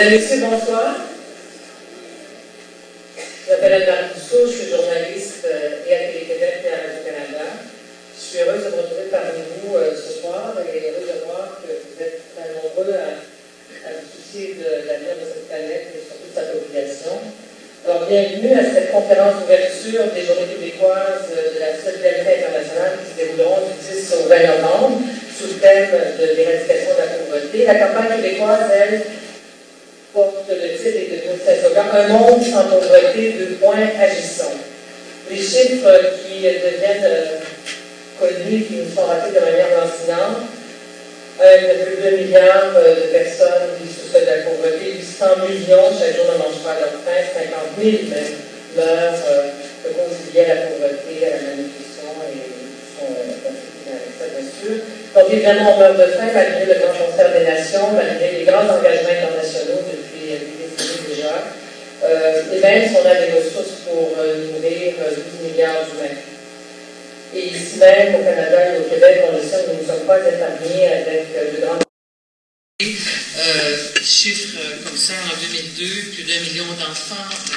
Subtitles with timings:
[0.00, 0.96] Mesdames et messieurs, bonsoir.
[3.44, 7.68] Je m'appelle Anne Rousseau, je suis journaliste euh, et à Télé-Québec et à Radio-Canada.
[8.16, 11.60] Je suis heureuse de vous retrouver parmi vous euh, ce soir et heureuse de voir
[11.60, 13.20] que vous êtes très nombreux à,
[13.84, 17.20] à vous soucier de l'avenir de cette planète et surtout de sa population.
[17.84, 23.16] Alors, bienvenue à cette conférence d'ouverture des Journées québécoises de la solidarité internationale qui se
[23.20, 24.96] dérouleront du 10 au 20 novembre
[25.28, 27.68] sous le thème de l'éradication de la pauvreté.
[27.68, 29.19] La campagne québécoise, elle,
[30.50, 34.58] porte le titre et de cet slogan Un monde sans pauvreté, deux points, agissons.
[35.30, 37.38] Les chiffres qui deviennent euh,
[38.18, 40.42] connus, qui nous sont rappelés de manière lancinante,
[41.40, 46.38] 1,2 milliard euh, de personnes vivent sous de la pauvreté, 800 millions chaque jour ne
[46.38, 48.34] mangent pas leur pain, 50 000 même
[48.76, 49.50] meurent euh,
[49.84, 52.42] de cause liée à la pauvreté, à la malnutrition et
[52.98, 54.82] sont confrontés avec ça, bien sûr.
[55.30, 59.10] Évidemment, on meurt de faim malgré le grand concert des nations, malgré les grands engagements
[59.10, 61.34] internationaux depuis des décennies déjà.
[62.04, 66.16] Euh, et même si on a des ressources pour nourrir 12 milliards d'humains.
[67.32, 70.18] Et ici même, au Canada et au Québec, on le sait, nous ne sommes pas
[70.18, 71.78] épargnés avec euh, de grands.
[72.82, 77.56] Euh, chiffres comme ça, en 2002, plus d'un million d'enfants euh,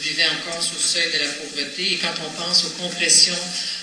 [0.00, 1.94] vivaient encore sous le seuil de la pauvreté.
[1.94, 3.77] Et quand on pense aux compressions euh,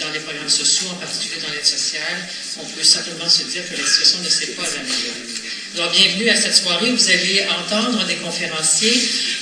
[0.00, 2.18] dans les programmes sociaux, en particulier dans l'aide sociale,
[2.60, 5.32] on peut simplement se dire que la situation ne s'est pas améliorée.
[5.74, 6.90] Alors, bienvenue à cette soirée.
[6.90, 8.92] Vous allez entendre des conférenciers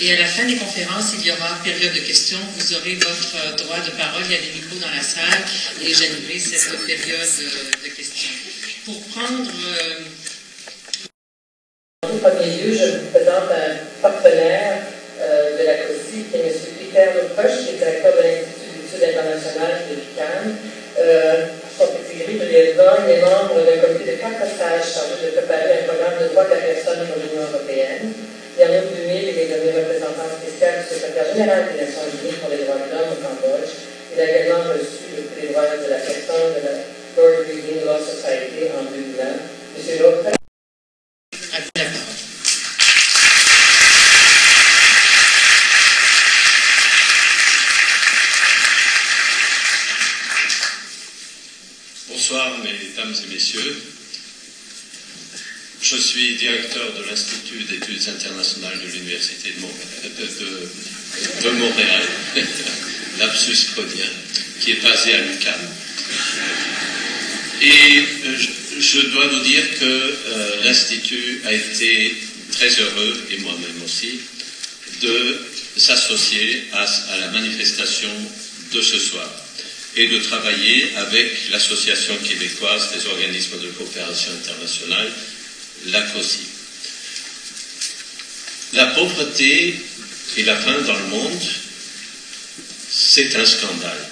[0.00, 2.38] et à la fin des conférences, il y aura période de questions.
[2.56, 4.22] Vous aurez votre droit de parole.
[4.26, 5.42] Il y a des micros dans la salle
[5.82, 7.28] et j'animerai cette période
[7.82, 8.30] de questions.
[8.84, 9.50] Pour prendre.
[9.50, 10.04] Euh...
[12.04, 14.86] En premier lieu, je vous présente un partenaire
[15.20, 16.54] euh, de la COSI, qui est M.
[16.78, 18.59] Peter Leproche, qui est directeur de l'Institut
[19.00, 20.56] d'études internationales de l'UQAM.
[20.98, 21.46] Euh,
[22.20, 26.20] gris de liaison, est membre d'un comité de quatre sages chargé de préparer un programme
[26.20, 28.12] de droits de la personne pour l'Union européenne.
[28.58, 32.36] Et en août 2000, il est nommé représentant spécial du secrétaire général des Nations Unies
[32.36, 33.72] pour les droits de l'homme au Cambodge.
[34.12, 36.74] Il a également reçu le prix des droits de la personne de la
[37.16, 39.24] World Reading Law Society en 2020.
[39.78, 40.36] Monsieur Lopez.
[52.30, 52.52] Bonsoir,
[53.10, 53.76] mesdames et messieurs.
[55.82, 59.88] Je suis directeur de l'Institut d'études internationales de l'Université de Montréal,
[61.42, 62.02] de, Montréal
[63.18, 63.68] lapsus
[64.60, 65.60] qui est basé à l'UQAM.
[67.62, 72.14] Et je, je, dois vous dire que euh, l'Institut a été
[72.52, 74.20] très heureux, et moi-même aussi,
[75.02, 75.40] de
[75.76, 78.10] s'associer à la manifestation
[78.72, 79.28] de ce soir
[79.96, 85.10] et de travailler avec l'Association québécoise des organismes de coopération internationale,
[85.86, 86.38] la COSI.
[88.72, 89.74] La pauvreté
[90.36, 91.42] et la faim dans le monde,
[92.88, 94.06] c'est un scandale.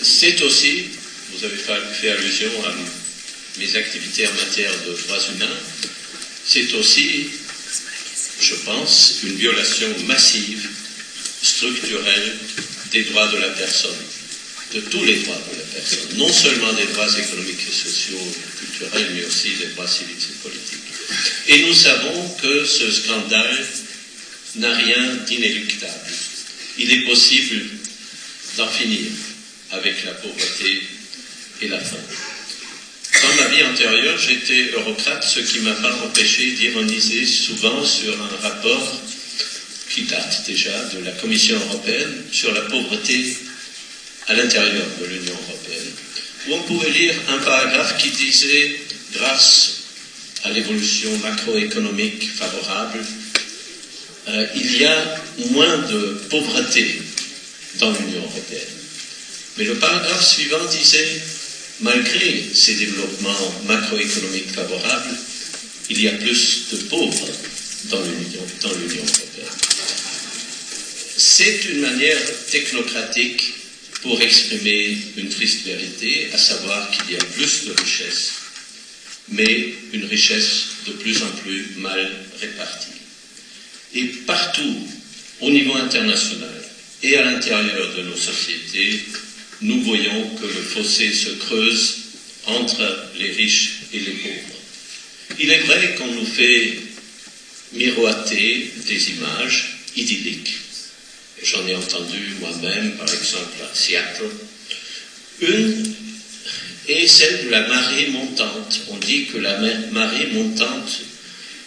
[0.00, 0.84] C'est aussi,
[1.32, 1.56] vous avez
[2.00, 2.72] fait allusion à
[3.58, 5.58] mes activités en matière de droits humains,
[6.46, 7.26] c'est aussi,
[8.40, 10.68] je pense, une violation massive,
[11.42, 12.36] structurelle
[12.92, 13.96] des droits de la personne
[14.72, 18.18] de tous les droits de la personne, non seulement des droits économiques et sociaux,
[18.58, 20.90] culturels, mais aussi des droits civiques et politiques.
[21.48, 23.66] Et nous savons que ce scandale
[24.56, 26.12] n'a rien d'inéluctable.
[26.78, 27.64] Il est possible
[28.56, 29.10] d'en finir
[29.72, 30.82] avec la pauvreté
[31.62, 31.96] et la faim.
[33.22, 38.36] Dans ma vie antérieure, j'étais eurocrate, ce qui m'a pas empêché d'ironiser souvent sur un
[38.36, 39.00] rapport
[39.90, 43.36] qui date déjà de la Commission européenne sur la pauvreté
[44.26, 45.92] à l'intérieur de l'Union européenne,
[46.46, 48.76] où on pouvait lire un paragraphe qui disait,
[49.12, 49.80] grâce
[50.44, 53.04] à l'évolution macroéconomique favorable,
[54.28, 57.00] euh, il y a moins de pauvreté
[57.78, 58.76] dans l'Union européenne.
[59.56, 61.20] Mais le paragraphe suivant disait,
[61.80, 65.14] malgré ces développements macroéconomiques favorables,
[65.88, 67.28] il y a plus de pauvres
[67.84, 69.56] dans l'Union européenne.
[71.16, 72.18] C'est une manière
[72.50, 73.54] technocratique
[74.02, 78.32] pour exprimer une triste vérité, à savoir qu'il y a plus de richesses,
[79.28, 82.10] mais une richesse de plus en plus mal
[82.40, 82.88] répartie.
[83.94, 84.88] Et partout,
[85.40, 86.64] au niveau international
[87.02, 89.04] et à l'intérieur de nos sociétés,
[89.60, 91.96] nous voyons que le fossé se creuse
[92.46, 94.60] entre les riches et les pauvres.
[95.38, 96.78] Il est vrai qu'on nous fait
[97.72, 100.58] miroiter des images idylliques
[101.42, 104.30] J'en ai entendu moi-même, par exemple, à Seattle.
[105.40, 105.92] Une
[106.86, 108.80] est celle de la marée montante.
[108.88, 109.56] On dit que la
[109.90, 111.00] marée montante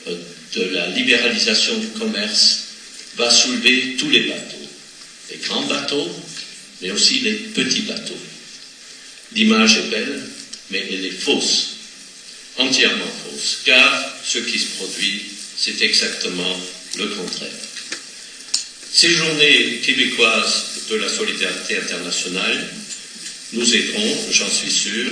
[0.08, 0.16] euh,
[0.54, 2.66] de la libéralisation du commerce
[3.16, 4.68] va soulever tous les bateaux,
[5.32, 6.10] les grands bateaux,
[6.82, 8.20] mais aussi les petits bateaux.
[9.34, 10.22] L'image est belle,
[10.70, 11.78] mais elle est fausse,
[12.58, 15.24] entièrement fausse, car ce qui se produit,
[15.58, 16.60] c'est exactement
[16.98, 17.50] le contraire.
[18.96, 22.70] Ces journées québécoises de la solidarité internationale
[23.54, 25.12] nous aideront, j'en suis sûr,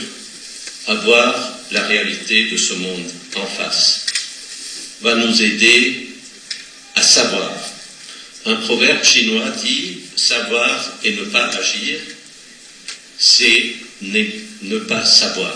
[0.86, 4.06] à voir la réalité de ce monde en face,
[5.02, 6.10] va nous aider
[6.94, 7.52] à savoir.
[8.46, 12.00] Un proverbe chinois dit savoir et ne pas agir,
[13.18, 15.56] c'est ne pas savoir.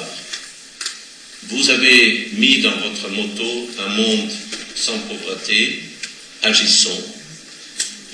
[1.44, 4.32] Vous avez mis dans votre moto un monde
[4.74, 5.84] sans pauvreté,
[6.42, 7.15] agissons.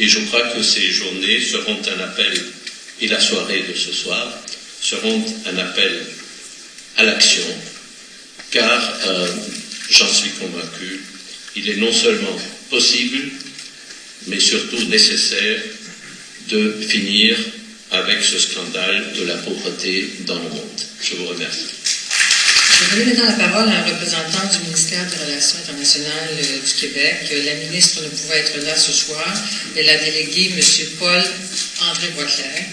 [0.02, 2.34] Et je crois que ces journées seront un appel,
[3.02, 4.34] et la soirée de ce soir
[4.82, 5.92] seront un appel
[6.98, 7.46] à l'action,
[8.50, 9.28] car euh,
[9.92, 11.02] j'en suis convaincu,
[11.56, 12.36] il est non seulement
[12.72, 13.30] possible,
[14.26, 15.62] mais surtout nécessaire
[16.50, 17.38] de finir
[17.92, 20.82] avec ce scandale de la pauvreté dans le monde.
[21.00, 21.81] Je vous remercie.
[22.82, 26.74] Je vais maintenant la parole à un représentant du ministère des Relations internationales euh, du
[26.74, 27.32] Québec.
[27.46, 29.34] La ministre ne pouvait être là ce soir.
[29.78, 30.60] Elle a délégué M.
[31.00, 32.64] Paul-André Boisclair,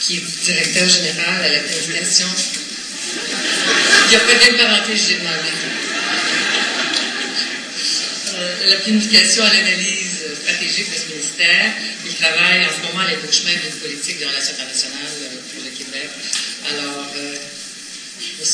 [0.00, 2.26] qui est directeur général à la planification.
[4.06, 5.52] Il n'y a de parenté, j'ai demandé.
[8.34, 10.12] Euh, la planification à l'analyse
[10.42, 11.72] stratégique de ce ministère.
[12.04, 15.70] Il travaille en ce moment à l'écouchement d'une politique de relations internationales euh, pour le
[15.70, 16.08] Québec.
[16.70, 17.36] Alors, euh,
[18.42, 18.48] Je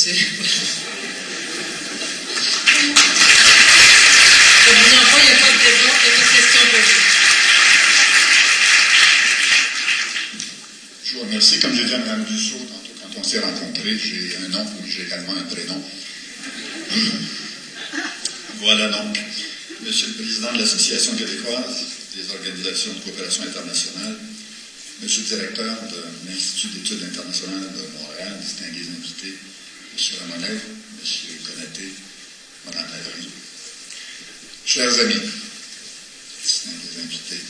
[11.14, 11.58] vous remercie.
[11.58, 12.61] Comme j'ai dit à Mme Dussault
[13.00, 15.82] quand on s'est rencontrés, j'ai un nom, mais j'ai également un prénom.
[18.61, 19.19] voilà donc.
[19.87, 21.76] Monsieur le Président de l'Association québécoise
[22.14, 24.19] des organisations de coopération internationale,
[25.00, 29.38] Monsieur le Directeur de l'Institut d'études internationales de Montréal, distingués invités,
[29.98, 30.54] Monsieur Ramonet,
[31.00, 31.90] Monsieur Conaté,
[32.66, 33.28] Mme Laverie,
[34.64, 35.26] chers amis,
[36.40, 37.42] distingués invités,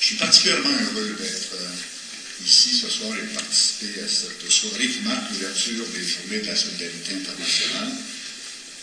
[0.00, 4.88] je suis particulièrement heureux d'être euh, ici ce soir et de participer à cette soirée
[4.88, 7.92] qui marque l'ouverture des Journées de la solidarité internationale.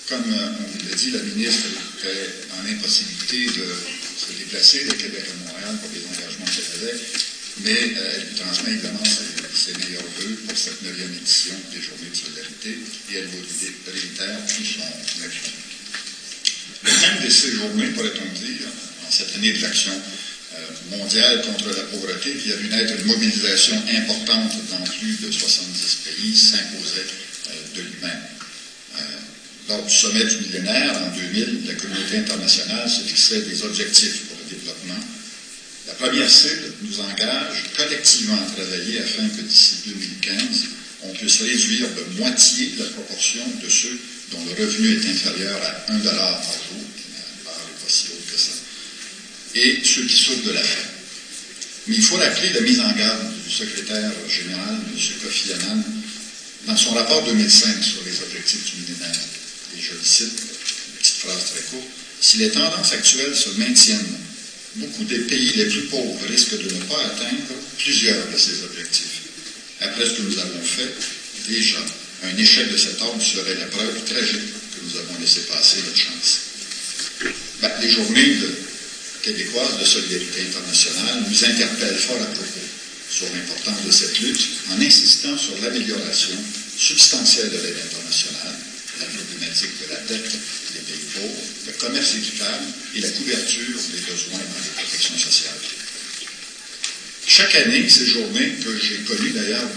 [0.08, 1.68] Comme euh, on vous l'a dit, la ministre
[2.00, 3.68] était en impossibilité de
[4.24, 6.98] se déplacer de Québec à Montréal pour les engagements qu'elle avait,
[7.60, 9.41] mais euh, elle vous transmet évidemment ses,
[9.78, 12.70] meilleurs voeux pour cette neuvième édition des Journées de solidarité
[13.12, 13.44] et elle vous
[13.92, 14.82] réitère tout son
[15.24, 15.52] appui.
[16.84, 18.68] Le thème de ces journées, pourrait-on dire,
[19.08, 23.06] en cette année de l'action euh, mondiale contre la pauvreté, qui a vu naître une
[23.06, 27.06] mobilisation importante dans plus de 70 pays, s'imposait
[27.76, 28.22] de lui-même.
[29.68, 34.38] Lors du sommet du millénaire, en 2000, la communauté internationale se fixait des objectifs pour
[34.44, 35.00] le développement.
[35.92, 40.40] La première cible nous engage collectivement à travailler afin que d'ici 2015,
[41.04, 44.00] on puisse réduire de moitié la proportion de ceux
[44.32, 48.08] dont le revenu est inférieur à 1 dollar par jour, qui n'est pas si
[49.54, 50.88] et ceux qui souffrent de la faim.
[51.88, 55.14] Mais il faut rappeler la mise en garde du secrétaire général, M.
[55.22, 55.84] Kofi Annan,
[56.68, 59.20] dans son rapport 2005 sur les objectifs du millénaire
[59.78, 61.90] et je le cite, une petite phrase très courte,
[62.22, 64.18] si les tendances actuelles se maintiennent,
[64.76, 69.22] beaucoup des pays les plus pauvres risquent de ne pas atteindre plusieurs de ces objectifs.
[69.82, 70.94] Après ce que nous avons fait,
[71.48, 71.80] déjà,
[72.24, 75.98] un échec de cet ordre serait la preuve tragique que nous avons laissé passer notre
[75.98, 76.40] chance.
[77.62, 78.38] Ben, les journées
[79.22, 82.66] québécoises de solidarité internationale nous interpellent fort à propos
[83.10, 86.36] sur l'importance de cette lutte en insistant sur l'amélioration
[86.78, 88.41] substantielle de l'aide internationale
[89.50, 90.38] de la dette
[90.74, 95.58] des pays pauvres, le commerce équitable et la couverture des besoins dans les protections sociales.
[97.26, 99.68] Chaque année, ces journées, que j'ai connues d'ailleurs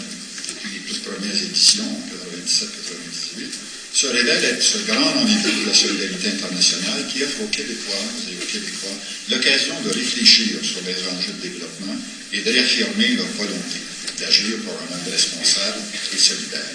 [0.49, 3.49] depuis les toutes premières éditions, en 97-98,
[3.94, 8.37] se révèlent être ce grand rendez-vous de la solidarité internationale qui offre aux Québécoises et
[8.42, 8.97] aux Québécois
[9.30, 11.97] l'occasion de réfléchir sur les enjeux de développement
[12.33, 13.80] et de réaffirmer leur volonté
[14.18, 15.80] d'agir pour un monde responsable
[16.12, 16.75] et solidaire.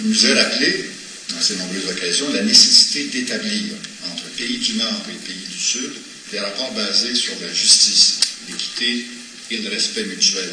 [0.00, 0.90] Il nous est rappelé
[1.30, 5.90] dans ces nombreuses occasions, la nécessité d'établir entre pays du Nord et pays du Sud
[6.30, 8.18] des rapports basés sur la justice,
[8.48, 9.06] l'équité
[9.50, 10.50] et le respect mutuel.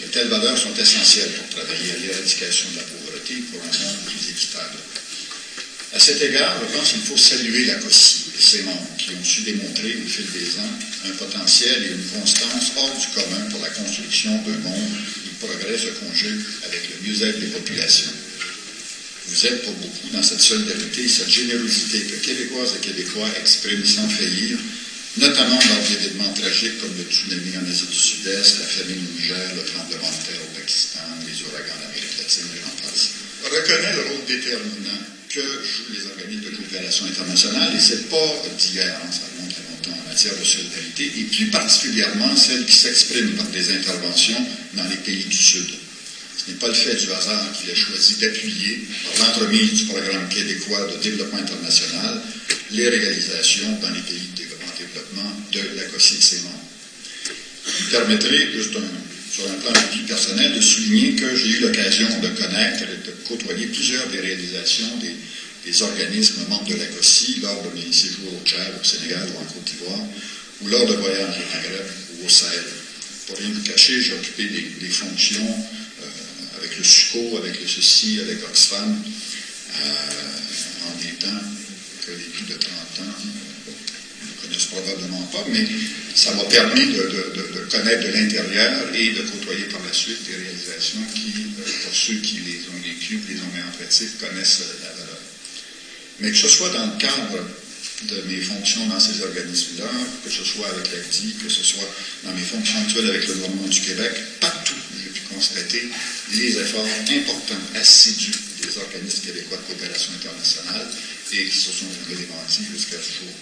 [0.00, 4.04] De telles valeurs sont essentielles pour travailler à l'éradication de la pauvreté pour un monde
[4.06, 4.78] plus équitable.
[5.94, 9.24] À cet égard, je pense qu'il faut saluer la COSI et ses membres qui ont
[9.24, 10.74] su démontrer au fil des ans
[11.06, 15.46] un potentiel et une constance hors du commun pour la construction d'un monde où le
[15.46, 18.12] progrès se conjugue avec le mieux-être des populations.
[19.28, 23.84] Vous êtes pour beaucoup dans cette solidarité et cette générosité que Québécoises et Québécois expriment
[23.84, 24.56] sans faillir,
[25.16, 29.18] notamment dans des événements tragiques comme le tsunami en Asie du Sud-Est, la famine au
[29.18, 33.10] Niger, le tremblement de terre au Pakistan, les ouragans en Amérique latine et j'en passe.
[33.44, 38.94] Reconnaît le rôle déterminant que jouent les organismes de coopération internationale et c'est pas d'hier,
[39.02, 43.46] hein, ça remonte longtemps en matière de solidarité et plus particulièrement celle qui s'exprime par
[43.46, 44.38] des interventions
[44.74, 45.66] dans les pays du Sud.
[46.36, 48.80] Ce n'est pas le fait du hasard qu'il a choisi d'appuyer,
[49.18, 52.20] par l'entremise du programme québécois de développement international,
[52.70, 54.28] les réalisations dans les pays
[54.66, 56.66] en développement de la COSI de ses membres.
[57.64, 58.74] Vous permettrez, juste
[59.32, 63.12] sur un plan plus personnel, de souligner que j'ai eu l'occasion de connaître et de
[63.26, 65.14] côtoyer plusieurs des réalisations des,
[65.82, 69.44] organismes membres de la COSI lors de mes séjours au Tchad, au Sénégal ou en
[69.44, 69.98] Côte d'Ivoire,
[70.62, 72.62] ou lors de voyages au Maghreb ou au Sahel.
[73.26, 75.44] Pour rien vous cacher, j'ai occupé des, fonctions
[76.76, 79.02] le SUCO, avec le CECI, avec Oxfam,
[79.74, 81.42] euh, en des temps
[82.06, 83.14] que les plus de 30 ans
[84.22, 85.66] ne connaissent probablement pas, mais
[86.14, 91.02] ça m'a permis de, connaître de l'intérieur et de côtoyer par la suite des réalisations
[91.14, 94.88] qui, euh, pour ceux qui les ont vécues, les ont mis en pratique, connaissent la
[94.90, 95.18] valeur.
[96.20, 97.44] Mais que ce soit dans le cadre
[98.04, 99.90] de mes fonctions dans ces organismes-là,
[100.24, 101.88] que ce soit avec l'ACDI, que ce soit
[102.24, 104.74] dans mes fonctions actuelles avec le gouvernement du Québec, partout
[105.36, 105.84] constater
[106.32, 110.88] les efforts importants, assidus des organismes québécois de coopération internationale
[111.32, 113.34] et qui se sont bâtis jusqu'à ce jour.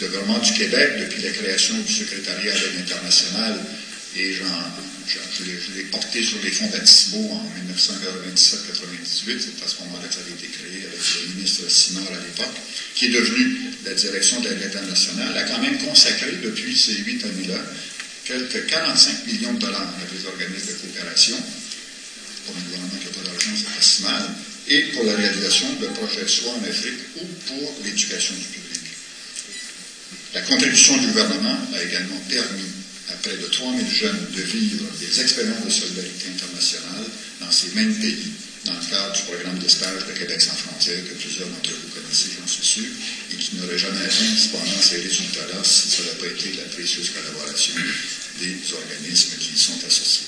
[0.00, 3.56] Le gouvernement du Québec, depuis la création du secrétariat à internationale,
[4.14, 4.42] et je
[5.74, 10.32] l'ai porté sur les fonds baptismaux en 1997-98, c'est à ce moment-là que ça avait
[10.32, 12.56] été créé avec le ministre Simard à l'époque,
[12.94, 17.24] qui est devenu la direction de l'aide internationale, a quand même consacré depuis ces huit
[17.24, 17.60] années-là
[18.24, 21.36] quelques 45 millions de dollars à des organismes de coopération
[22.46, 24.30] pour un gouvernement qui n'a pas d'argent, c'est pas si mal,
[24.68, 28.80] et pour la réalisation de projets soit en Afrique ou pour l'éducation du public.
[30.34, 32.70] La contribution du gouvernement a également permis
[33.10, 37.04] à près de 3000 jeunes de vivre des expériences de solidarité internationale
[37.40, 38.30] dans ces mêmes pays,
[38.64, 42.00] dans le cadre du programme de stage de Québec sans frontières que plusieurs d'entre vous
[42.00, 42.88] connaissez, j'en suis sûr,
[43.62, 47.74] n'aurait jamais atteint cependant ces résultats-là si ce n'avait pas été la précieuse collaboration
[48.40, 50.26] des organismes qui y sont associés.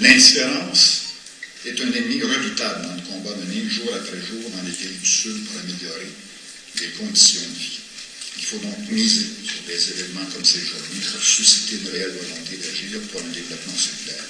[0.00, 1.02] L'indifférence
[1.66, 5.06] est un ennemi redoutable dans le combat mené jour après jour dans les pays du
[5.06, 6.10] Sud pour améliorer
[6.80, 7.78] les conditions de vie.
[8.36, 12.56] Il faut donc miser sur des événements comme ces journées pour susciter une réelle volonté
[12.56, 14.24] d'agir pour un développement circulaire.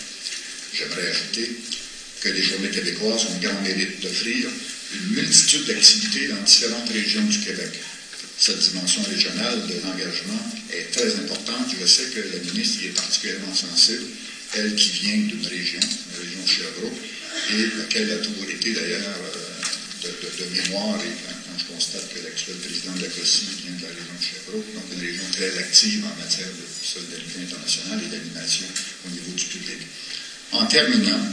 [0.75, 1.57] J'aimerais ajouter
[2.21, 4.49] que les journées québécoises ont le grand mérite d'offrir
[4.95, 7.71] une multitude d'activités dans différentes régions du Québec.
[8.39, 11.67] Cette dimension régionale de l'engagement est très importante.
[11.81, 14.05] Je sais que la ministre y est particulièrement sensible
[14.57, 17.01] elle qui vient d'une région, la région de Sherbrooke,
[17.51, 20.09] et laquelle a toujours été d'ailleurs euh,
[20.39, 23.89] de, mémoire, et quand, je constate que l'actuel président de la COSI vient de la
[23.89, 28.67] région de Sherbrooke, donc une région très active en matière de solidarité internationale et d'animation
[29.07, 29.81] au niveau du public.
[30.53, 31.25] En terminant,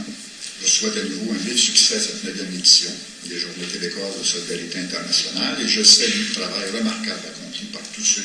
[0.62, 2.90] je souhaite à nouveau un vif succès à cette neuvième édition
[3.24, 8.04] des Journées québécoises de solidarité internationale et je salue le travail remarquable accompli par tous
[8.04, 8.24] ceux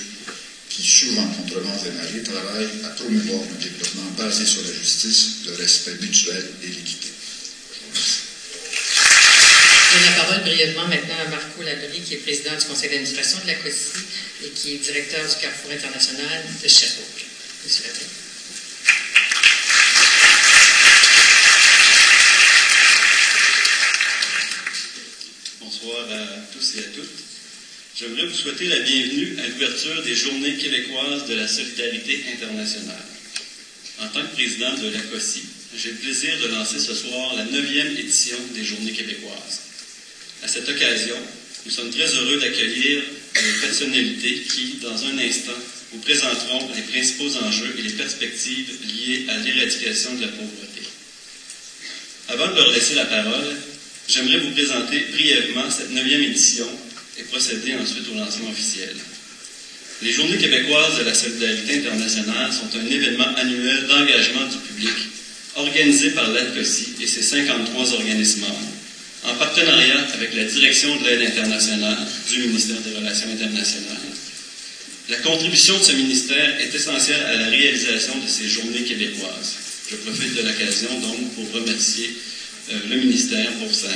[0.70, 5.46] qui, souvent contre vents et marées, travaille à promouvoir un développement basé sur la justice,
[5.46, 7.10] le respect mutuel et l'équité.
[9.90, 13.40] Je donne la parole brièvement maintenant à Marco Labrie, qui est président du conseil d'administration
[13.42, 14.04] de la COSI
[14.44, 17.26] et qui est directeur du Carrefour international de Sherbrooke.
[17.64, 18.17] Monsieur.
[25.88, 27.08] À tous et à toutes.
[27.98, 33.06] J'aimerais vous souhaiter la bienvenue à l'ouverture des Journées québécoises de la solidarité internationale.
[34.02, 35.44] En tant que président de la COSI,
[35.78, 39.62] j'ai le plaisir de lancer ce soir la neuvième édition des Journées québécoises.
[40.44, 41.16] À cette occasion,
[41.66, 43.02] nous sommes très heureux d'accueillir
[43.34, 45.58] des personnalités qui, dans un instant,
[45.94, 50.82] vous présenteront les principaux enjeux et les perspectives liées à l'éradication de la pauvreté.
[52.28, 53.56] Avant de leur laisser la parole,
[54.08, 56.68] j'aimerais vous présenter brièvement cette neuvième édition
[57.18, 58.96] et procéder ensuite au lancement officiel.
[60.02, 64.94] Les Journées québécoises de la solidarité internationale sont un événement annuel d'engagement du public
[65.56, 68.74] organisé par l'ADCOSI et ses 53 organismes membres,
[69.24, 73.98] en partenariat avec la Direction de l'aide internationale du ministère des Relations internationales.
[75.10, 79.56] La contribution de ce ministère est essentielle à la réalisation de ces journées québécoises.
[79.90, 82.14] Je profite de l'occasion donc pour remercier
[82.90, 83.92] le ministère pour sa euh,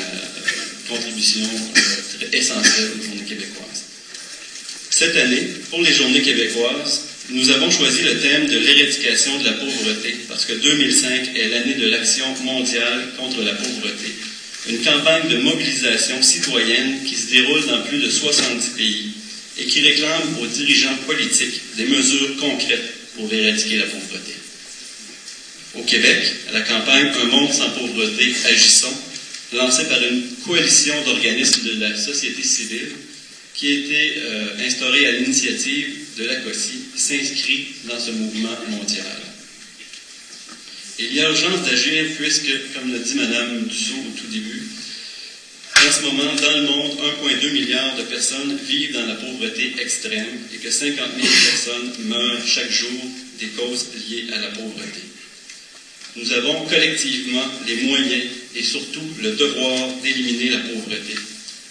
[0.87, 3.83] contribution euh, essentielle aux journées québécoises.
[4.89, 9.53] Cette année, pour les journées québécoises, nous avons choisi le thème de l'éradication de la
[9.53, 14.13] pauvreté parce que 2005 est l'année de l'action mondiale contre la pauvreté
[14.69, 19.11] une campagne de mobilisation citoyenne qui se déroule dans plus de 70 pays
[19.57, 24.33] et qui réclame aux dirigeants politiques des mesures concrètes pour éradiquer la pauvreté.
[25.73, 28.93] Au Québec, la campagne Un monde sans pauvreté, agissons,
[29.53, 32.91] lancée par une coalition d'organismes de la société civile
[33.53, 39.05] qui a été euh, instaurée à l'initiative de la COSI, s'inscrit dans ce mouvement mondial.
[40.99, 44.63] Il y a urgence d'agir puisque, comme l'a dit Mme Dussault au tout début,
[45.77, 50.27] en ce moment, dans le monde, 1,2 milliard de personnes vivent dans la pauvreté extrême
[50.53, 53.01] et que 50 000 personnes meurent chaque jour
[53.39, 55.10] des causes liées à la pauvreté.
[56.15, 61.15] Nous avons collectivement les moyens et surtout le devoir d'éliminer la pauvreté,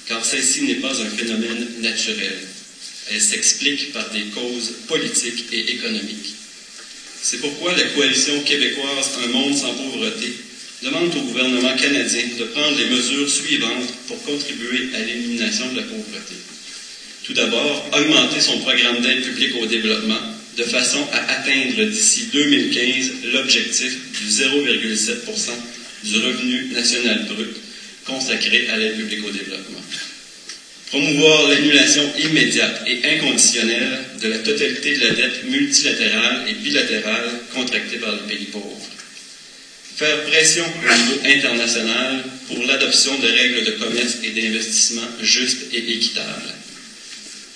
[0.07, 2.37] car celle-ci n'est pas un phénomène naturel.
[3.11, 6.35] Elle s'explique par des causes politiques et économiques.
[7.23, 10.33] C'est pourquoi la coalition québécoise Un monde sans pauvreté
[10.83, 15.83] demande au gouvernement canadien de prendre les mesures suivantes pour contribuer à l'élimination de la
[15.83, 16.35] pauvreté.
[17.25, 20.21] Tout d'abord, augmenter son programme d'aide publique au développement
[20.61, 25.15] de façon à atteindre d'ici 2015 l'objectif du 0,7
[26.05, 27.57] du revenu national brut
[28.05, 29.81] consacré à l'aide publique au développement.
[30.89, 37.97] Promouvoir l'annulation immédiate et inconditionnelle de la totalité de la dette multilatérale et bilatérale contractée
[37.97, 38.91] par les pays pauvres
[40.01, 45.93] faire pression au niveau international pour l'adoption de règles de commerce et d'investissement justes et
[45.93, 46.55] équitables,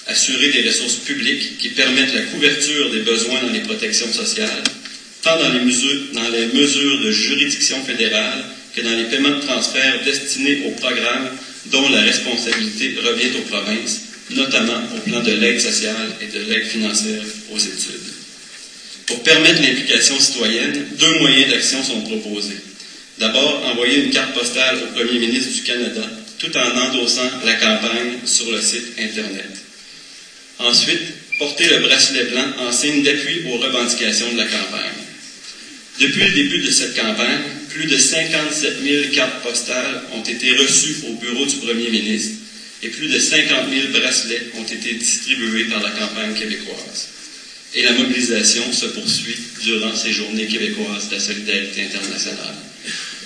[0.06, 4.62] assurer des ressources publiques qui permettent la couverture des besoins dans les protections sociales,
[5.22, 8.44] tant dans les mesures, de juridiction fédérale
[8.74, 11.28] que dans les paiements de transfert destinés aux programmes
[11.66, 16.66] dont la responsabilité revient aux provinces, notamment au plan de l'aide sociale et de l'aide
[16.66, 18.12] financière aux études.
[19.06, 22.56] Pour permettre l'implication citoyenne, deux moyens d'action sont proposés.
[23.18, 26.02] D'abord, envoyer une carte postale au premier ministre du Canada
[26.38, 29.63] tout en endossant la campagne sur le site Internet.
[30.58, 35.04] Ensuite, porter le bracelet blanc en signe d'appui aux revendications de la campagne.
[36.00, 40.96] Depuis le début de cette campagne, plus de 57 000 cartes postales ont été reçues
[41.08, 42.38] au bureau du premier ministre
[42.82, 47.08] et plus de 50 000 bracelets ont été distribués par la campagne québécoise
[47.74, 52.54] et la mobilisation se poursuit durant ces journées québécoises de la solidarité internationale.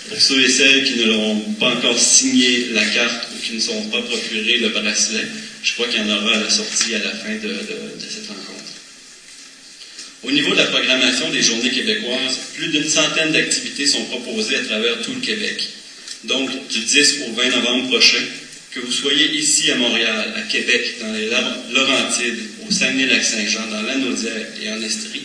[0.08, 3.60] Pour ceux et celles qui ne l'ont pas encore signé la carte ou qui ne
[3.60, 5.26] sont pas procurés le bracelet,
[5.62, 7.54] je crois qu'il y en aura à la sortie à la fin de,
[8.08, 8.64] cette rencontre.
[10.22, 14.60] Au niveau de la programmation des journées québécoises, plus d'une centaine d'activités sont proposées à
[14.60, 15.68] travers tout le Québec.
[16.24, 18.22] Donc, du 10 au 20 novembre prochain,
[18.72, 21.26] que vous soyez ici à Montréal, à Québec, dans les
[21.70, 25.24] Laurentides, au Saguenay-Lac-Saint-Jean, dans l'Anaudière et en Estrie,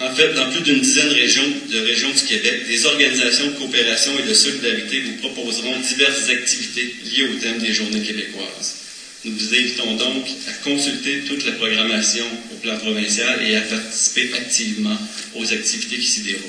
[0.00, 4.22] en fait, dans plus d'une dizaine de régions, du Québec, des organisations de coopération et
[4.28, 8.76] de solidarité vous proposeront diverses activités liées au thème des journées québécoises.
[9.24, 14.30] Nous vous invitons donc à consulter toute la programmation au plan provincial et à participer
[14.34, 14.98] activement
[15.34, 16.42] aux activités qui s'y déroulent.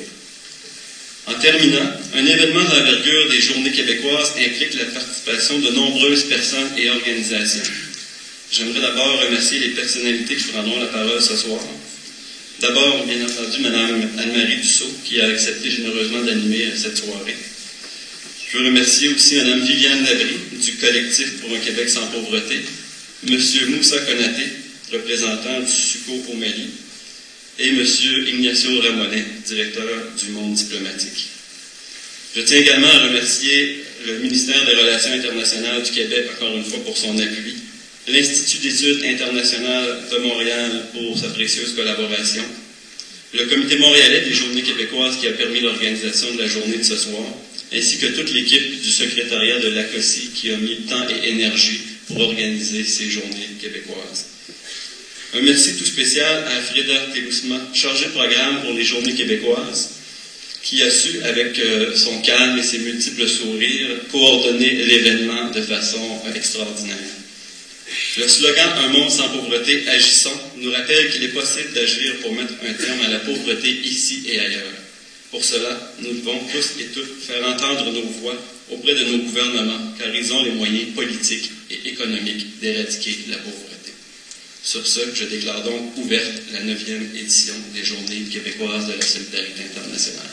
[1.28, 6.90] En terminant, un événement d'envergure des Journées québécoises implique la participation de nombreuses personnes et
[6.90, 7.64] organisations.
[8.52, 11.62] J'aimerais d'abord remercier les personnalités qui prendront la parole ce soir.
[12.62, 17.36] D'abord, bien entendu, Mme Anne-Marie Dussault, qui a accepté généreusement d'animer cette soirée.
[18.50, 22.62] Je veux remercier aussi Mme Viviane Labrie, du collectif pour un Québec sans pauvreté,
[23.28, 23.38] M.
[23.70, 24.44] Moussa Konaté,
[24.94, 26.70] représentant du SUCO au Mali,
[27.60, 27.86] et M.
[28.28, 29.86] Ignacio Ramonet, directeur
[30.18, 31.28] du Monde diplomatique.
[32.36, 36.80] Je tiens également à remercier le ministère des Relations internationales du Québec, encore une fois,
[36.86, 37.56] pour son appui,
[38.08, 42.44] l'Institut d'études internationales de Montréal pour sa précieuse collaboration,
[43.34, 46.96] le Comité montréalais des Journées québécoises qui a permis l'organisation de la journée de ce
[46.96, 47.26] soir,
[47.74, 52.20] ainsi que toute l'équipe du secrétariat de l'ACOSI qui a mis temps et énergie pour
[52.20, 54.26] organiser ces journées québécoises.
[55.34, 59.90] Un merci tout spécial à Frida Tegousma, chargée de programme pour les Journées québécoises,
[60.64, 66.22] qui a su, avec euh, son calme et ses multiples sourires, coordonner l'événement de façon
[66.34, 67.25] extraordinaire.
[68.18, 72.54] Le slogan Un monde sans pauvreté, agissons, nous rappelle qu'il est possible d'agir pour mettre
[72.68, 74.72] un terme à la pauvreté ici et ailleurs.
[75.32, 78.36] Pour cela, nous devons tous et toutes faire entendre nos voix
[78.72, 83.92] auprès de nos gouvernements, car ils ont les moyens politiques et économiques d'éradiquer la pauvreté.
[84.64, 89.64] Sur ce, je déclare donc ouverte la neuvième édition des Journées québécoises de la solidarité
[89.72, 90.32] internationale.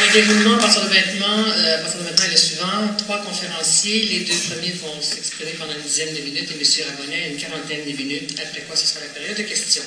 [0.00, 2.94] Le déroulement à partir de maintenant, euh, à partir de maintenant est le suivant.
[2.98, 4.04] Trois conférenciers.
[4.06, 6.86] Les deux premiers vont s'exprimer pendant une dizaine de minutes et M.
[6.90, 9.82] Rabonnet une quarantaine de minutes, après quoi ce sera la période de questions.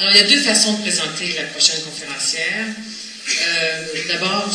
[0.00, 2.66] Alors, il y a deux façons de présenter la prochaine conférencière.
[3.30, 4.50] Euh, d'abord,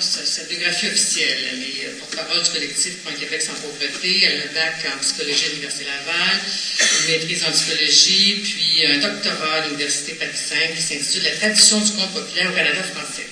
[0.00, 1.38] sa, biographie officielle.
[1.52, 4.24] Elle est porte-parole du collectif Point Québec sans pauvreté.
[4.24, 6.40] Elle a un bac en psychologie à l'Université Laval,
[6.80, 11.78] une maîtrise en psychologie, puis un doctorat à l'Université Paris V qui s'intitule La tradition
[11.78, 13.29] du conte populaire au Canada français.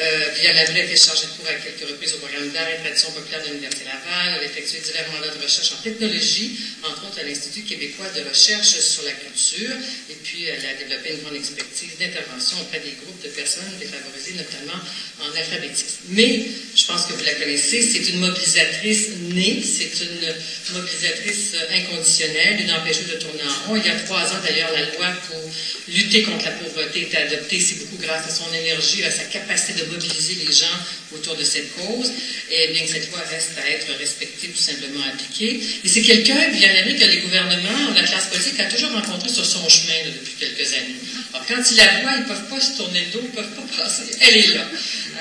[0.00, 3.12] Euh, Viviane a été chargée de cours à quelques reprises au programme d'art et tradition
[3.12, 4.32] populaire de l'Université Laval.
[4.32, 6.56] Elle a effectué divers mandats de recherche en technologie,
[6.88, 9.76] entre autres à l'Institut québécois de recherche sur la culture.
[10.08, 14.40] Et puis, elle a développé une grande expertise d'intervention auprès des groupes de personnes défavorisées,
[14.40, 14.80] notamment
[15.20, 16.08] en alphabétisme.
[16.08, 20.32] Mais, je pense que vous la connaissez, c'est une mobilisatrice née, c'est une
[20.72, 23.76] mobilisatrice inconditionnelle, une empêcheuse de tourner en rond.
[23.76, 25.44] Il y a trois ans, d'ailleurs, la loi pour
[25.88, 27.60] lutter contre la pauvreté était adoptée.
[27.60, 30.76] C'est beaucoup grâce à son énergie, à sa capacité de mobiliser les gens
[31.12, 32.12] autour de cette cause,
[32.50, 35.60] et bien que cette loi reste à être respectée, tout simplement appliquée.
[35.84, 39.44] Et c'est quelqu'un, bien aimé, que les gouvernements, la classe politique a toujours rencontré sur
[39.44, 40.96] son chemin depuis quelques années.
[41.32, 43.42] Alors, quand ils la voient, ils ne peuvent pas se tourner le dos, ils ne
[43.42, 44.04] peuvent pas passer.
[44.20, 44.66] Elle est là.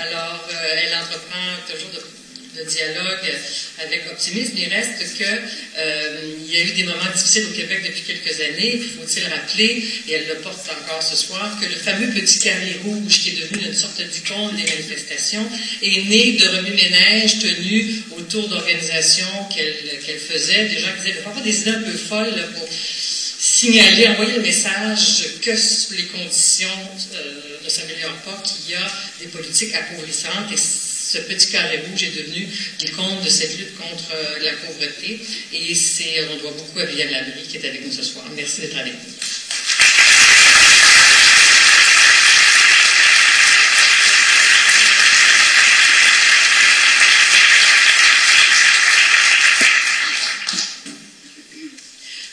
[0.02, 2.19] Alors, euh, elle entreprend toujours de
[2.58, 3.34] de dialogue
[3.80, 4.54] avec optimisme.
[4.58, 5.26] Il reste qu'il
[5.78, 8.82] euh, y a eu des moments difficiles au Québec depuis quelques années.
[8.98, 13.20] Faut-il rappeler, et elle le porte encore ce soir, que le fameux petit carré rouge
[13.20, 15.48] qui est devenu une sorte d'icône des manifestations
[15.82, 21.62] est né de remue-ménage tenus autour d'organisations qu'elle faisait, des gens qui disaient parfois des
[21.62, 22.68] idées un peu folles pour
[23.40, 25.52] signaler, envoyer le message que
[25.96, 26.68] les conditions
[27.16, 30.58] euh, ne s'améliorent pas, qu'il y a des politiques appauvissantes et
[31.12, 32.48] ce petit carré rouge est devenu
[32.82, 35.19] l'icône de cette lutte contre euh, la pauvreté.
[35.52, 38.26] Et c'est, on doit beaucoup à Viviane Labrie qui est avec nous ce soir.
[38.36, 39.00] Merci d'être avec nous.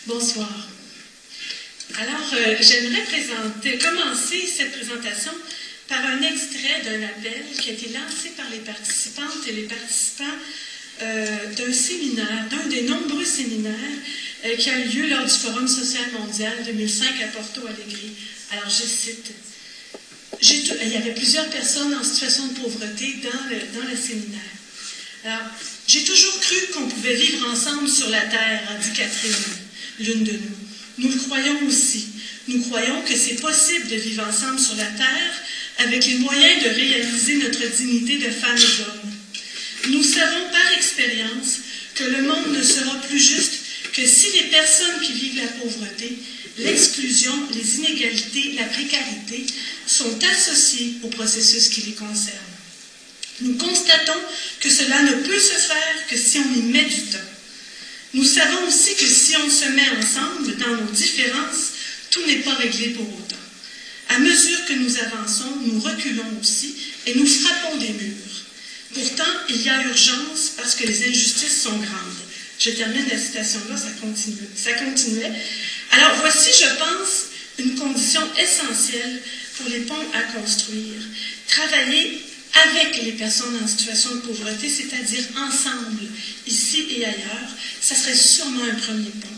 [0.07, 0.69] Bonsoir.
[1.99, 5.33] Alors, euh, j'aimerais commencer cette présentation
[5.89, 10.25] par un extrait d'un appel qui a été lancé par les participantes et les participants
[11.03, 13.75] euh, d'un séminaire, d'un des nombreux séminaires
[14.45, 17.99] euh, qui a eu lieu lors du Forum social mondial 2005 à Porto Alegre.
[18.53, 19.33] Alors, je cite.
[20.43, 24.41] Il y avait plusieurs personnes en situation de pauvreté dans le, dans le séminaire.
[25.25, 25.51] Alors,
[25.87, 29.35] j'ai toujours cru qu'on pouvait vivre ensemble sur la terre, a dit Catherine,
[30.01, 30.57] l'une de nous.
[30.99, 32.09] Nous le croyons aussi.
[32.49, 35.33] Nous croyons que c'est possible de vivre ensemble sur la terre
[35.79, 39.95] avec les moyens de réaliser notre dignité de femmes et d'hommes.
[39.95, 41.59] Nous savons par expérience
[41.95, 43.55] que le monde ne sera plus juste
[43.93, 46.19] que si les personnes qui vivent la pauvreté,
[46.59, 49.47] l'exclusion, les inégalités, la précarité
[49.87, 52.37] sont associées au processus qui les concerne.
[53.41, 54.21] Nous constatons
[54.61, 57.19] que cela ne peut se faire que si on y met du temps.
[58.15, 61.73] Nous savons aussi que si on se met ensemble dans nos différences,
[62.11, 63.36] tout n'est pas réglé pour autant.
[64.09, 68.45] À mesure que nous avançons, nous reculons aussi et nous frappons des murs.
[68.95, 72.17] Pourtant, il y a urgence parce que les injustices sont grandes.
[72.59, 75.33] Je termine la citation-là, ça, continue, ça continuait.
[75.93, 77.27] Alors voici, je pense,
[77.59, 79.21] une condition essentielle
[79.57, 81.03] pour les ponts à construire.
[81.49, 82.23] Travailler
[82.71, 86.09] avec les personnes en situation de pauvreté, c'est-à-dire ensemble,
[86.47, 89.36] ici et ailleurs, ça serait sûrement un premier pont.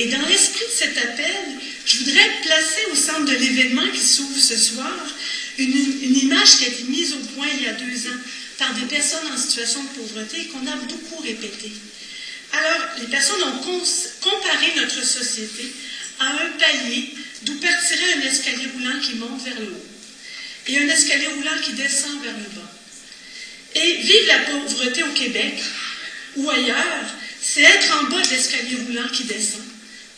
[0.00, 4.40] Et dans l'esprit de cet appel, je voudrais placer au centre de l'événement qui s'ouvre
[4.40, 4.96] ce soir
[5.58, 8.20] une, image qui a été mise au point il y a deux ans
[8.56, 11.72] par des personnes en situation de pauvreté qu'on a beaucoup répétée.
[12.50, 13.60] Alors, les personnes ont
[14.22, 15.70] comparé notre société
[16.18, 17.10] à un palier
[17.42, 19.86] d'où partirait un escalier roulant qui monte vers le haut
[20.66, 22.72] et un escalier roulant qui descend vers le bas.
[23.74, 25.62] Et vivre la pauvreté au Québec
[26.36, 27.04] ou ailleurs,
[27.42, 29.69] c'est être en bas de l'escalier roulant qui descend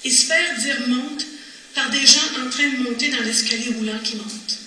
[0.05, 1.27] et se faire dire monte
[1.75, 4.59] par des gens en train de monter dans l'escalier roulant qui monte.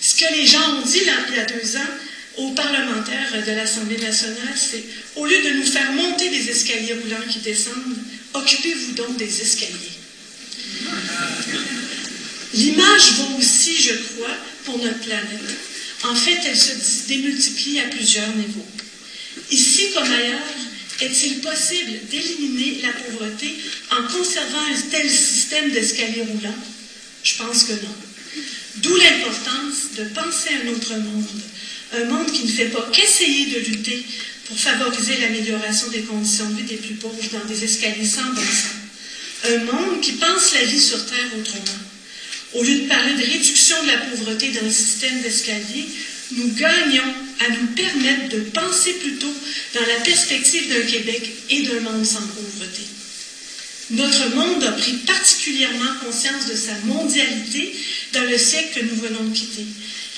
[0.00, 1.90] Ce que les gens ont dit il y a deux ans
[2.38, 4.84] aux parlementaires de l'Assemblée nationale, c'est
[5.16, 7.96] au lieu de nous faire monter des escaliers roulants qui descendent,
[8.34, 9.98] occupez-vous donc des escaliers.
[12.54, 15.56] L'image vaut aussi, je crois, pour notre planète.
[16.04, 18.66] En fait, elle se démultiplie à plusieurs niveaux.
[19.50, 20.40] Ici comme ailleurs,
[21.00, 23.54] est-il possible d'éliminer la pauvreté
[23.90, 26.54] en conservant un tel système d'escalier roulant?
[27.22, 27.94] Je pense que non.
[28.76, 31.40] D'où l'importance de penser un autre monde,
[31.92, 34.04] un monde qui ne fait pas qu'essayer de lutter
[34.46, 38.42] pour favoriser l'amélioration des conditions de vie des plus pauvres dans des escaliers sans bon.
[39.48, 41.78] Un monde qui pense la vie sur Terre autrement.
[42.54, 45.86] Au lieu de parler de réduction de la pauvreté dans le système d'escalier,
[46.32, 49.32] nous gagnons à nous permettre de penser plutôt
[49.74, 52.82] dans la perspective d'un Québec et d'un monde sans pauvreté.
[53.90, 57.74] Notre monde a pris particulièrement conscience de sa mondialité
[58.12, 59.64] dans le siècle que nous venons de quitter.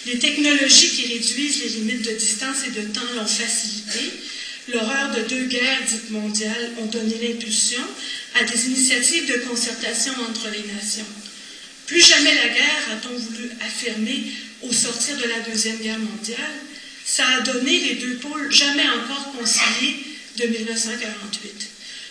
[0.04, 4.00] Les technologies qui réduisent les limites de distance et de temps l'ont facilité.
[4.68, 7.82] L'horreur de deux guerres dites mondiales ont donné l'impulsion
[8.34, 11.06] à des initiatives de concertation entre les nations.
[11.86, 14.24] Plus jamais la guerre, a-t-on voulu affirmer
[14.62, 16.38] au sortir de la Deuxième Guerre mondiale,
[17.04, 19.96] ça a donné les deux pôles jamais encore conciliés
[20.38, 21.68] de 1948.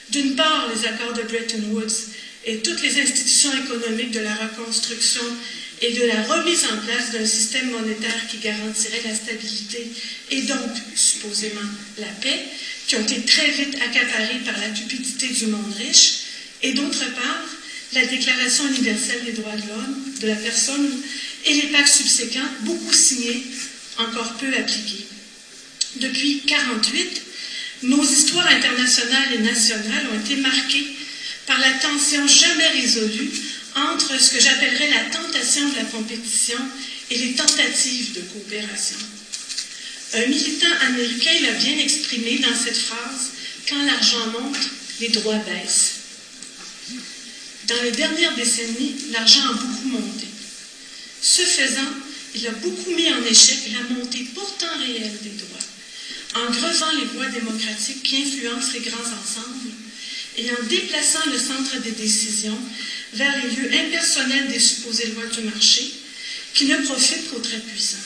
[0.10, 2.12] D'une part, les accords de Bretton Woods
[2.46, 5.24] et toutes les institutions économiques de la reconstruction
[5.82, 9.88] et de la remise en place d'un système monétaire qui garantirait la stabilité
[10.30, 11.62] et donc, supposément,
[11.98, 12.40] la paix,
[12.88, 16.20] qui ont été très vite accaparés par la cupidité du monde riche,
[16.62, 17.46] et d'autre part,
[17.94, 21.02] la Déclaration universelle des droits de l'homme, de la personne
[21.46, 23.44] et les pactes subséquents, beaucoup signés,
[24.02, 25.06] encore peu appliqués.
[25.98, 27.22] Depuis 1948,
[27.84, 30.88] nos histoires internationales et nationales ont été marquées
[31.48, 33.32] par la tension jamais résolue
[33.76, 36.58] entre ce que j'appellerais la tentation de la compétition
[37.10, 38.98] et les tentatives de coopération.
[40.14, 43.32] Un militant américain l'a bien exprimé dans cette phrase
[43.70, 44.58] Quand l'argent monte,
[45.00, 45.92] les droits baissent.
[47.68, 50.28] Dans les dernières décennies, l'argent a beaucoup monté.
[51.22, 51.88] Ce faisant,
[52.36, 55.60] il a beaucoup mis en échec la montée pourtant réelle des droits,
[56.36, 59.72] en greusant les voies démocratiques qui influencent les grands ensembles
[60.38, 62.58] et en déplaçant le centre des décisions
[63.14, 65.92] vers les lieux impersonnels des supposées lois du marché
[66.54, 67.98] qui ne profitent qu'aux très puissants.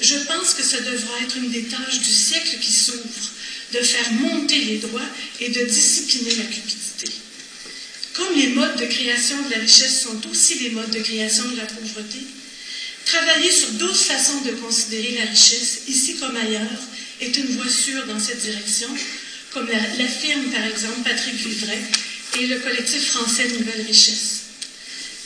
[0.00, 3.30] Je pense que ce devra être une des tâches du siècle qui s'ouvre,
[3.72, 7.12] de faire monter les droits et de discipliner la cupidité.
[8.14, 11.56] Comme les modes de création de la richesse sont aussi les modes de création de
[11.56, 12.18] la pauvreté,
[13.08, 16.82] travailler sur d'autres façons de considérer la richesse, ici comme ailleurs,
[17.20, 18.88] est une voie sûre dans cette direction,
[19.52, 19.68] comme
[19.98, 21.82] l'affirme par exemple Patrick Vivray
[22.38, 24.42] et le collectif français Nouvelle Richesse.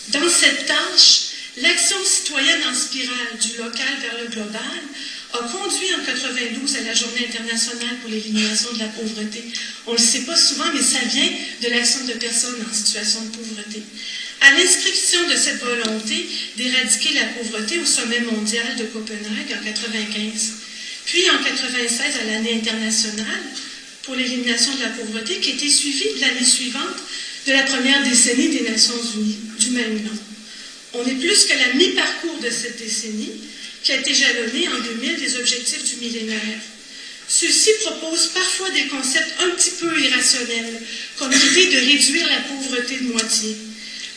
[0.09, 4.81] Dans cette tâche, l'action citoyenne en spirale du local vers le global
[5.35, 9.43] a conduit en 92 à la Journée internationale pour l'élimination de la pauvreté.
[9.87, 11.31] On ne le sait pas souvent, mais ça vient
[11.63, 13.83] de l'action de personnes en situation de pauvreté.
[14.43, 16.27] À l'inscription de cette volonté
[16.57, 20.53] d'éradiquer la pauvreté au sommet mondial de Copenhague en 95,
[21.05, 23.43] puis en 96 à l'année internationale
[24.03, 26.99] pour l'élimination de la pauvreté, qui était suivie l'année suivante
[27.47, 30.19] de la première décennie des Nations Unies, du même nom.
[30.95, 33.33] On est plus qu'à la mi-parcours de cette décennie,
[33.85, 36.59] qui a été jalonnée en 2000 des objectifs du millénaire.
[37.29, 40.83] Ceux-ci proposent parfois des concepts un petit peu irrationnels,
[41.17, 43.57] comme l'idée de réduire la pauvreté de moitié,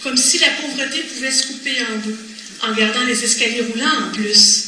[0.05, 2.17] comme si la pauvreté pouvait se couper en deux,
[2.61, 4.65] en gardant les escaliers roulants en plus.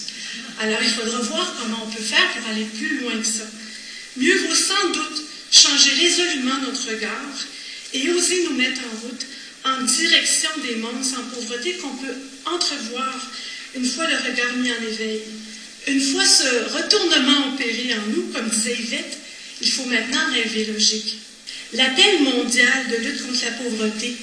[0.60, 3.44] Alors il faudra voir comment on peut faire pour aller plus loin que ça.
[4.18, 7.38] Mieux vaut sans doute changer résolument notre regard
[7.94, 9.26] et oser nous mettre en route
[9.64, 13.32] en direction des mondes sans pauvreté qu'on peut entrevoir
[13.76, 15.22] une fois le regard mis en éveil.
[15.86, 19.20] Une fois ce retournement opéré en nous, comme disait Yvette,
[19.62, 21.20] il faut maintenant rêver logique.
[21.74, 24.16] L'appel mondial de lutte contre la pauvreté,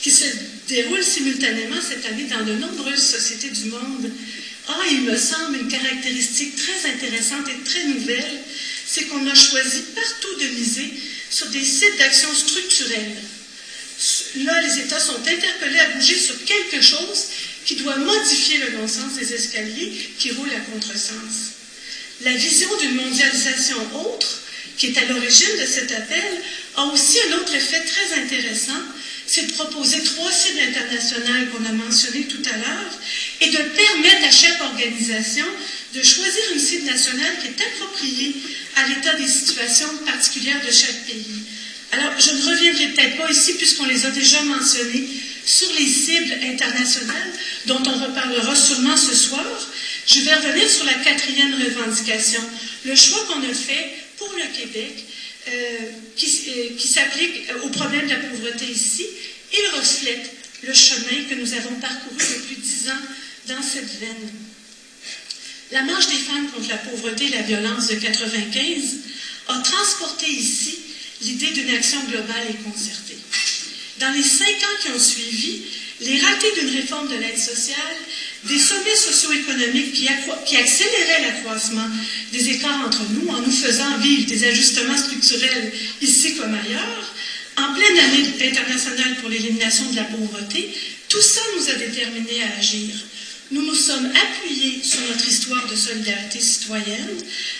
[0.00, 0.24] qui se
[0.72, 4.10] déroule simultanément cette année dans de nombreuses sociétés du monde,
[4.68, 8.40] a, il me semble, une caractéristique très intéressante et très nouvelle,
[8.86, 10.90] c'est qu'on a choisi partout de miser
[11.30, 13.16] sur des sites d'action structurelle.
[14.44, 17.26] Là, les États sont interpellés à bouger sur quelque chose
[17.66, 21.52] qui doit modifier le non-sens des escaliers qui roulent à contresens.
[22.22, 24.40] La vision d'une mondialisation autre,
[24.78, 26.42] qui est à l'origine de cet appel,
[26.76, 28.82] a aussi un autre effet très intéressant,
[29.32, 32.92] c'est de proposer trois cibles internationales qu'on a mentionnées tout à l'heure
[33.40, 35.46] et de permettre à chaque organisation
[35.94, 38.36] de choisir une cible nationale qui est appropriée
[38.76, 41.44] à l'état des situations particulières de chaque pays.
[41.92, 45.08] Alors, je ne reviendrai peut-être pas ici, puisqu'on les a déjà mentionnées,
[45.46, 47.32] sur les cibles internationales,
[47.66, 49.46] dont on reparlera sûrement ce soir.
[50.06, 52.42] Je vais revenir sur la quatrième revendication,
[52.84, 55.06] le choix qu'on a fait pour le Québec,
[56.16, 59.06] qui, euh, qui s'applique au problème de la pauvreté ici,
[59.52, 60.30] il reflète
[60.62, 63.02] le chemin que nous avons parcouru depuis dix ans
[63.48, 64.30] dans cette veine.
[65.72, 68.82] La marche des femmes contre la pauvreté et la violence de 95
[69.48, 70.78] a transporté ici
[71.22, 73.18] l'idée d'une action globale et concertée.
[73.98, 75.62] Dans les cinq ans qui ont suivi,
[76.00, 77.96] les ratés d'une réforme de l'aide sociale,
[78.44, 80.08] des sommets socio-économiques qui,
[80.56, 81.86] accéléraient l'accroissement
[82.32, 87.14] des écarts entre nous en nous faisant vivre des ajustements structurels ici comme ailleurs,
[87.56, 90.74] en pleine année internationale pour l'élimination de la pauvreté,
[91.08, 92.94] tout ça nous a déterminés à agir.
[93.50, 97.10] Nous nous sommes appuyés sur notre histoire de solidarité citoyenne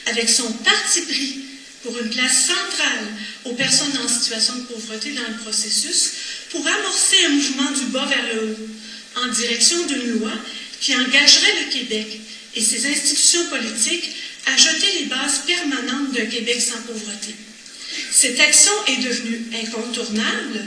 [0.07, 1.41] avec son parti pris
[1.83, 3.07] pour une place centrale
[3.45, 6.13] aux personnes en situation de pauvreté dans le processus
[6.51, 10.31] pour amorcer un mouvement du bas vers le haut en direction d'une loi
[10.83, 12.19] qui engagerait le Québec
[12.57, 14.11] et ses institutions politiques
[14.47, 17.35] à jeter les bases permanentes d'un Québec sans pauvreté.
[18.11, 20.61] Cette action est devenue incontournable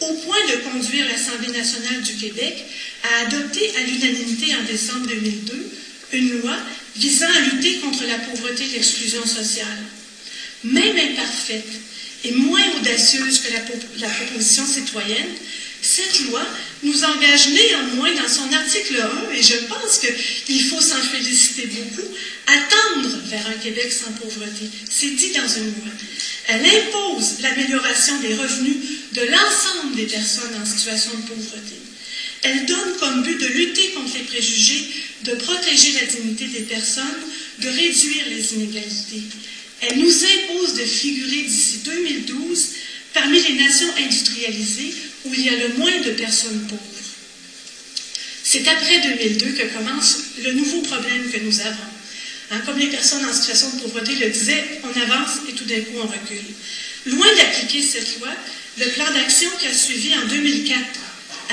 [0.00, 2.64] au point de conduire l'Assemblée nationale du Québec
[3.04, 5.72] à adopter à l'unanimité en décembre 2002
[6.12, 6.56] une loi
[6.96, 9.78] visant à lutter contre la pauvreté et l'exclusion sociale.
[10.64, 11.68] Même imparfaite
[12.24, 13.60] et moins audacieuse que la,
[14.00, 15.28] la proposition citoyenne,
[15.82, 16.46] cette loi
[16.82, 22.08] nous engage néanmoins dans son article 1, et je pense qu'il faut s'en féliciter beaucoup,
[22.46, 24.66] à tendre vers un Québec sans pauvreté.
[24.88, 25.92] C'est dit dans une loi.
[26.48, 28.76] Elle impose l'amélioration des revenus
[29.12, 31.76] de l'ensemble des personnes en situation de pauvreté.
[32.42, 34.88] Elle donne comme but de lutter contre les préjugés,
[35.24, 37.04] de protéger la dignité des personnes,
[37.58, 39.22] de réduire les inégalités.
[39.82, 42.68] Elle nous impose de figurer d'ici 2012
[43.14, 44.94] parmi les nations industrialisées
[45.24, 46.80] où il y a le moins de personnes pauvres.
[48.42, 51.90] C'est après 2002 que commence le nouveau problème que nous avons.
[52.50, 55.80] Hein, comme les personnes en situation de pauvreté le disaient, on avance et tout d'un
[55.80, 56.42] coup on recule.
[57.06, 58.28] Loin d'appliquer cette loi,
[58.78, 60.80] le plan d'action qui a suivi en 2004,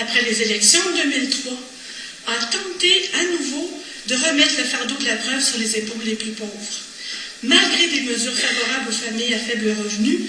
[0.01, 1.53] après les élections de 2003,
[2.27, 6.15] a tenté à nouveau de remettre le fardeau de la preuve sur les épaules les
[6.15, 6.51] plus pauvres.
[7.43, 10.19] Malgré des mesures favorables aux familles à faible revenu,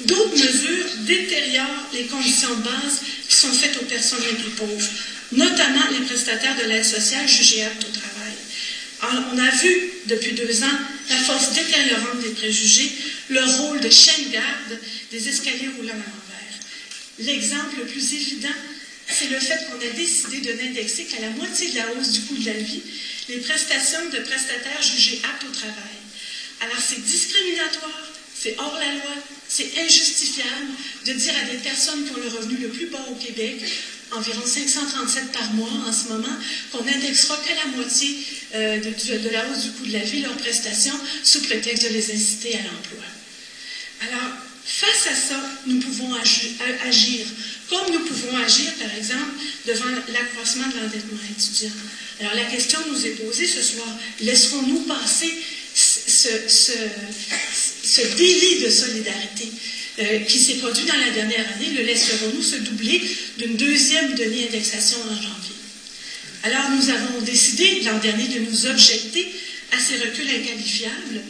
[0.00, 4.88] d'autres mesures détériorent les conditions de base qui sont faites aux personnes les plus pauvres,
[5.32, 9.24] notamment les prestataires de l'aide sociale jugés aptes au travail.
[9.32, 10.78] on a vu depuis deux ans
[11.08, 12.90] la force détériorante des préjugés,
[13.30, 14.78] leur rôle de chaîne garde
[15.10, 16.58] des escaliers roulants à l'envers.
[17.18, 18.48] L'exemple le plus évident,
[19.08, 22.20] c'est le fait qu'on a décidé de n'indexer qu'à la moitié de la hausse du
[22.22, 22.82] coût de la vie
[23.28, 25.98] les prestations de prestataires jugés aptes au travail.
[26.60, 29.14] Alors c'est discriminatoire, c'est hors la loi,
[29.48, 30.66] c'est injustifiable
[31.06, 33.62] de dire à des personnes qui ont le revenu le plus bas au Québec,
[34.12, 36.36] environ 537 par mois en ce moment,
[36.72, 38.16] qu'on n'indexera qu'à la moitié
[38.54, 42.10] euh, de, la hausse du coût de la vie leurs prestations sous prétexte de les
[42.12, 43.04] inciter à l'emploi.
[44.02, 44.30] Alors,
[44.64, 47.26] face à ça, nous pouvons agir,
[47.68, 49.30] comme nous pouvons agir, par exemple,
[49.66, 51.72] devant l'accroissement de l'endettement étudiant.
[52.20, 53.88] Alors, la question nous est posée ce soir,
[54.20, 55.32] laisserons-nous passer
[55.74, 56.72] ce, ce,
[58.16, 59.48] délit de solidarité
[59.98, 63.00] euh, qui s'est produit dans la dernière année, le laisserons-nous se doubler
[63.38, 65.56] d'une deuxième demi-indexation en janvier?
[66.42, 69.32] Alors nous avons décidé l'an dernier de nous objecter
[69.72, 71.22] à ces reculs inqualifiables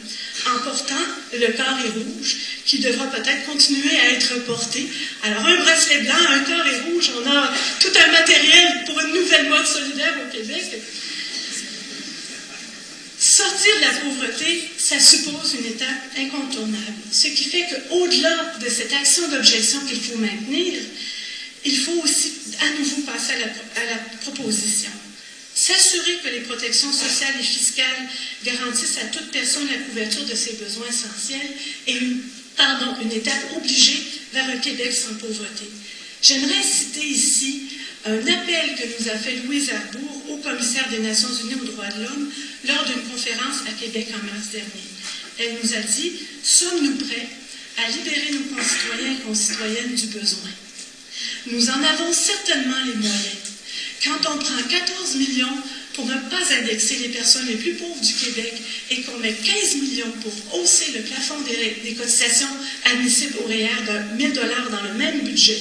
[0.47, 0.95] en portant
[1.33, 4.85] le carré rouge qui devra peut-être continuer à être porté.
[5.23, 9.49] Alors un bracelet blanc, un carré rouge, on a tout un matériel pour une nouvelle
[9.49, 10.65] mode solidaire au Québec.
[13.19, 15.26] Sortir de la pauvreté, ça suppose.
[17.27, 20.79] Ce qui fait qu'au-delà de cette action d'objection qu'il faut maintenir,
[21.65, 24.91] il faut aussi à nouveau passer à la, proposition.
[25.53, 28.07] S'assurer que les protections sociales et fiscales
[28.45, 31.51] garantissent à toute personne la couverture de ses besoins essentiels
[31.87, 32.21] est une,
[33.01, 35.65] une étape obligée vers un Québec sans pauvreté.
[36.21, 37.63] J'aimerais citer ici
[38.05, 41.89] un appel que nous a fait Louise Arbour, au commissaire des Nations Unies aux droits
[41.89, 42.31] de l'homme,
[42.67, 44.96] lors d'une conférence à Québec en mars dernier.
[45.39, 47.27] Elle nous a dit Sommes-nous prêts
[47.77, 50.49] à libérer nos concitoyens et concitoyennes du besoin?
[51.47, 53.47] Nous en avons certainement les moyens.
[54.03, 55.57] Quand on prend 14 millions
[55.93, 58.53] pour ne pas indexer les personnes les plus pauvres du Québec
[58.91, 62.47] et qu'on met 15 millions pour hausser le plafond des, cotisations
[62.85, 65.57] admissibles au REER de 1000 dollars dans le même budget,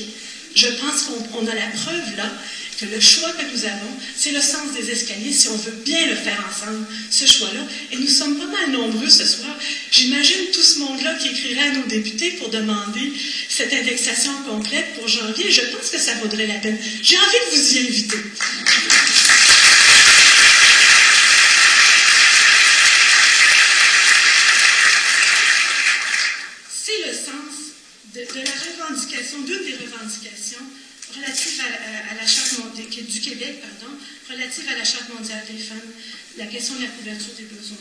[0.54, 2.30] je pense qu'on a la preuve là
[2.78, 6.06] que le choix que nous avons, c'est le sens des escaliers si on veut bien
[6.08, 7.62] le faire ensemble, ce choix-là.
[7.92, 9.56] Et nous sommes pas mal nombreux ce soir.
[9.90, 13.12] J'imagine tout ce monde-là qui écrirait à nos députés pour demander
[13.48, 15.50] cette indexation complète pour janvier.
[15.50, 16.78] Je pense que ça vaudrait la peine.
[17.02, 18.18] J'ai envie de vous y inviter.
[26.84, 27.72] C'est le sens
[28.14, 30.64] de, la revendication, d'une des revendications
[31.14, 31.62] relative
[32.10, 32.58] à, la charte
[33.02, 33.94] du Québec, pardon,
[34.30, 35.92] relative à la charte mondiale des femmes,
[36.36, 37.76] la question de la couverture des besoins.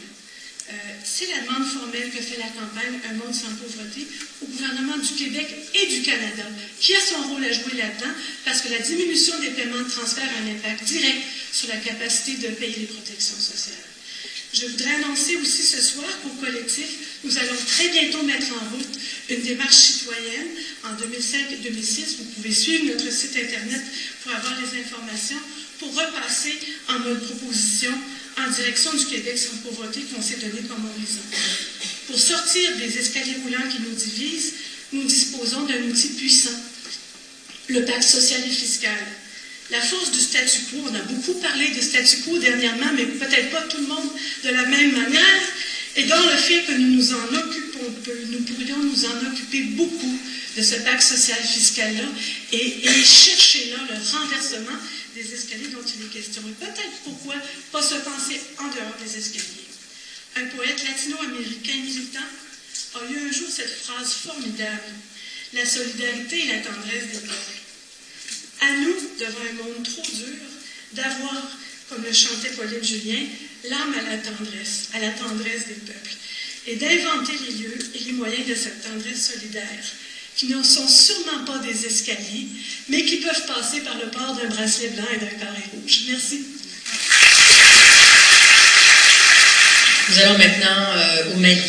[0.68, 4.08] Euh, c'est la demande formelle que fait la campagne Un monde sans pauvreté
[4.42, 5.46] au gouvernement du Québec
[5.76, 6.44] et du Canada,
[6.80, 8.12] qui a son rôle à jouer là-dedans,
[8.44, 12.38] parce que la diminution des paiements de transfert a un impact direct sur la capacité
[12.38, 13.78] de payer les protections sociales.
[14.54, 19.00] Je voudrais annoncer aussi ce soir qu'au collectif, nous allons très bientôt mettre en route
[19.30, 20.48] une démarche citoyenne
[20.84, 22.18] en 2005 et 2006.
[22.20, 23.82] Vous pouvez suivre notre site Internet
[24.24, 25.40] pour avoir les informations,
[25.80, 26.54] pour repasser
[26.88, 27.92] en mode proposition
[28.38, 31.22] en direction du Québec sans pauvreté qu'on s'est donné comme horizon.
[32.08, 34.54] Pour sortir des escaliers roulants qui nous divisent,
[34.94, 36.56] nous disposons d'un outil puissant,
[37.70, 39.00] le pacte social et fiscal.
[39.72, 43.50] La force du statu quo, on a beaucoup parlé de statu quo dernièrement, mais peut-être
[43.50, 44.10] pas tout le monde
[44.44, 45.42] de la même manière,
[45.96, 49.62] et dans le fait que nous nous en occupons peu, nous pourrions nous en occuper
[49.76, 50.20] beaucoup
[50.58, 52.04] de ce pacte social fiscal-là
[52.52, 54.78] et, chercher là le renversement
[55.16, 56.42] des escaliers dont il est question.
[56.48, 57.36] Et peut-être pourquoi
[57.72, 59.66] pas se penser en dehors des escaliers.
[60.36, 62.20] Un poète latino-américain militant
[62.96, 64.94] a eu un jour cette phrase formidable
[65.54, 67.56] La solidarité et la tendresse des peuples.
[68.62, 70.36] À nous, devant un monde trop dur,
[70.92, 71.58] d'avoir,
[71.90, 73.24] comme le chantait Pauline Julien,
[73.70, 76.16] l'âme à la tendresse, à la tendresse des peuples,
[76.68, 79.84] et d'inventer les lieux et les moyens de cette tendresse solidaire,
[80.36, 82.48] qui ne sont sûrement pas des escaliers,
[82.90, 86.02] mais qui peuvent passer par le port d'un bracelet blanc et d'un carré rouge.
[86.10, 86.46] Merci.
[90.10, 91.62] Nous allons maintenant euh, au Mali.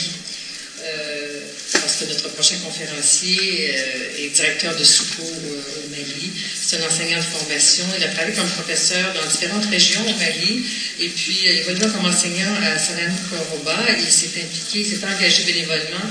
[2.03, 6.32] Euh, notre prochain conférencier euh, est directeur de SUCO au Mali.
[6.55, 7.84] C'est un enseignant de formation.
[7.97, 10.64] Il a travaillé comme professeur dans différentes régions au Mali.
[11.01, 13.78] Et puis, il évoluant comme enseignant à Salam Koroba.
[13.99, 16.11] Il s'est impliqué, il s'est engagé bénévolement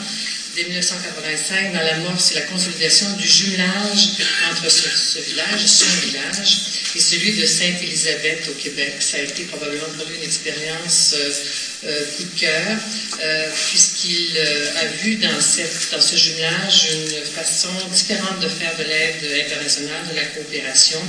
[0.56, 4.10] dès 1985 dans la mort, c'est la consolidation du jumelage
[4.50, 6.58] entre ce, village, son village,
[6.96, 8.96] et celui de Sainte-Élisabeth au Québec.
[9.00, 11.34] Ça a été probablement pour lui une expérience euh, euh,
[11.82, 12.78] coup de cœur,
[13.24, 18.76] euh, puisqu'il euh, a vu dans, cette, dans ce jumelage une façon différente de faire
[18.78, 21.00] de l'aide internationale, de la coopération.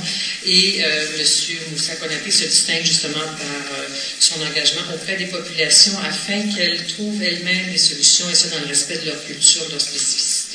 [0.45, 1.57] Et M.
[1.71, 3.87] Moussa Konaté se distingue justement par
[4.19, 8.67] son engagement auprès des populations afin qu'elles trouvent elles-mêmes des solutions, et ça dans le
[8.67, 10.46] respect de leur culture, de leur spécificité.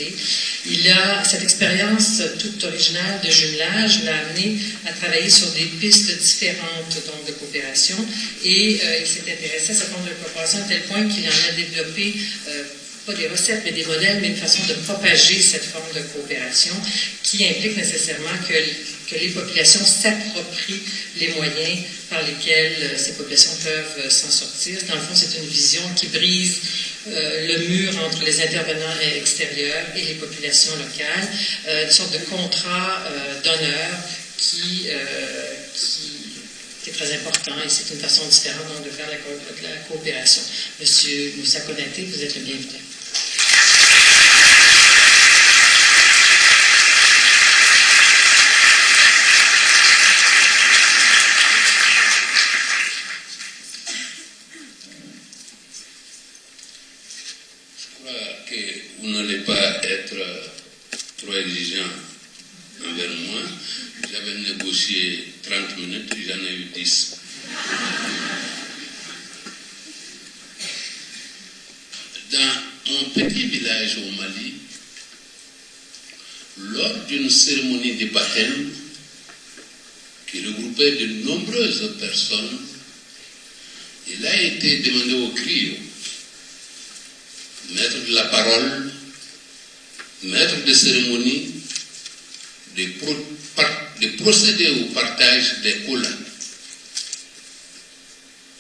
[0.67, 6.17] Il a cette expérience toute originale de jumelage l'a amené à travailler sur des pistes
[6.19, 7.97] différentes donc, de coopération.
[8.45, 12.15] Et il s'est intéressé à ce de coopération à tel point qu'il en a développé
[12.49, 12.65] euh,
[13.07, 16.75] pas des recettes, mais des modèles, mais une façon de propager cette forme de coopération
[17.23, 18.55] qui implique nécessairement que,
[19.15, 20.81] les populations s'approprient
[21.21, 24.79] les moyens par lesquels euh, ces populations peuvent euh, s'en sortir.
[24.89, 26.61] Dans le fond, c'est une vision qui brise
[27.05, 31.29] le mur entre les intervenants extérieurs et les populations locales,
[31.85, 33.03] une sorte de contrat
[33.43, 33.91] d'honneur
[34.39, 34.87] qui,
[35.75, 36.23] qui
[36.83, 39.15] qui est très important et c'est une façon différente de faire la,
[39.69, 40.43] la coopération.
[40.81, 42.67] Monsieur Moussa Konaté, vous êtes le bienvenu.
[57.79, 58.13] Je crois
[58.51, 58.57] que
[59.01, 60.17] vous n'allez pas être
[61.19, 61.83] trop exigeant
[62.85, 63.43] envers moi.
[64.11, 67.17] J'avais négocié 30 minutes, j'en ai eu 10.
[72.33, 74.55] Dans mon petit village au Mali,
[76.59, 77.31] lors d'une
[80.27, 82.59] qui regroupait de nombreuses personnes,
[84.09, 85.75] il a été demandé au CRIO,
[87.75, 88.93] maître de la parole,
[90.25, 91.55] maître de cérémonie,
[92.77, 96.09] de procéder au partage des colas,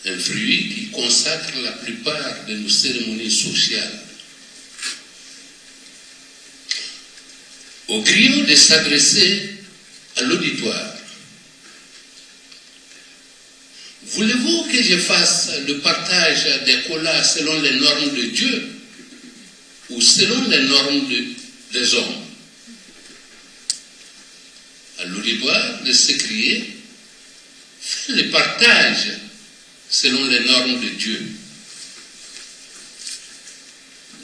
[0.04, 4.01] un fruit qui consacre la plupart de nos cérémonies sociales.
[7.88, 9.50] Au griot de s'adresser
[10.16, 10.94] à l'auditoire.
[14.04, 18.68] Voulez-vous que je fasse le partage des colas selon les normes de Dieu
[19.90, 21.08] ou selon les normes
[21.72, 22.24] des hommes?
[24.98, 26.76] À l'auditoire de s'écrier,
[27.80, 29.12] fait le partage
[29.88, 31.22] selon les normes de Dieu.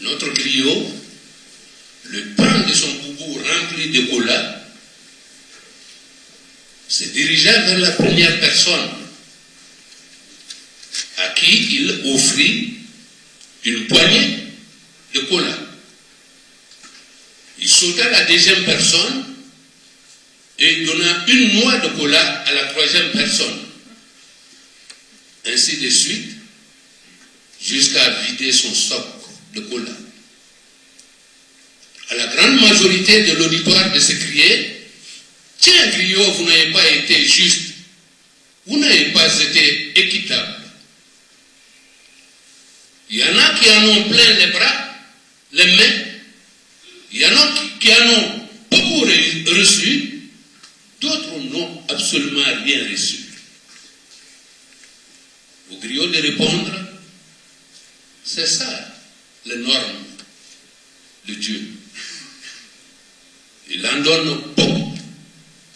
[0.01, 0.98] Notre griot,
[2.11, 4.65] le pain de son boubou rempli de cola,
[6.89, 8.91] se dirigea vers la première personne
[11.19, 12.75] à qui il offrit
[13.65, 14.39] une poignée
[15.15, 15.59] de cola.
[17.59, 19.35] Il sauta la deuxième personne
[20.59, 23.59] et donna une noix de cola à la troisième personne.
[25.47, 26.31] Ainsi de suite,
[27.61, 29.07] jusqu'à vider son stock
[29.55, 29.93] de cola.
[32.11, 34.89] À la grande majorité de l'auditoire de s'écrier,
[35.59, 37.75] tiens, griot, vous n'avez pas été juste,
[38.67, 40.55] vous n'avez pas été équitable.
[43.11, 44.95] Il y en a qui en ont plein les bras,
[45.53, 46.05] les mains,
[47.13, 50.19] il y en a qui en ont beaucoup reçu,
[51.01, 53.19] D'autres n'ont absolument rien reçu.
[55.71, 56.73] Au griot de répondre,
[58.25, 58.97] c'est ça,
[59.47, 60.05] les normes
[61.27, 61.78] de Dieu.
[63.71, 64.99] Il en donne beaucoup,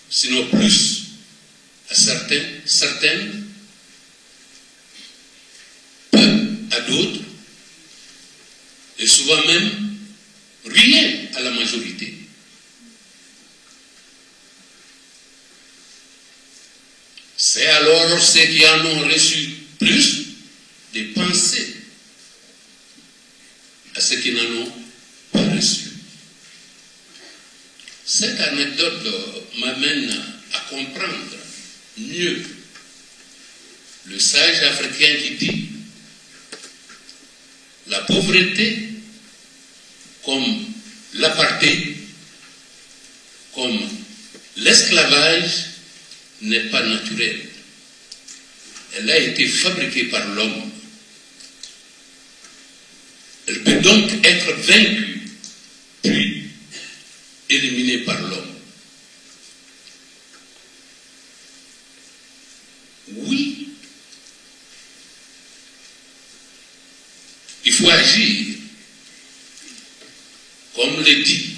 [0.08, 1.02] sinon plus,
[1.90, 3.44] à certains, certaines,
[6.10, 7.20] peu à d'autres,
[8.98, 9.98] et souvent même
[10.64, 12.14] rien à la majorité.
[17.36, 20.26] C'est alors ceux qui en ont reçu plus
[20.94, 21.76] de penser
[23.94, 24.72] à ceux qui n'en ont
[25.32, 25.91] pas reçu.
[28.04, 29.06] Cette anecdote
[29.58, 30.22] m'amène
[30.52, 31.36] à comprendre
[31.98, 32.42] mieux
[34.06, 35.68] le sage africain qui dit
[37.86, 38.88] la pauvreté
[40.24, 40.64] comme
[41.14, 41.96] l'apartheid,
[43.54, 43.78] comme
[44.56, 45.66] l'esclavage
[46.42, 47.40] n'est pas naturelle.
[48.96, 50.70] Elle a été fabriquée par l'homme.
[53.46, 55.22] Elle peut donc être vaincue,
[56.02, 56.41] puis
[57.52, 58.48] éliminée par l'homme.
[63.14, 63.68] Oui,
[67.64, 68.56] il faut agir,
[70.74, 71.52] comme le dit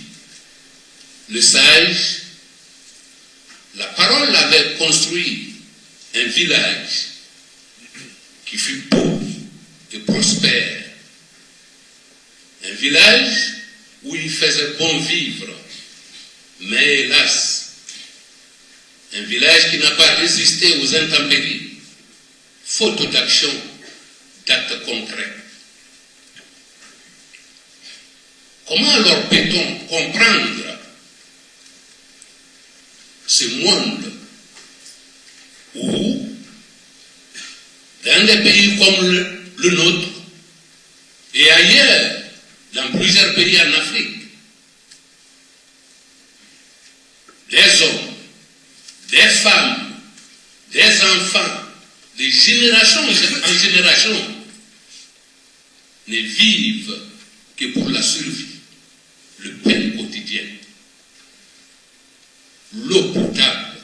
[1.31, 2.21] le sage
[3.77, 5.55] la parole avait construit
[6.15, 7.07] un village
[8.47, 9.27] qui fut pauvre
[9.93, 10.85] et prospère.
[12.67, 13.53] Un village
[14.05, 15.47] où il faisait bon vivre.
[16.65, 17.73] Mais hélas,
[19.15, 21.73] un village qui n'a pas résisté aux intempéries,
[22.65, 23.51] faute d'action,
[24.47, 25.33] d'actes concrets.
[28.67, 30.79] Comment alors peut-on comprendre
[33.27, 34.13] ce monde
[35.75, 36.29] où,
[38.05, 39.13] dans des pays comme
[39.57, 40.09] le, nôtre
[41.35, 42.23] et ailleurs,
[42.73, 44.24] dans plusieurs pays en Afrique,
[47.55, 48.15] des hommes,
[49.11, 50.01] des femmes,
[50.73, 51.61] des enfants,
[52.19, 54.35] de génération en génération,
[56.09, 56.99] ne vivent
[57.57, 58.59] que pour la survie,
[59.39, 60.43] le pain quotidien
[62.75, 63.79] l'eau potable.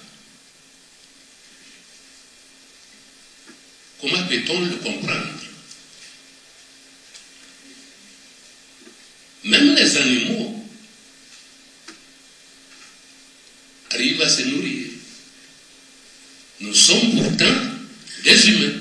[4.00, 5.28] Comment peut-on le comprendre?
[9.44, 10.59] Même les animaux
[13.90, 14.86] arrivent à se nourrir.
[16.60, 17.54] Nous sommes pourtant
[18.24, 18.80] des humains.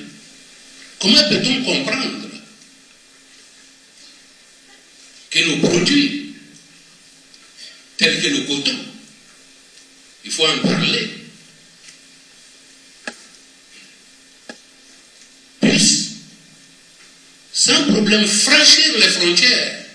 [1.00, 2.30] Comment peut-on comprendre
[5.30, 6.34] que nos produits,
[7.98, 8.78] tels que le coton,
[10.26, 11.10] il faut en parler.
[15.62, 16.10] Puisse,
[17.54, 19.86] sans problème, franchir les frontières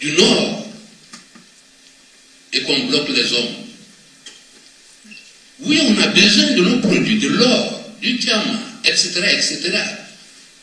[0.00, 0.66] du Nord
[2.52, 3.65] et qu'on bloque les hommes.
[5.66, 9.78] Oui, on a besoin de nos produits, de l'or, du diamant, etc., etc.,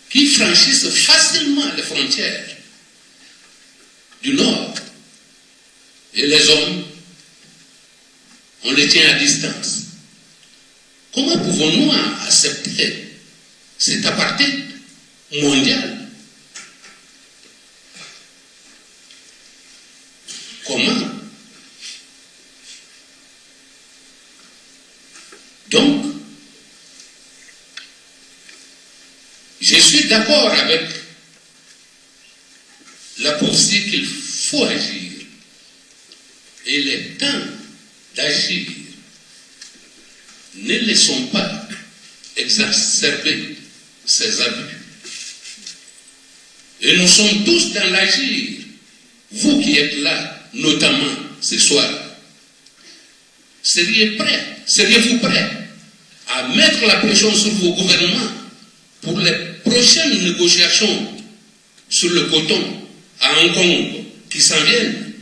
[0.10, 2.46] qui franchissent facilement les frontières
[4.22, 4.76] du Nord.
[6.16, 6.84] Et les hommes
[8.66, 9.88] on les tient à distance.
[11.14, 11.92] Comment pouvons-nous
[12.26, 13.10] accepter
[13.78, 14.64] cet apartheid
[15.34, 16.08] mondial
[20.66, 21.14] Comment
[25.74, 26.06] Donc,
[29.60, 30.82] je suis d'accord avec
[33.22, 35.12] la pensée qu'il faut agir.
[36.66, 37.42] Et les temps
[38.16, 38.68] d'agir.
[40.56, 41.68] Ne laissons pas
[42.38, 43.58] exacerber
[44.06, 44.78] ces abus.
[46.82, 48.60] Et nous sommes tous dans l'agir.
[49.32, 51.90] Vous qui êtes là, notamment ce soir,
[53.64, 55.63] seriez prêts, seriez-vous prêts
[56.28, 58.32] à mettre la pression sur vos gouvernements
[59.02, 61.14] pour les prochaines négociations
[61.90, 62.62] sur le coton
[63.22, 65.14] à Hong Kong qui s'en viennent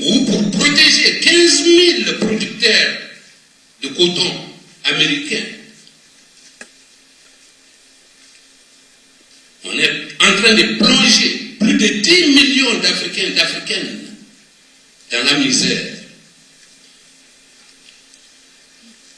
[0.00, 2.98] ou pour protéger 15 000 producteurs
[3.82, 4.32] de coton
[4.84, 5.44] américains.
[9.64, 14.00] On est en train de plonger plus de 10 millions d'Africains et d'Africaines
[15.10, 15.97] dans la misère.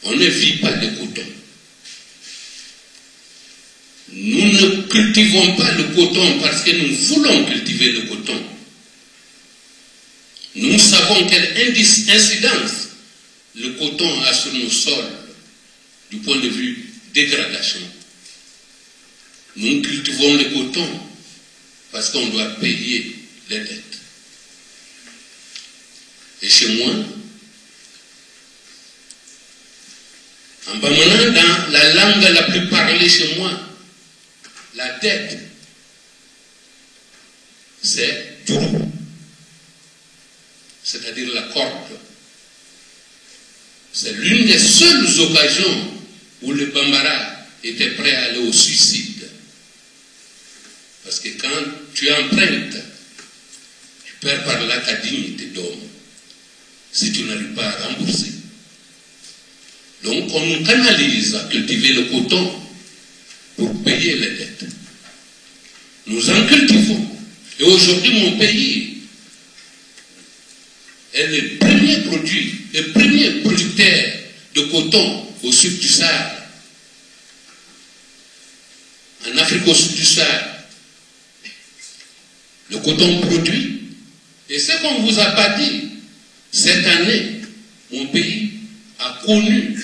[0.03, 1.27] On ne vit pas de coton.
[4.13, 8.43] Nous ne cultivons pas le coton parce que nous voulons cultiver le coton.
[10.57, 11.55] Nous savons quelle
[12.09, 12.89] incidence
[13.55, 15.13] le coton a sur nos sols
[16.11, 17.81] du point de vue dégradation.
[19.57, 20.89] Nous cultivons le coton
[21.93, 23.15] parce qu'on doit payer
[23.49, 23.85] les dettes.
[26.43, 26.95] Et chez moi,
[30.73, 33.51] En Bamana, dans la langue la plus parlée chez moi,
[34.77, 35.39] la tête,
[37.83, 38.93] c'est Djourou,
[40.85, 41.99] c'est-à-dire la corde.
[43.93, 45.93] C'est l'une des seules occasions
[46.43, 49.29] où le Bambara était prêt à aller au suicide.
[51.05, 51.49] Parce que quand
[51.95, 52.77] tu empruntes,
[54.05, 55.89] tu perds par là ta dignité d'homme
[56.93, 58.40] si tu n'arrives pas à rembourser.
[60.05, 62.61] Donc on nous canalise à cultiver le coton
[63.57, 64.65] pour payer les dettes.
[66.07, 67.07] Nous en cultivons.
[67.59, 68.99] Et aujourd'hui, mon pays
[71.13, 74.13] est le premier produit, le premier producteur
[74.55, 76.37] de coton au sud du Sahara.
[79.27, 80.65] En Afrique au sud du Sahara.
[82.71, 83.81] Le coton produit.
[84.49, 85.91] Et ce qu'on ne vous a pas dit,
[86.51, 87.43] cette année,
[87.93, 88.50] mon pays
[89.01, 89.79] a connu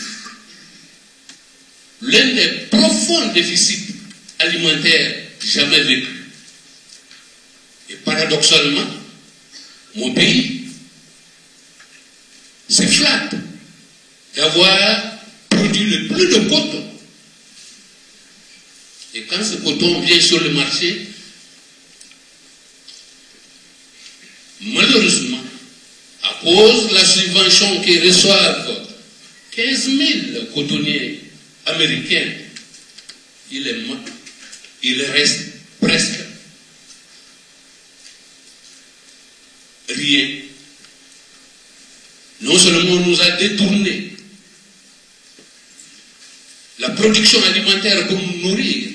[2.03, 3.95] l'un des profonds déficits
[4.39, 6.09] alimentaires jamais vécus.
[7.89, 8.87] Et paradoxalement,
[9.95, 10.69] mon pays
[12.69, 13.35] se flatte
[14.35, 16.85] d'avoir produit le plus de coton.
[19.15, 21.07] Et quand ce coton vient sur le marché,
[24.61, 25.43] malheureusement,
[26.23, 28.86] à cause de la subvention qu'ils reçoivent
[29.57, 29.89] 15
[30.35, 31.21] 000 cotonniers
[31.65, 32.31] américains,
[33.51, 33.77] il, est,
[34.83, 35.47] il reste
[35.81, 36.21] presque
[39.89, 40.29] rien.
[42.43, 44.13] Non seulement on nous a détourné
[46.79, 48.89] la production alimentaire pour nous nourrir,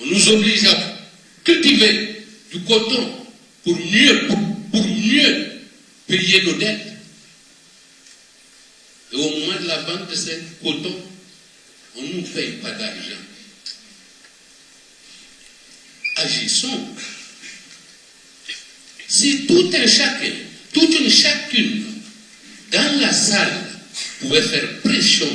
[0.00, 0.98] on nous oblige à
[1.42, 2.22] cultiver
[2.52, 3.26] du coton
[3.64, 4.26] pour mieux,
[4.70, 5.52] pour mieux
[6.06, 6.90] payer nos dettes.
[9.12, 10.30] Et au moment de la vente de ce
[10.62, 10.96] coton,
[11.96, 13.22] on ne nous paye pas d'argent.
[16.16, 16.86] Agissons.
[19.08, 20.32] Si tout un chacun,
[20.72, 21.84] toute une chacune
[22.72, 23.70] dans la salle
[24.20, 25.28] pouvait faire pression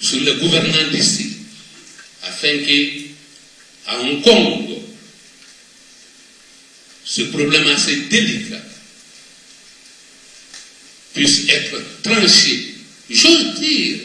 [0.00, 1.36] sur le gouvernement d'ici,
[2.24, 4.70] afin qu'à Hong Kong,
[7.04, 8.62] ce problème assez délicat
[11.16, 12.74] puisse être tranché,
[13.08, 14.00] j'ose dire,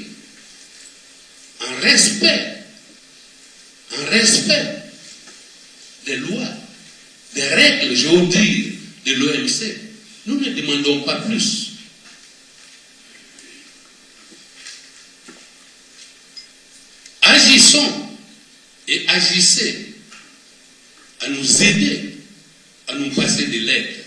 [1.60, 2.64] en respect,
[3.92, 4.84] en respect
[6.06, 6.48] des lois,
[7.36, 8.74] des règles, j'ose dire,
[9.06, 9.76] de l'OMC.
[10.28, 11.72] Nous ne demandons pas plus.
[17.24, 18.10] Agissons
[18.88, 19.96] et agissez
[21.20, 22.16] à nous aider,
[22.88, 24.01] à nous passer de l'aide.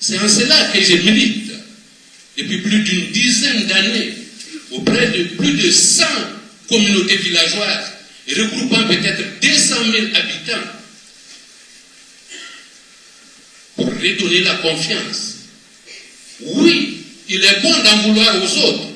[0.00, 1.52] C'est en cela que je milite
[2.38, 4.14] depuis plus d'une dizaine d'années
[4.70, 6.04] auprès de plus de 100
[6.68, 7.92] communautés villageoises
[8.28, 10.68] regroupant peut-être 200 000 habitants
[13.76, 15.34] pour redonner la confiance.
[16.40, 18.88] Oui, il est bon d'en vouloir aux autres.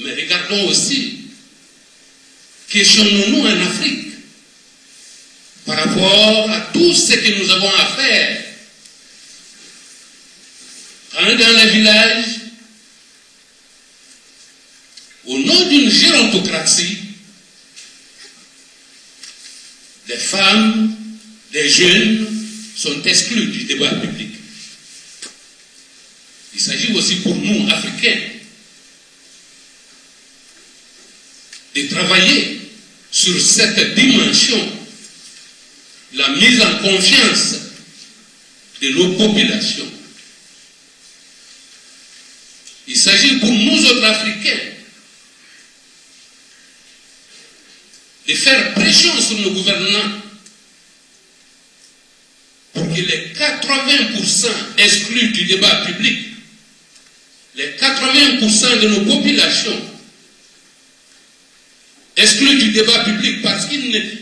[0.00, 1.18] Mais regardons aussi,
[2.68, 4.09] questionnons-nous en Afrique
[5.70, 8.44] par rapport à tout ce que nous avons à faire.
[11.12, 12.24] Quand dans les villages,
[15.26, 16.98] au nom d'une gérontocratie,
[20.08, 20.92] des femmes,
[21.52, 22.26] des jeunes
[22.74, 24.30] sont exclus du débat public.
[26.52, 28.20] Il s'agit aussi pour nous, Africains,
[31.76, 32.60] de travailler
[33.12, 34.79] sur cette dimension,
[36.14, 37.56] la mise en confiance
[38.82, 39.86] de nos populations.
[42.88, 44.70] Il s'agit pour nous autres Africains
[48.26, 50.22] de faire pression sur nos gouvernants
[52.72, 54.46] pour que les 80%
[54.78, 56.18] exclus du débat public,
[57.56, 59.90] les 80% de nos populations
[62.16, 64.19] exclus du débat public parce qu'elles ne,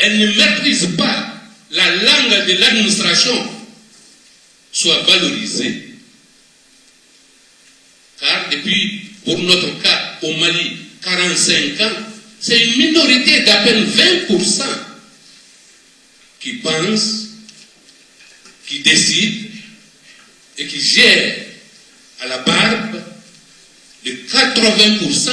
[0.00, 1.34] ne maîtrisent pas
[1.70, 3.34] la langue de l'administration
[4.72, 5.90] soient valorisées.
[8.20, 11.96] Car depuis, pour notre cas, au Mali, 45 ans,
[12.40, 14.62] c'est une minorité d'à peine 20%
[16.40, 17.28] qui pense,
[18.66, 19.50] qui décide
[20.58, 21.36] et qui gère
[22.20, 23.02] à la barbe
[24.04, 25.30] de 80%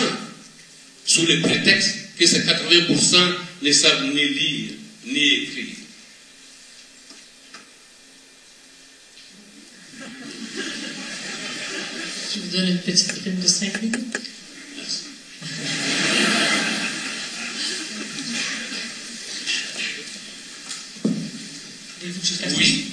[1.06, 3.18] sous le prétexte que ces 80%
[3.62, 4.72] ne savent ni lire
[5.06, 5.76] ni écrire.
[12.34, 14.18] Je vous donne une petite prime de 5 minutes?
[22.04, 22.40] Merci.
[22.58, 22.86] Oui.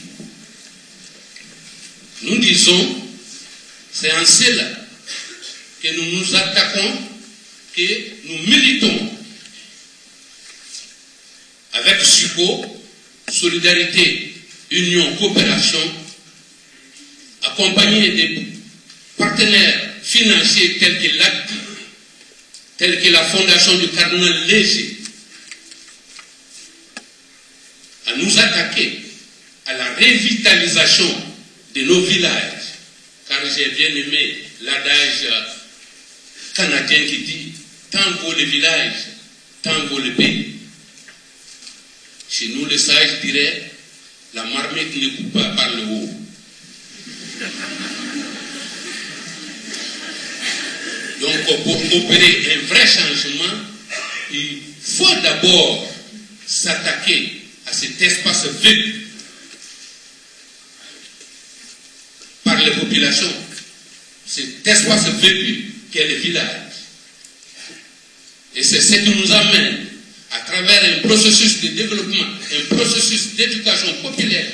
[2.22, 3.02] Nous disons,
[3.92, 4.68] c'est en cela
[5.82, 6.98] que nous nous attaquons,
[7.74, 9.17] que nous militons
[11.74, 12.82] avec SUCO,
[13.30, 14.34] Solidarité,
[14.70, 15.80] Union, Coopération,
[17.42, 18.48] accompagné des
[19.16, 21.54] partenaires financiers tels que l'ACTI,
[22.76, 24.96] tels que la Fondation du cardinal Léger,
[28.06, 29.00] à nous attaquer
[29.66, 31.22] à la revitalisation
[31.74, 32.54] de nos villages.
[33.28, 35.28] Car j'ai bien aimé l'adage
[36.54, 37.52] canadien qui dit
[37.90, 38.94] Tant vaut le village,
[39.62, 40.57] tant vaut le pays.
[42.30, 43.70] Chez nous, les sages diraient
[44.34, 46.10] La marmite ne coupe pas par le haut.
[51.20, 53.58] Donc, pour opérer un vrai changement,
[54.32, 55.90] il faut d'abord
[56.46, 58.94] s'attaquer à cet espace vide
[62.44, 63.32] par les populations,
[64.26, 66.60] cet espace vécu qu'est le village.
[68.54, 69.87] Et c'est ce qui nous amène,
[70.30, 74.52] à travers un processus de développement, un processus d'éducation populaire,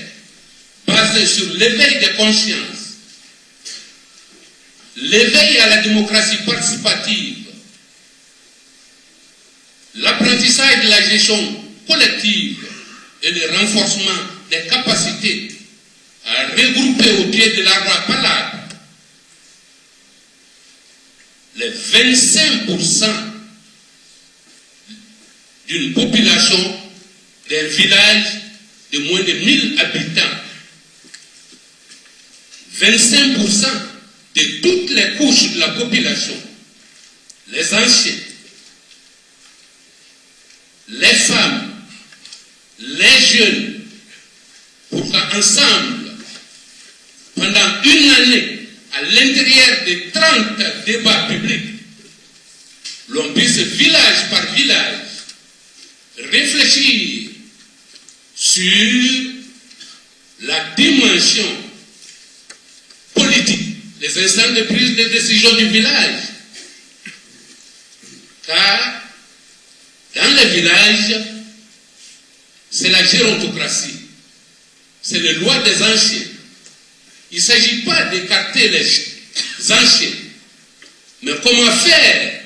[0.86, 2.98] basé sur l'éveil des consciences,
[4.96, 7.36] l'éveil à la démocratie participative,
[9.96, 12.66] l'apprentissage de la gestion collective
[13.22, 14.20] et le renforcement
[14.50, 15.50] des capacités
[16.26, 18.58] à regrouper au pied de l'arbre à palabre
[21.56, 23.33] les 25%
[25.74, 26.78] d'une population
[27.50, 28.26] d'un village
[28.92, 30.38] de moins de 1000 habitants.
[32.78, 33.66] 25%
[34.36, 36.36] de toutes les couches de la population,
[37.48, 38.12] les anciens,
[40.88, 41.72] les femmes,
[42.78, 43.80] les jeunes,
[44.90, 46.10] pour qu'ensemble,
[47.34, 51.80] pendant une année, à l'intérieur de 30 débats publics,
[53.08, 55.13] l'on puisse village par village
[56.18, 57.30] réfléchir
[58.34, 59.32] sur
[60.40, 61.48] la dimension
[63.14, 66.20] politique, les instants de prise de décision du village.
[68.46, 69.02] Car
[70.14, 71.20] dans les villages,
[72.70, 73.94] c'est la gérontocratie,
[75.02, 76.26] c'est les lois des anciens.
[77.30, 80.08] Il ne s'agit pas d'écarter les anciens,
[81.22, 82.40] mais comment faire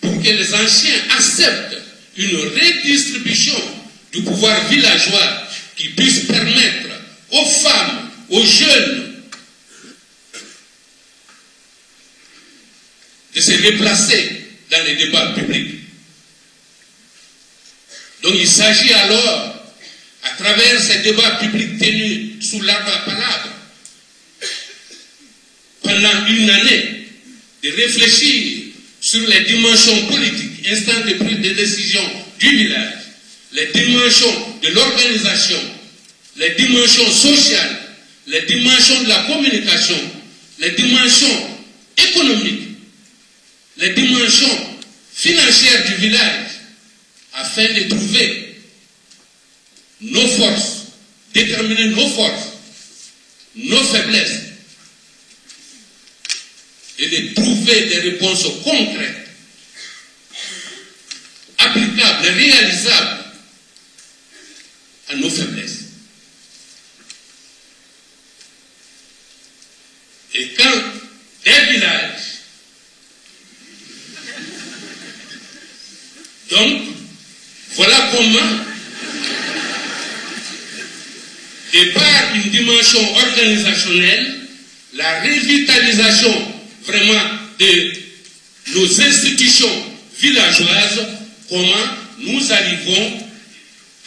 [0.00, 1.75] pour que les anciens acceptent
[2.16, 3.60] une redistribution
[4.12, 6.88] du pouvoir villageois qui puisse permettre
[7.30, 9.22] aux femmes, aux jeunes
[13.34, 15.80] de se déplacer dans les débats publics.
[18.22, 19.74] Donc il s'agit alors,
[20.22, 23.50] à travers ces débats publics tenus sous l'arbre à palabre,
[25.82, 27.08] pendant une année,
[27.62, 28.62] de réfléchir
[29.00, 32.02] sur les dimensions politiques, instants de prise de décision
[32.38, 32.94] du village,
[33.52, 35.60] les dimensions de l'organisation,
[36.36, 37.78] les dimensions sociales,
[38.26, 39.98] les dimensions de la communication,
[40.58, 41.50] les dimensions
[41.96, 42.68] économiques,
[43.78, 44.76] les dimensions
[45.14, 46.46] financières du village,
[47.34, 48.56] afin de trouver
[50.00, 50.84] nos forces,
[51.34, 52.52] déterminer nos forces,
[53.54, 54.42] nos faiblesses,
[56.98, 59.25] et de trouver des réponses concrètes,
[61.76, 63.24] applicables, réalisables
[65.08, 65.80] à nos faiblesses.
[70.34, 70.82] Et quand
[71.44, 72.20] des villages,
[76.50, 76.82] donc,
[77.74, 78.64] voilà comment,
[81.72, 84.40] et par une dimension organisationnelle,
[84.94, 86.52] la revitalisation
[86.84, 87.22] vraiment
[87.58, 87.92] de
[88.74, 91.15] nos institutions villageoises,
[91.48, 91.88] comment
[92.18, 93.28] nous arrivons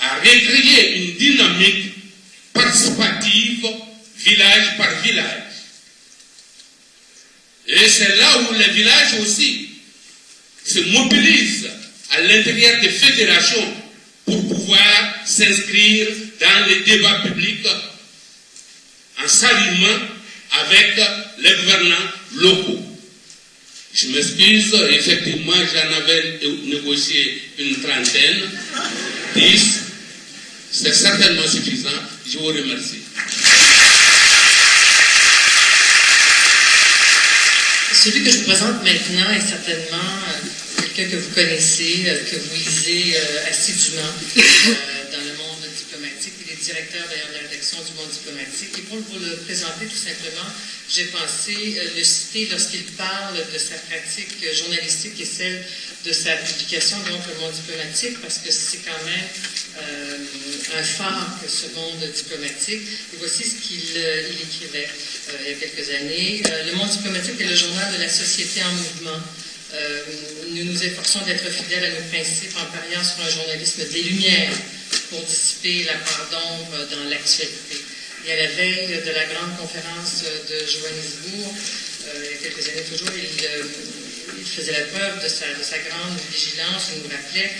[0.02, 1.94] à recréer une dynamique
[2.54, 3.68] participative
[4.18, 5.44] village par village.
[7.68, 9.70] Et c'est là où les villages aussi
[10.66, 11.70] se mobilisent
[12.12, 13.74] à l'intérieur des fédérations
[14.26, 16.08] pour pouvoir s'inscrire
[16.40, 17.68] dans les débats publics
[19.24, 20.00] en s'alliant
[20.52, 20.96] avec
[21.40, 22.89] les gouvernants locaux.
[23.94, 28.50] Je m'excuse, effectivement, j'en avais négocié une trentaine,
[29.36, 29.80] dix.
[30.72, 31.90] C'est certainement suffisant.
[32.32, 33.00] Je vous remercie.
[38.00, 39.98] celui que je vous présente maintenant est certainement
[40.30, 44.14] euh, quelqu'un que vous connaissez, euh, que vous lisez euh, assidûment
[46.60, 48.78] directeur d'ailleurs de la rédaction du monde diplomatique.
[48.78, 50.50] Et pour vous le présenter tout simplement,
[50.90, 51.56] j'ai pensé
[51.96, 55.64] le citer lorsqu'il parle de sa pratique journalistique et celle
[56.06, 59.30] de sa publication, donc le monde diplomatique, parce que c'est quand même
[60.78, 62.82] un phare que ce monde diplomatique.
[63.14, 63.98] Et voici ce qu'il
[64.42, 64.90] écrivait.
[65.30, 66.42] Euh, il y a quelques années.
[66.48, 69.20] Euh, le monde diplomatique est le journal de la société en mouvement.
[69.74, 70.02] Euh,
[70.52, 74.54] nous nous efforçons d'être fidèles à nos principes en pariant sur un journalisme des Lumières
[75.10, 77.84] pour dissiper la part d'ombre dans l'actualité.
[78.26, 81.54] Et à la veille de la grande conférence de Johannesburg,
[82.16, 86.18] il y a quelques années toujours, il, faisait la preuve de sa, de sa, grande
[86.32, 86.92] vigilance.
[86.96, 87.52] Il nous rappelait,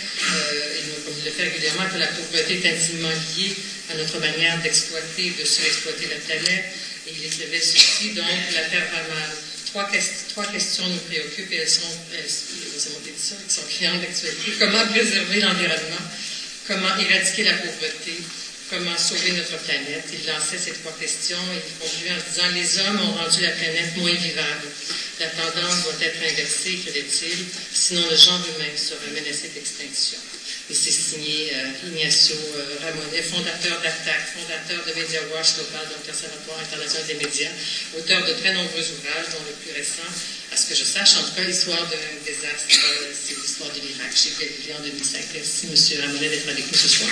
[1.04, 3.56] comme il le fait régulièrement, que la pauvreté est intimement liée
[3.90, 6.64] à notre manière d'exploiter, de surexploiter la planète,
[7.06, 9.30] et il écrivait ceci, donc la Terre va mal.
[9.72, 12.90] Trois, questions nous préoccupent et elles sont, elles, ça,
[13.44, 14.52] elles sont clientes d'actualité.
[14.58, 16.04] Comment préserver l'environnement?
[16.70, 18.22] Comment éradiquer la pauvreté?
[18.70, 20.04] Comment sauver notre planète?
[20.12, 23.50] Il lançait ces trois questions et il concluait en disant Les hommes ont rendu la
[23.50, 24.68] planète moins vivable.
[25.18, 30.18] La tendance doit être inversée, crée-t-il, sinon le genre humain serait menacé d'extinction.
[30.70, 35.98] Et c'est signé euh, Ignacio euh, Ramonet, fondateur d'ATTAC, fondateur de Media Watch Global, donc
[36.08, 37.50] Observatoire international des médias,
[37.98, 40.06] auteur de très nombreux ouvrages, dont le plus récent,
[40.52, 43.80] à ce que je sache, en tout cas, l'histoire d'un désastre, euh, c'est l'histoire de
[43.80, 45.24] l'Irak chez Galilée en 2005.
[45.34, 46.02] Merci, M.
[46.06, 47.10] Ramonet, d'être avec nous ce soir.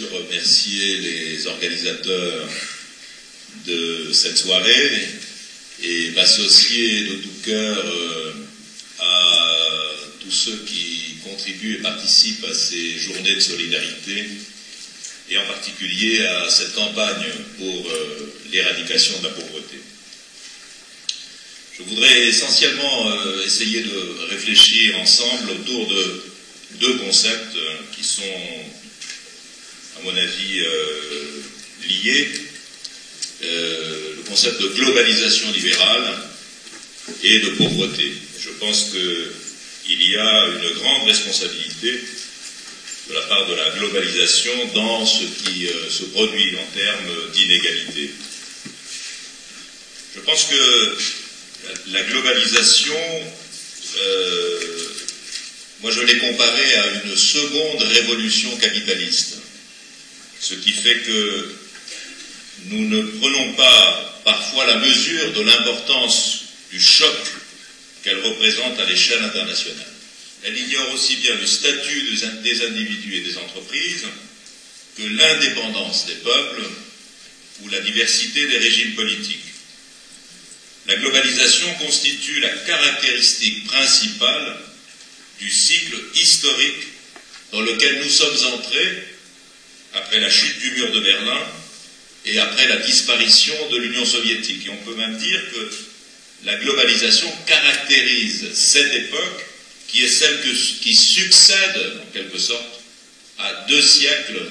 [0.00, 2.48] Remercier les organisateurs
[3.66, 5.08] de cette soirée
[5.82, 8.32] et m'associer de tout cœur euh,
[9.00, 9.90] à
[10.20, 14.26] tous ceux qui contribuent et participent à ces journées de solidarité
[15.30, 17.26] et en particulier à cette campagne
[17.58, 19.80] pour euh, l'éradication de la pauvreté.
[21.76, 26.22] Je voudrais essentiellement euh, essayer de réfléchir ensemble autour de
[26.80, 27.56] deux concepts
[27.94, 28.22] qui sont
[30.04, 31.42] mon avis, euh,
[31.86, 32.28] lié
[33.44, 36.18] euh, le concept de globalisation libérale
[37.22, 38.12] et de pauvreté.
[38.40, 42.00] Je pense qu'il y a une grande responsabilité
[43.08, 48.10] de la part de la globalisation dans ce qui euh, se produit en termes d'inégalité.
[50.14, 50.96] Je pense que
[51.90, 52.94] la globalisation,
[55.80, 59.41] moi je l'ai comparée à une seconde révolution capitaliste.
[60.42, 61.54] Ce qui fait que
[62.64, 66.40] nous ne prenons pas parfois la mesure de l'importance
[66.72, 67.16] du choc
[68.02, 69.86] qu'elle représente à l'échelle internationale.
[70.42, 74.04] Elle ignore aussi bien le statut des individus et des entreprises
[74.96, 76.62] que l'indépendance des peuples
[77.62, 79.44] ou la diversité des régimes politiques.
[80.88, 84.56] La globalisation constitue la caractéristique principale
[85.38, 86.88] du cycle historique
[87.52, 89.11] dans lequel nous sommes entrés
[89.94, 91.46] après la chute du mur de Berlin
[92.24, 94.66] et après la disparition de l'Union soviétique.
[94.66, 95.70] Et on peut même dire que
[96.44, 99.44] la globalisation caractérise cette époque
[99.88, 100.40] qui est celle
[100.80, 102.80] qui succède, en quelque sorte,
[103.38, 104.50] à deux siècles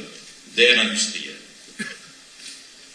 [0.55, 1.35] d'ère industrielle.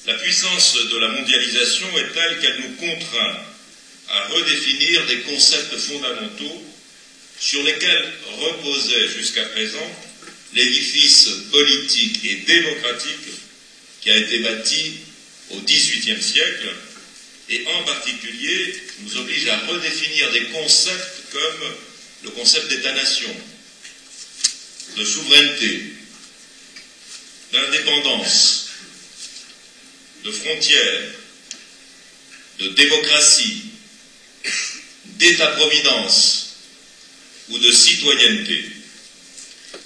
[0.07, 3.37] La puissance de la mondialisation est telle qu'elle nous contraint
[4.09, 6.63] à redéfinir des concepts fondamentaux
[7.41, 9.91] sur lesquels reposait jusqu'à présent
[10.57, 13.29] l'édifice politique et démocratique
[14.01, 14.95] qui a été bâti
[15.51, 16.75] au XVIIIe siècle
[17.51, 21.75] et en particulier nous oblige à redéfinir des concepts comme
[22.23, 23.37] le concept d'État-nation,
[24.97, 25.93] de souveraineté,
[27.53, 28.71] d'indépendance,
[30.25, 31.03] de frontières,
[32.61, 33.63] de démocratie,
[35.05, 36.57] d'État-providence
[37.51, 38.76] ou de citoyenneté.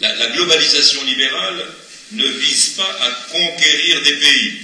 [0.00, 1.66] La, globalisation libérale
[2.12, 4.60] ne vise pas à conquérir des pays,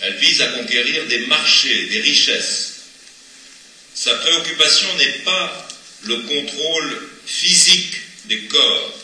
[0.00, 2.72] elle vise à conquérir des marchés, des richesses.
[3.94, 5.68] Sa préoccupation n'est pas
[6.02, 8.98] le contrôle physique des corps,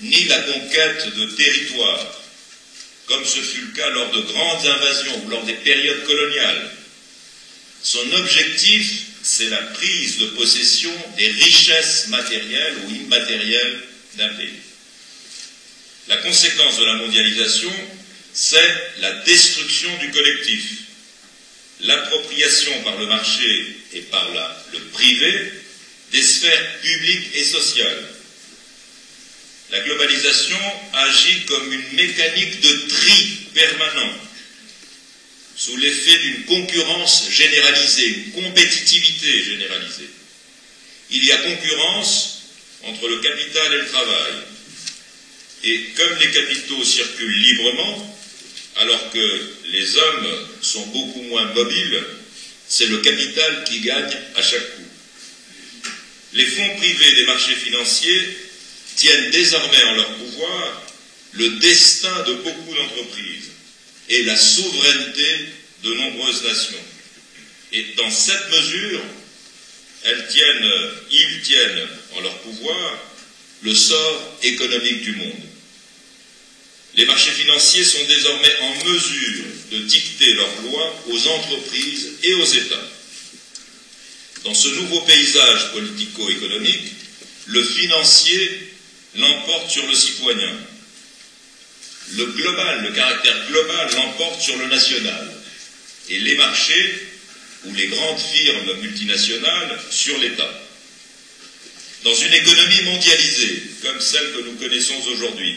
[0.00, 2.22] ni la conquête de territoires,
[3.06, 6.70] comme ce fut le cas lors de grandes invasions ou lors des périodes coloniales.
[7.82, 13.89] Son objectif, c'est la prise de possession des richesses matérielles ou immatérielles
[16.08, 17.72] La conséquence de la mondialisation,
[18.32, 20.80] c'est la destruction du collectif,
[21.80, 24.26] l'appropriation par le marché et par
[24.72, 25.52] le privé
[26.12, 28.08] des sphères publiques et sociales.
[29.70, 30.58] La globalisation
[30.92, 34.12] agit comme une mécanique de tri permanent,
[35.56, 40.10] sous l'effet d'une concurrence généralisée, une compétitivité généralisée.
[41.10, 42.39] Il y a concurrence
[42.84, 44.32] entre le capital et le travail.
[45.64, 48.16] Et comme les capitaux circulent librement,
[48.76, 50.28] alors que les hommes
[50.62, 52.02] sont beaucoup moins mobiles,
[52.68, 54.82] c'est le capital qui gagne à chaque coup.
[56.32, 58.36] Les fonds privés des marchés financiers
[58.96, 60.82] tiennent désormais en leur pouvoir
[61.32, 63.50] le destin de beaucoup d'entreprises
[64.08, 65.46] et la souveraineté
[65.84, 66.84] de nombreuses nations.
[67.72, 69.00] Et dans cette mesure,
[70.06, 72.98] ils tiennent en leur pouvoir
[73.62, 75.42] le sort économique du monde.
[76.94, 82.44] Les marchés financiers sont désormais en mesure de dicter leurs lois aux entreprises et aux
[82.44, 82.88] États.
[84.44, 86.92] Dans ce nouveau paysage politico-économique,
[87.46, 88.72] le financier
[89.16, 90.52] l'emporte sur le citoyen.
[92.12, 95.32] Le global, le caractère global l'emporte sur le national.
[96.08, 97.08] Et les marchés
[97.66, 100.50] ou les grandes firmes multinationales sur l'État.
[102.02, 105.56] Dans une économie mondialisée comme celle que nous connaissons aujourd'hui,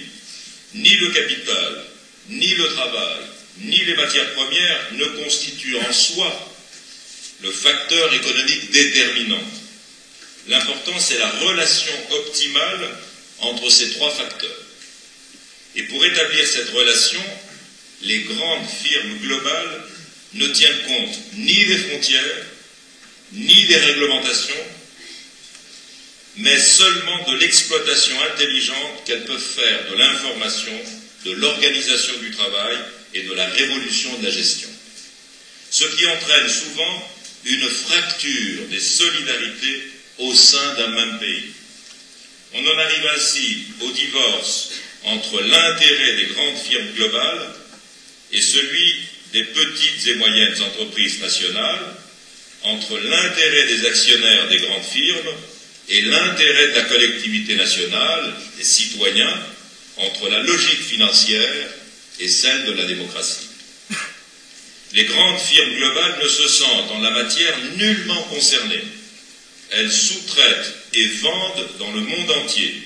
[0.74, 1.86] ni le capital,
[2.28, 3.22] ni le travail,
[3.60, 6.54] ni les matières premières ne constituent en soi
[7.41, 9.44] le facteur économique déterminant.
[10.48, 12.89] L'important, c'est la relation optimale
[13.39, 14.50] entre ces trois facteurs.
[15.76, 17.24] Et pour établir cette relation,
[18.02, 19.84] les grandes firmes globales
[20.34, 22.46] ne tiennent compte ni des frontières,
[23.32, 24.66] ni des réglementations,
[26.38, 30.74] mais seulement de l'exploitation intelligente qu'elles peuvent faire de l'information,
[31.26, 32.78] de l'organisation du travail
[33.14, 34.70] et de la révolution de la gestion.
[35.70, 37.10] Ce qui entraîne souvent
[37.46, 39.84] une fracture des solidarités
[40.20, 41.52] au sein d'un même pays.
[42.54, 44.72] On en arrive ainsi au divorce
[45.04, 47.56] entre l'intérêt des grandes firmes globales
[48.32, 48.96] et celui
[49.34, 51.96] des petites et moyennes entreprises nationales,
[52.62, 55.36] entre l'intérêt des actionnaires des grandes firmes
[55.90, 59.40] et l'intérêt de la collectivité nationale, des citoyens,
[59.98, 61.70] entre la logique financière
[62.20, 63.50] et celle de la démocratie.
[64.94, 68.84] Les grandes firmes globales ne se sentent en la matière nullement concernées.
[69.72, 72.84] Elles sous-traitent et vendent dans le monde entier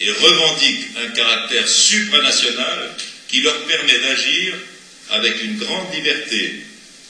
[0.00, 2.96] et revendiquent un caractère supranational
[3.28, 4.54] qui leur permet d'agir
[5.10, 6.62] avec une grande liberté,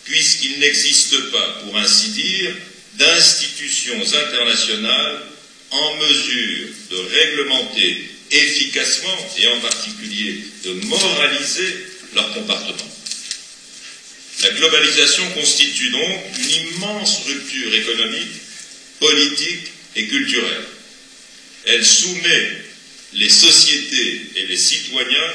[0.05, 2.53] puisqu'il n'existe pas, pour ainsi dire,
[2.99, 5.23] d'institutions internationales
[5.71, 11.77] en mesure de réglementer efficacement et en particulier de moraliser
[12.15, 12.91] leur comportement.
[14.43, 18.33] La globalisation constitue donc une immense rupture économique,
[18.99, 20.65] politique et culturelle.
[21.67, 22.49] Elle soumet
[23.15, 25.33] les sociétés et les citoyens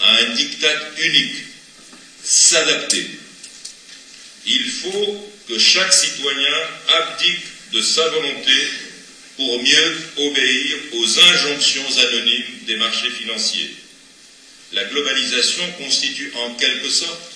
[0.00, 1.44] à un diktat unique,
[2.24, 3.06] s'adapter.
[4.46, 6.54] Il faut que chaque citoyen
[6.88, 8.52] abdique de sa volonté
[9.36, 13.70] pour mieux obéir aux injonctions anonymes des marchés financiers.
[14.72, 17.32] La globalisation constitue en quelque sorte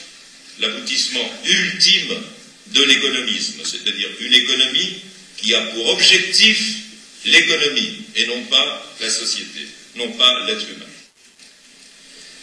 [0.59, 2.16] l'aboutissement ultime
[2.68, 4.96] de l'économisme, c'est-à-dire une économie
[5.36, 6.59] qui a pour objectif
[7.24, 10.86] l'économie et non pas la société, non pas l'être humain.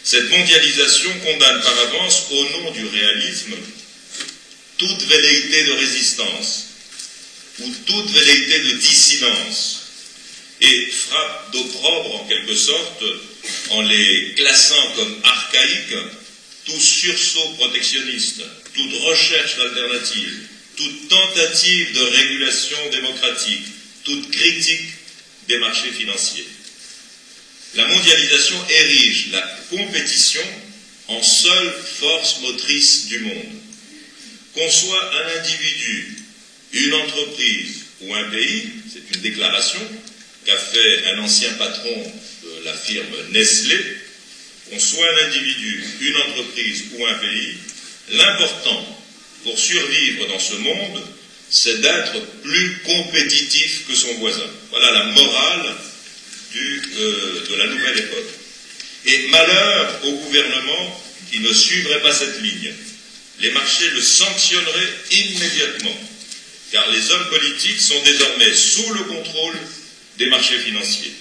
[0.03, 3.55] Cette mondialisation condamne par avance, au nom du réalisme,
[4.83, 6.65] toute velléité de résistance
[7.59, 9.83] ou toute velléité de dissidence
[10.59, 13.03] et frappe d'opprobre en quelque sorte
[13.69, 15.95] en les classant comme archaïques
[16.65, 18.41] tout sursaut protectionniste,
[18.73, 20.39] toute recherche d'alternative,
[20.75, 23.65] toute tentative de régulation démocratique,
[24.03, 24.89] toute critique
[25.47, 26.47] des marchés financiers.
[27.75, 30.45] La mondialisation érige la compétition
[31.07, 33.62] en seule force motrice du monde.
[34.53, 36.17] Qu'on soit un individu,
[36.73, 39.79] une entreprise ou un pays, c'est une déclaration
[40.45, 42.11] qu'a fait un ancien patron
[42.43, 43.77] de la firme Nestlé,
[44.69, 47.57] qu'on soit un individu, une entreprise ou un pays,
[48.11, 48.99] l'important
[49.43, 51.03] pour survivre dans ce monde,
[51.49, 54.49] c'est d'être plus compétitif que son voisin.
[54.71, 55.75] Voilà la morale
[56.55, 58.29] euh, de la nouvelle époque.
[59.05, 62.73] Et malheur au gouvernement qui ne suivrait pas cette ligne.
[63.39, 65.97] Les marchés le sanctionneraient immédiatement,
[66.71, 69.57] car les hommes politiques sont désormais sous le contrôle
[70.17, 71.13] des marchés financiers.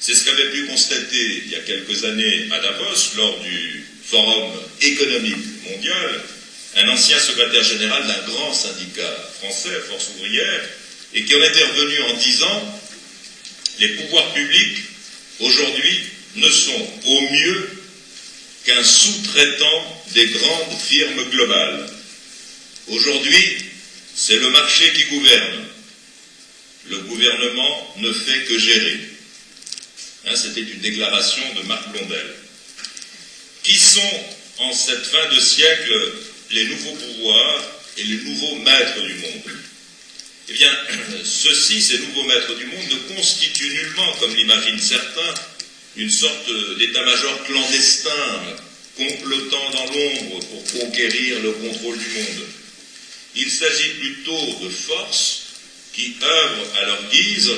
[0.00, 4.52] C'est ce qu'avait pu constater il y a quelques années à Davos lors du Forum
[4.82, 6.20] économique mondial
[6.76, 10.68] un ancien secrétaire général d'un grand syndicat français, Force ouvrière,
[11.12, 12.80] et qui en était revenu en disant
[13.78, 14.78] les pouvoirs publics
[15.38, 16.00] aujourd'hui
[16.36, 17.70] ne sont au mieux
[18.64, 21.90] qu'un sous-traitant des grandes firmes globales.
[22.88, 23.56] Aujourd'hui,
[24.14, 25.64] c'est le marché qui gouverne.
[26.88, 29.00] Le gouvernement ne fait que gérer.
[30.26, 32.34] Hein, c'était une déclaration de Marc Blondel.
[33.64, 34.24] Qui sont,
[34.58, 36.12] en cette fin de siècle,
[36.52, 37.64] les nouveaux pouvoirs
[37.96, 39.58] et les nouveaux maîtres du monde?
[40.48, 40.70] Eh bien,
[41.24, 45.34] ceux-ci, ces nouveaux maîtres du monde, ne constituent nullement, comme l'imaginent certains,
[45.96, 48.56] une sorte d'état-major clandestin,
[48.96, 52.46] complotant dans l'ombre pour conquérir le contrôle du monde.
[53.36, 55.42] Il s'agit plutôt de forces
[55.92, 57.52] qui œuvrent à leur guise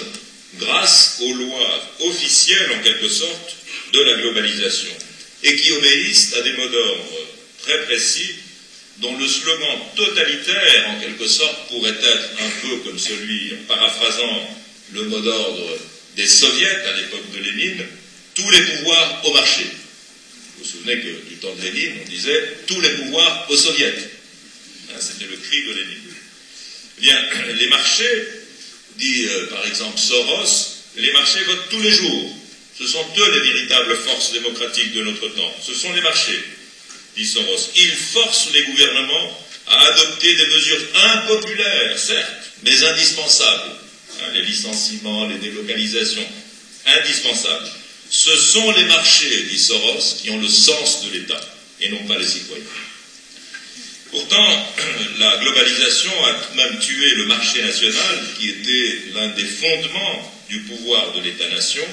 [0.55, 3.57] grâce aux lois officielles, en quelque sorte,
[3.93, 4.91] de la globalisation,
[5.43, 7.27] et qui obéissent à des mots d'ordre
[7.63, 8.35] très précis
[8.99, 14.51] dont le slogan totalitaire, en quelque sorte, pourrait être un peu comme celui, en paraphrasant
[14.93, 15.79] le mot d'ordre
[16.17, 17.85] des soviets à l'époque de Lénine,
[18.35, 19.67] tous les pouvoirs au marché.
[20.67, 23.95] Vous souvenez que du temps de Lénine, on disait tous les pouvoirs aux soviets.
[24.91, 26.15] Hein, c'était le cri de Lénine.
[26.99, 27.17] Eh bien,
[27.55, 28.25] les marchés,
[28.97, 32.37] dit euh, par exemple Soros, les marchés votent tous les jours.
[32.77, 35.55] Ce sont eux les véritables forces démocratiques de notre temps.
[35.65, 36.43] Ce sont les marchés
[37.17, 37.71] dit Soros.
[37.77, 43.71] Il force les gouvernements à adopter des mesures impopulaires, certes, mais indispensables.
[44.21, 46.27] Hein, les licenciements, les délocalisations,
[46.87, 47.71] indispensables.
[48.11, 51.41] Ce sont les marchés, dit Soros, qui ont le sens de l'État,
[51.81, 52.63] et non pas les citoyens.
[54.11, 54.75] Pourtant,
[55.19, 60.33] la globalisation a tout de même tué le marché national, qui était l'un des fondements
[60.49, 61.87] du pouvoir de l'État-nation,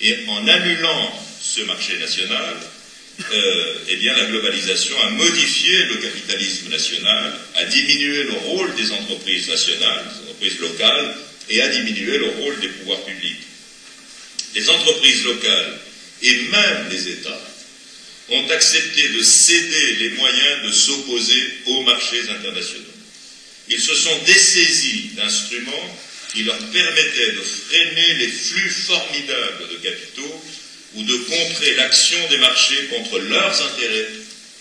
[0.00, 2.56] et en annulant ce marché national,
[3.32, 9.48] euh, eh la globalisation a modifié le capitalisme national, a diminué le rôle des entreprises
[9.48, 11.16] nationales, des entreprises locales,
[11.48, 13.40] et a diminué le rôle des pouvoirs publics.
[14.54, 15.78] Les entreprises locales
[16.22, 17.40] et même les États
[18.28, 22.84] ont accepté de céder les moyens de s'opposer aux marchés internationaux.
[23.68, 25.98] Ils se sont dessaisis d'instruments
[26.32, 30.44] qui leur permettaient de freiner les flux formidables de capitaux
[30.94, 34.08] ou de contrer l'action des marchés contre leurs intérêts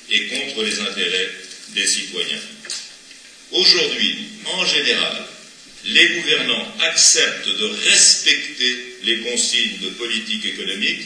[0.10, 1.32] et contre les intérêts
[1.70, 2.42] des citoyens.
[3.52, 5.28] Aujourd'hui, en général,
[5.86, 11.02] les gouvernants acceptent de respecter les consignes de politique économique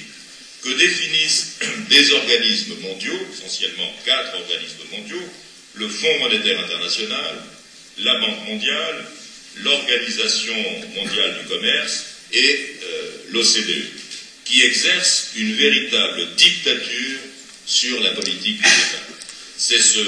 [0.63, 1.57] que définissent
[1.89, 5.29] des organismes mondiaux, essentiellement quatre organismes mondiaux,
[5.75, 7.43] le Fonds monétaire international,
[7.99, 9.05] la Banque mondiale,
[9.57, 10.55] l'Organisation
[10.95, 13.85] mondiale du commerce et euh, l'OCDE
[14.45, 17.19] qui exerce une véritable dictature
[17.65, 18.69] sur la politique du.
[19.57, 19.99] C'est ce,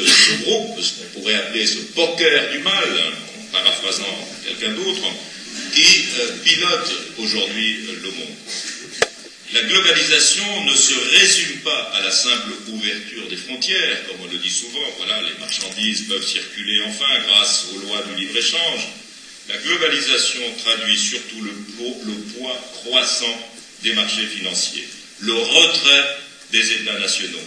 [0.44, 3.12] groupe, ce qu'on pourrait appeler ce poker du mal, hein,
[3.52, 5.02] paraphrasant quelqu'un d'autre,
[5.74, 8.36] qui euh, pilote aujourd'hui euh, le monde.
[9.54, 14.38] La globalisation ne se résume pas à la simple ouverture des frontières, comme on le
[14.38, 14.86] dit souvent.
[14.98, 18.82] Voilà, les marchandises peuvent circuler enfin grâce aux lois du libre-échange.
[19.50, 21.52] La globalisation traduit surtout le,
[22.06, 23.50] le poids croissant
[23.82, 24.88] des marchés financiers,
[25.22, 26.18] le retrait
[26.52, 27.40] des États nationaux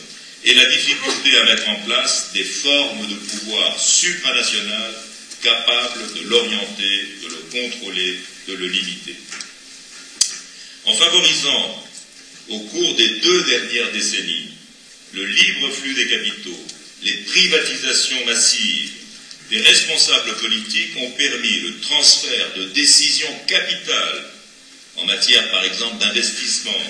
[0.44, 4.92] et la difficulté à mettre en place des formes de pouvoir supranational
[5.42, 8.16] capables de l'orienter, de le contrôler,
[8.48, 9.14] de le limiter.
[10.84, 11.84] En favorisant,
[12.48, 14.48] au cours des deux dernières décennies,
[15.12, 16.64] le libre flux des capitaux,
[17.02, 18.90] les privatisations massives,
[19.50, 24.24] des responsables politiques ont permis le transfert de décisions capitales
[24.96, 26.80] en matière par exemple d'investissement,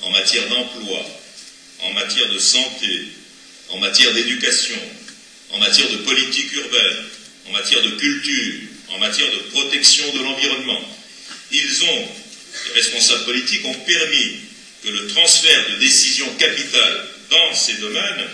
[0.00, 1.04] en matière d'emploi,
[1.80, 3.02] en matière de santé,
[3.68, 4.78] en matière d'éducation,
[5.50, 7.04] en matière de politique urbaine,
[7.50, 8.54] en matière de culture,
[8.90, 10.80] en matière de protection de l'environnement.
[11.50, 12.08] Ils ont,
[12.66, 14.36] les responsables politiques ont permis
[14.84, 18.28] que le transfert de décisions capitales dans ces domaines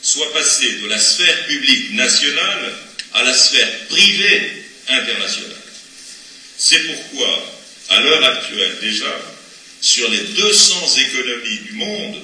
[0.00, 2.72] soit passé de la sphère publique nationale
[3.12, 5.56] à la sphère privée internationale.
[6.56, 7.58] C'est pourquoi
[7.90, 9.20] à l'heure actuelle déjà,
[9.82, 12.22] sur les 200 économies du monde,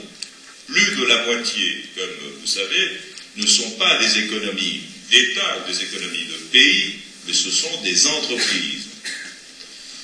[0.67, 3.01] plus de la moitié, comme vous savez,
[3.37, 6.95] ne sont pas des économies d'État des économies de pays,
[7.27, 8.87] mais ce sont des entreprises.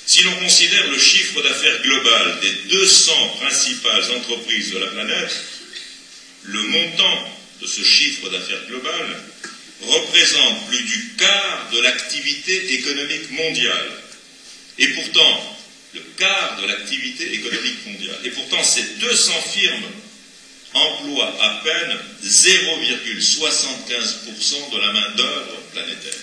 [0.07, 5.35] Si l'on considère le chiffre d'affaires global des 200 principales entreprises de la planète,
[6.43, 9.23] le montant de ce chiffre d'affaires global
[9.81, 13.91] représente plus du quart de l'activité économique mondiale.
[14.79, 15.57] Et pourtant,
[15.95, 18.19] le quart de l'activité économique mondiale.
[18.25, 19.85] Et pourtant, ces 200 firmes
[20.75, 26.21] emploient à peine 0,75% de la main-d'œuvre planétaire.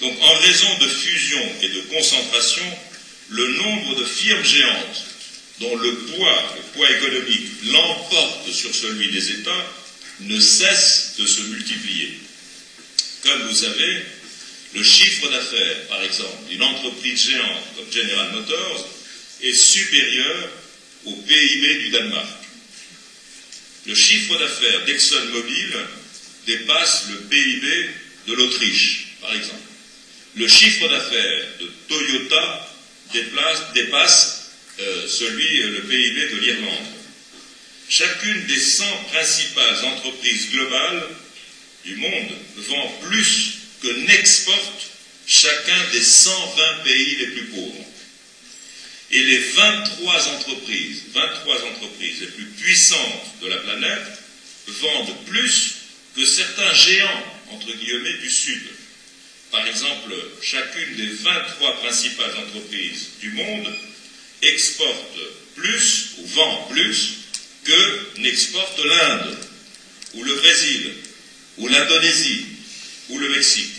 [0.00, 2.64] Donc, en raison de fusion et de concentration,
[3.28, 5.04] le nombre de firmes géantes
[5.60, 9.66] dont le poids, le poids économique, l'emporte sur celui des États
[10.20, 12.18] ne cesse de se multiplier.
[13.22, 14.06] Comme vous savez,
[14.74, 18.88] le chiffre d'affaires, par exemple, d'une entreprise géante comme General Motors
[19.42, 20.48] est supérieur
[21.04, 22.39] au PIB du Danemark.
[23.86, 25.76] Le chiffre d'affaires d'ExxonMobil
[26.46, 27.90] dépasse le PIB
[28.26, 29.56] de l'Autriche, par exemple.
[30.36, 32.70] Le chiffre d'affaires de Toyota
[33.74, 36.86] dépasse euh, celui, euh, le PIB de l'Irlande.
[37.88, 41.02] Chacune des 100 principales entreprises globales
[41.84, 44.90] du monde vend plus que n'exporte
[45.26, 47.84] chacun des 120 pays les plus pauvres.
[49.12, 54.06] Et les 23 entreprises, 23 entreprises les plus puissantes de la planète
[54.68, 55.74] vendent plus
[56.14, 58.62] que certains géants, entre guillemets, du Sud.
[59.50, 63.74] Par exemple, chacune des 23 principales entreprises du monde
[64.42, 65.18] exporte
[65.56, 67.16] plus ou vend plus
[67.64, 69.38] que n'exporte l'Inde,
[70.14, 70.92] ou le Brésil,
[71.58, 72.46] ou l'Indonésie,
[73.08, 73.74] ou le Mexique.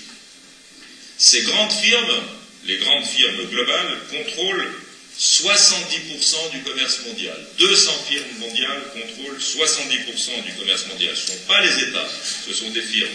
[1.17, 2.21] Ces grandes firmes,
[2.65, 4.80] les grandes firmes globales, contrôlent
[5.21, 7.37] 70% du commerce mondial.
[7.59, 11.15] 200 firmes mondiales contrôlent 70% du commerce mondial.
[11.15, 12.09] Ce ne sont pas les États,
[12.47, 13.07] ce sont des firmes.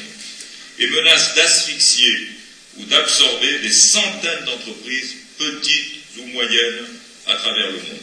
[0.78, 2.28] Et menacent d'asphyxier
[2.76, 6.86] ou d'absorber des centaines d'entreprises, petites ou moyennes,
[7.26, 8.00] à travers le monde.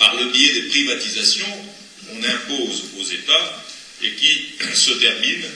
[0.00, 1.66] Par le biais des privatisations,
[2.10, 3.64] on impose aux États
[4.02, 5.48] et qui se terminent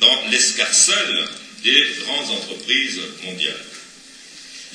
[0.00, 1.28] dans l'escarcelle
[1.64, 3.64] des grandes entreprises mondiales.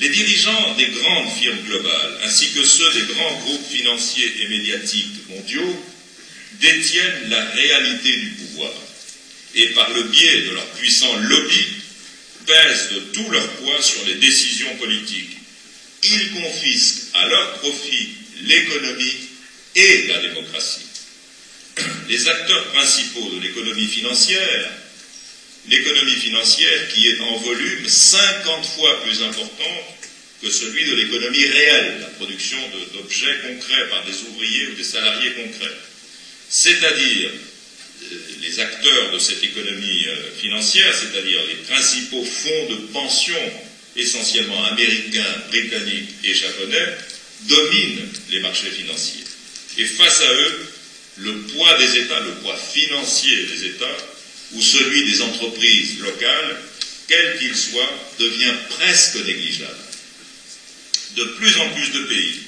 [0.00, 5.28] Les dirigeants des grandes firmes globales, ainsi que ceux des grands groupes financiers et médiatiques
[5.28, 5.84] mondiaux,
[6.60, 8.72] détiennent la réalité du pouvoir
[9.54, 11.76] et par le biais de leurs puissants lobbies
[12.46, 15.36] pèsent de tout leur poids sur les décisions politiques.
[16.02, 18.08] Ils confisquent à leur profit
[18.42, 19.16] l'économie
[19.76, 20.80] et la démocratie.
[22.08, 24.70] Les acteurs principaux de l'économie financière
[25.68, 29.84] l'économie financière qui est en volume 50 fois plus importante
[30.42, 32.58] que celui de l'économie réelle, la production
[32.92, 35.74] d'objets concrets par des ouvriers ou des salariés concrets.
[36.50, 43.40] C'est-à-dire euh, les acteurs de cette économie euh, financière, c'est-à-dire les principaux fonds de pension,
[43.96, 46.94] essentiellement américains, britanniques et japonais,
[47.42, 49.24] dominent les marchés financiers.
[49.78, 50.66] Et face à eux,
[51.16, 53.96] le poids des États, le poids financier des États,
[54.54, 56.56] ou celui des entreprises locales,
[57.08, 59.74] quel qu'il soit, devient presque négligeable.
[61.16, 62.40] De plus en plus de pays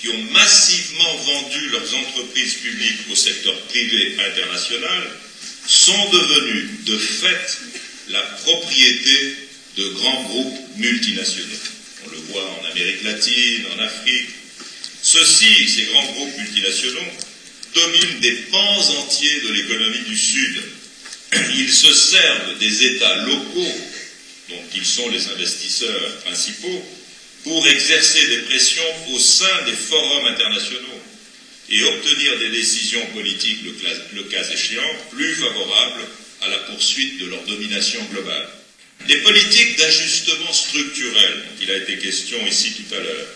[0.00, 5.10] qui ont massivement vendu leurs entreprises publiques au secteur privé international
[5.66, 7.58] sont devenus de fait
[8.08, 9.34] la propriété
[9.76, 11.46] de grands groupes multinationaux.
[12.06, 14.28] On le voit en Amérique latine, en Afrique.
[15.02, 17.12] Ceux-ci, ces grands groupes multinationaux,
[17.74, 20.62] dominent des pans entiers de l'économie du Sud,
[21.32, 23.78] ils se servent des États locaux,
[24.48, 26.82] dont ils sont les investisseurs principaux,
[27.44, 28.82] pour exercer des pressions
[29.12, 31.00] au sein des forums internationaux
[31.70, 33.60] et obtenir des décisions politiques,
[34.14, 36.04] le cas échéant, plus favorables
[36.42, 38.48] à la poursuite de leur domination globale.
[39.06, 43.26] Les politiques d'ajustement structurel, dont il a été question ici tout à l'heure,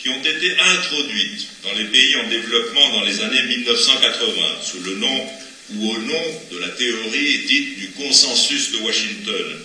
[0.00, 4.96] qui ont été introduites dans les pays en développement dans les années 1980 sous le
[4.96, 5.26] nom
[5.74, 9.60] ou au nom de la théorie dite du consensus de Washington,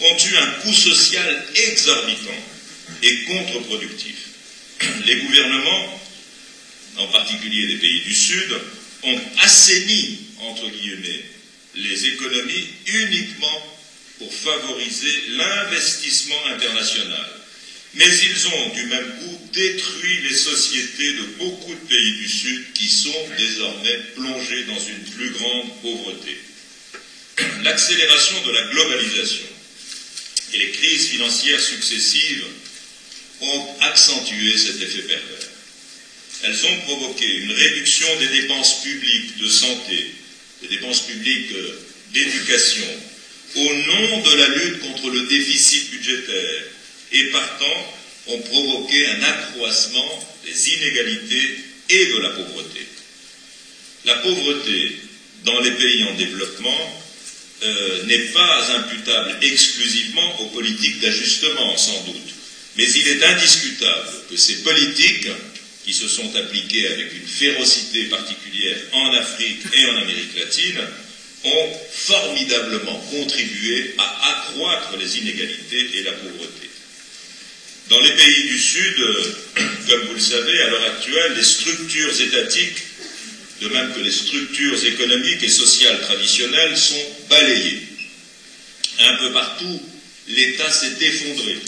[0.00, 2.42] ont eu un coût social exorbitant
[3.02, 4.16] et contre-productif.
[5.06, 6.00] Les gouvernements,
[6.98, 8.60] en particulier des pays du Sud,
[9.02, 11.24] ont assaini, entre guillemets,
[11.74, 13.76] les économies uniquement
[14.18, 17.35] pour favoriser l'investissement international
[17.96, 22.72] mais ils ont du même coup détruit les sociétés de beaucoup de pays du Sud
[22.74, 26.36] qui sont désormais plongés dans une plus grande pauvreté.
[27.62, 29.46] L'accélération de la globalisation
[30.52, 32.44] et les crises financières successives
[33.40, 35.48] ont accentué cet effet pervers.
[36.42, 40.06] Elles ont provoqué une réduction des dépenses publiques de santé,
[40.60, 41.80] des dépenses publiques euh,
[42.12, 42.86] d'éducation,
[43.54, 46.64] au nom de la lutte contre le déficit budgétaire
[47.12, 47.94] et partant
[48.28, 51.58] ont provoqué un accroissement des inégalités
[51.88, 52.86] et de la pauvreté.
[54.04, 54.96] La pauvreté
[55.44, 57.02] dans les pays en développement
[57.62, 62.34] euh, n'est pas imputable exclusivement aux politiques d'ajustement, sans doute,
[62.76, 65.28] Mais il est indiscutable que ces politiques,
[65.84, 70.80] qui se sont appliquées avec une férocité particulière en Afrique et en Amérique latine,
[71.44, 76.65] ont formidablement contribué à accroître les inégalités et la pauvreté.
[77.88, 78.96] Dans les pays du Sud,
[79.86, 82.82] comme vous le savez, à l'heure actuelle, les structures étatiques,
[83.60, 87.82] de même que les structures économiques et sociales traditionnelles, sont balayées.
[88.98, 89.80] Un peu partout,
[90.26, 91.58] l'État s'est effondré.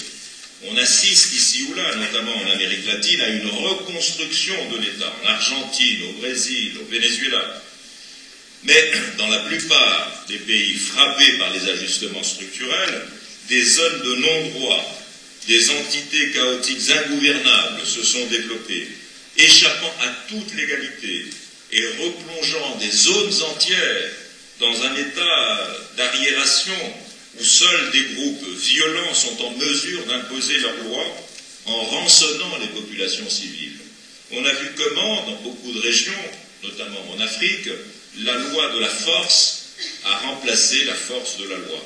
[0.64, 5.26] On assiste ici ou là, notamment en Amérique latine, à une reconstruction de l'État, en
[5.28, 7.62] Argentine, au Brésil, au Venezuela.
[8.64, 13.02] Mais dans la plupart des pays frappés par les ajustements structurels,
[13.48, 14.97] des zones de non-droit,
[15.48, 18.86] des entités chaotiques ingouvernables se sont développées,
[19.38, 21.24] échappant à toute légalité
[21.72, 24.10] et replongeant des zones entières
[24.60, 26.74] dans un état d'arriération
[27.38, 31.26] où seuls des groupes violents sont en mesure d'imposer leurs lois
[31.64, 33.78] en rançonnant les populations civiles.
[34.32, 36.12] On a vu comment, dans beaucoup de régions,
[36.62, 37.68] notamment en Afrique,
[38.18, 39.64] la loi de la force
[40.04, 41.82] a remplacé la force de la loi.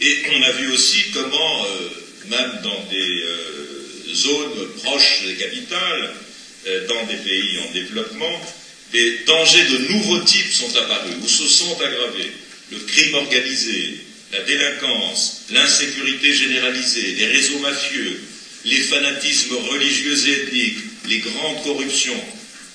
[0.00, 1.88] Et on a vu aussi comment, euh,
[2.30, 6.14] même dans des euh, zones proches des capitales,
[6.66, 8.40] euh, dans des pays en développement,
[8.92, 12.30] des dangers de nouveaux types sont apparus ou se sont aggravés.
[12.70, 13.96] Le crime organisé,
[14.32, 18.20] la délinquance, l'insécurité généralisée, les réseaux mafieux,
[18.64, 20.78] les fanatismes religieux et ethniques,
[21.08, 22.22] les grandes corruptions,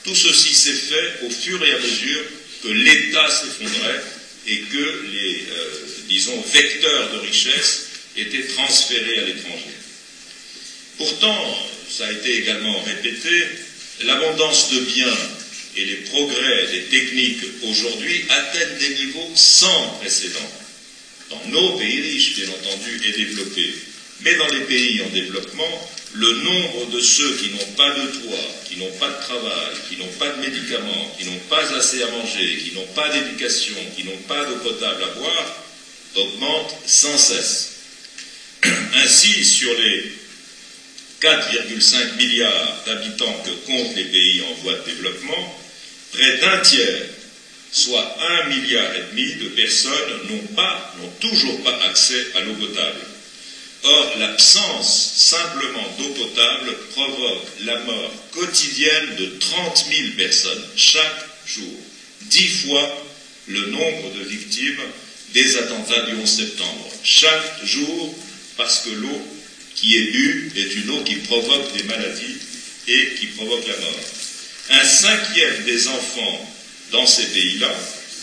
[0.04, 2.22] tout ceci s'est fait au fur et à mesure
[2.64, 4.02] que l'État s'effondrait
[4.48, 5.70] et que les, euh,
[6.08, 7.85] disons, vecteurs de richesse
[8.18, 9.76] étaient transférés à l'étranger.
[10.98, 11.58] Pourtant,
[11.90, 13.48] ça a été également répété,
[14.02, 15.18] l'abondance de biens
[15.76, 20.50] et les progrès des techniques aujourd'hui atteignent des niveaux sans précédent.
[21.30, 23.74] Dans nos pays riches, bien entendu, et développés.
[24.22, 28.48] Mais dans les pays en développement, le nombre de ceux qui n'ont pas de toit,
[28.70, 32.08] qui n'ont pas de travail, qui n'ont pas de médicaments, qui n'ont pas assez à
[32.08, 35.64] manger, qui n'ont pas d'éducation, qui n'ont pas d'eau potable à boire,
[36.16, 37.75] augmente sans cesse.
[39.04, 40.12] Ainsi, sur les
[41.22, 45.60] 4,5 milliards d'habitants que comptent les pays en voie de développement,
[46.12, 47.08] près d'un tiers,
[47.72, 52.54] soit un milliard et demi de personnes n'ont pas, n'ont toujours pas accès à l'eau
[52.54, 53.02] potable.
[53.84, 61.74] Or, l'absence simplement d'eau potable provoque la mort quotidienne de 30 000 personnes chaque jour,
[62.22, 63.06] dix fois
[63.48, 64.82] le nombre de victimes
[65.34, 66.90] des attentats du 11 septembre.
[67.04, 68.16] Chaque jour,
[68.58, 69.22] parce que l'eau
[69.76, 72.38] qui est bue est une eau qui provoque des maladies
[72.88, 74.00] et qui provoque la mort.
[74.70, 76.56] Un cinquième des enfants
[76.92, 77.72] dans ces pays-là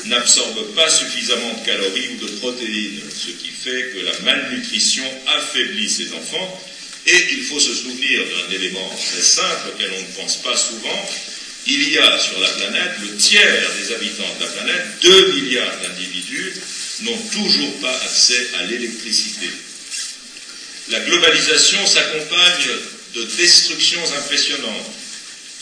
[0.06, 5.88] n'absorbent pas suffisamment de calories ou de protéines, ce qui fait que la malnutrition affaiblit
[5.88, 6.60] ces enfants.
[7.06, 11.10] Et il faut se souvenir d'un élément très simple auquel on ne pense pas souvent.
[11.66, 15.80] Il y a sur la planète, le tiers des habitants de la planète, 2 milliards
[15.80, 16.54] d'individus,
[17.00, 19.46] n'ont toujours pas accès à l'électricité.
[20.92, 22.68] La globalisation s'accompagne
[23.14, 24.92] de destructions impressionnantes.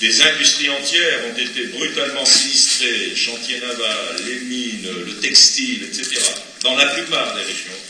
[0.01, 6.21] Des industries entières ont été brutalement sinistrées, chantiers navals, les mines, le textile, etc.,
[6.65, 7.81] dans la plupart des régions,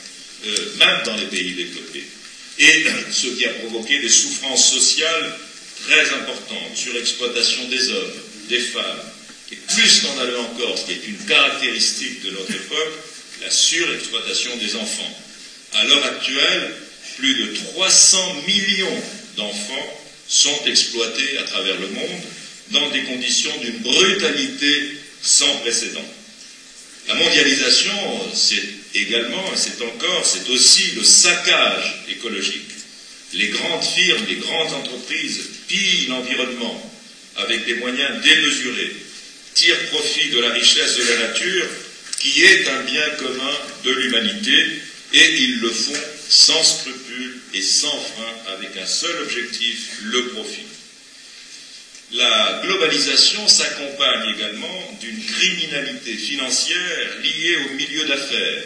[0.44, 2.04] euh, même dans les pays développés.
[2.58, 5.38] Et ce qui a provoqué des souffrances sociales
[5.86, 8.12] très importantes, surexploitation des hommes,
[8.50, 9.00] des femmes,
[9.50, 12.92] et plus scandaleux encore, ce qui est une caractéristique de notre époque,
[13.40, 15.22] la surexploitation des enfants.
[15.72, 16.74] À l'heure actuelle,
[17.20, 19.02] plus de 300 millions
[19.36, 22.22] d'enfants sont exploités à travers le monde
[22.68, 26.04] dans des conditions d'une brutalité sans précédent.
[27.08, 27.92] La mondialisation,
[28.34, 28.62] c'est
[28.94, 32.70] également, c'est encore, c'est aussi le saccage écologique.
[33.34, 36.90] Les grandes firmes, les grandes entreprises pillent l'environnement
[37.36, 38.92] avec des moyens démesurés,
[39.54, 41.66] tirent profit de la richesse de la nature,
[42.18, 43.52] qui est un bien commun
[43.84, 44.66] de l'humanité,
[45.12, 50.66] et ils le font sans scrupules et sans frein, avec un seul objectif, le profit.
[52.12, 58.64] La globalisation s'accompagne également d'une criminalité financière liée au milieu d'affaires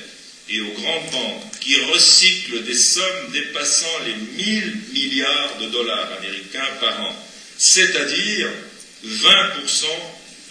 [0.50, 4.14] et aux grandes banques qui recyclent des sommes dépassant les
[4.44, 7.16] 1000 milliards de dollars américains par an,
[7.56, 8.48] c'est-à-dire
[9.06, 9.84] 20%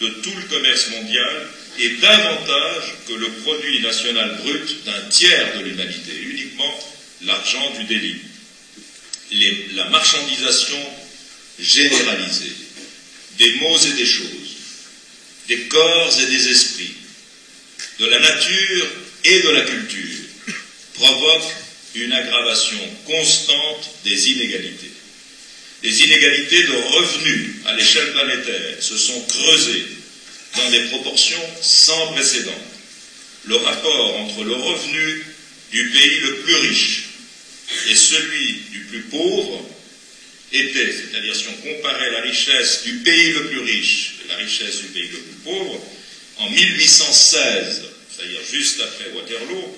[0.01, 1.47] de tout le commerce mondial
[1.79, 6.92] et davantage que le produit national brut d'un tiers de l'humanité, uniquement
[7.25, 8.21] l'argent du délit.
[9.75, 10.79] la marchandisation
[11.59, 12.51] généralisée
[13.37, 14.57] des mots et des choses,
[15.47, 16.93] des corps et des esprits,
[17.99, 18.87] de la nature
[19.23, 20.19] et de la culture,
[20.93, 21.49] provoque
[21.95, 24.91] une aggravation constante des inégalités.
[25.81, 29.85] Les inégalités de revenus à l'échelle planétaire se sont creusées
[30.55, 32.51] dans des proportions sans précédent.
[33.45, 35.25] Le rapport entre le revenu
[35.71, 37.02] du pays le plus riche
[37.89, 39.65] et celui du plus pauvre
[40.51, 44.81] était, c'est-à-dire si on comparait la richesse du pays le plus riche et la richesse
[44.81, 45.83] du pays le plus pauvre,
[46.37, 49.77] en 1816, c'est-à-dire juste après Waterloo,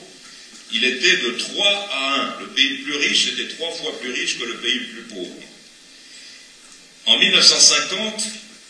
[0.71, 2.41] il était de 3 à 1.
[2.41, 5.15] Le pays le plus riche était trois fois plus riche que le pays le plus
[5.15, 5.35] pauvre.
[7.05, 8.23] En 1950,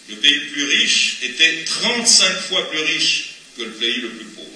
[0.09, 4.25] le pays le plus riche était 35 fois plus riche que le pays le plus
[4.25, 4.49] pauvre.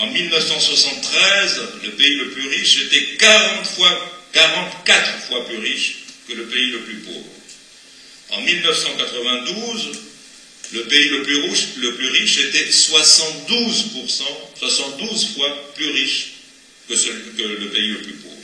[0.00, 5.96] En 1973, le pays le plus riche était 40 fois, 44 fois plus riche
[6.26, 7.28] que le pays le plus pauvre.
[8.30, 9.90] En 1992,
[10.72, 11.36] le pays le plus,
[12.08, 14.22] riche, était 72%,
[14.58, 16.32] 72 fois plus riche
[16.88, 18.36] que, que le pays le plus pauvre.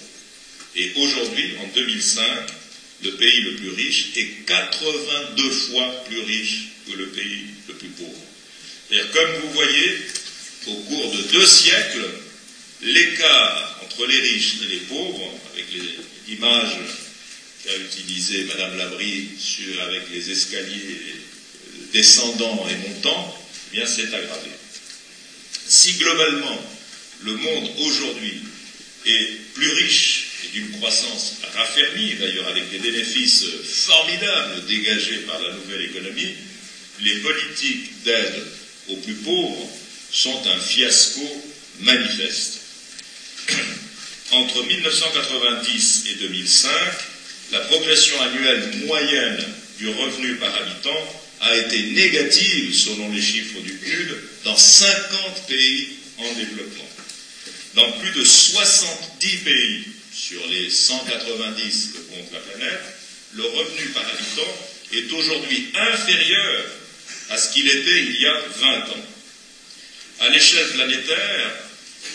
[0.74, 2.22] Et aujourd'hui, en 2005,
[3.02, 7.88] le pays le plus riche est 82 fois plus riche que le pays le plus
[7.88, 8.12] pauvre.
[8.90, 9.98] C'est-à-dire, comme vous voyez,
[10.66, 12.08] au cours de deux siècles,
[12.82, 15.66] l'écart entre les riches et les pauvres, avec
[16.28, 16.76] l'image
[17.64, 19.28] qu'a utilisée Madame Labrie
[19.82, 21.14] avec les escaliers
[21.92, 23.38] descendants et montants,
[23.68, 24.50] eh bien c'est aggravé.
[25.66, 26.60] Si globalement
[27.22, 28.40] le monde aujourd'hui
[29.06, 35.54] est plus riche et d'une croissance raffermie, d'ailleurs avec des bénéfices formidables dégagés par la
[35.54, 36.34] nouvelle économie,
[37.00, 38.42] les politiques d'aide
[38.88, 39.70] aux plus pauvres
[40.12, 41.44] sont un fiasco
[41.80, 42.60] manifeste.
[44.32, 46.70] Entre 1990 et 2005,
[47.52, 49.44] la progression annuelle moyenne
[49.78, 55.90] du revenu par habitant a été négative, selon les chiffres du PNUD, dans 50 pays
[56.18, 56.88] en développement.
[57.74, 62.80] Dans plus de 70 pays sur les 190 que compte la planète,
[63.34, 64.56] le revenu par habitant
[64.92, 66.64] est aujourd'hui inférieur
[67.30, 69.06] à ce qu'il était il y a 20 ans.
[70.18, 71.52] À l'échelle planétaire,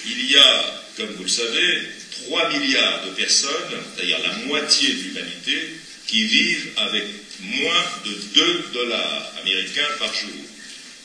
[0.06, 1.82] il y a, comme vous le savez,
[2.26, 3.52] 3 milliards de personnes,
[3.95, 5.68] c'est-à-dire la moitié de l'humanité,
[6.07, 7.03] qui vivent avec
[7.40, 10.30] moins de 2 dollars américains par jour.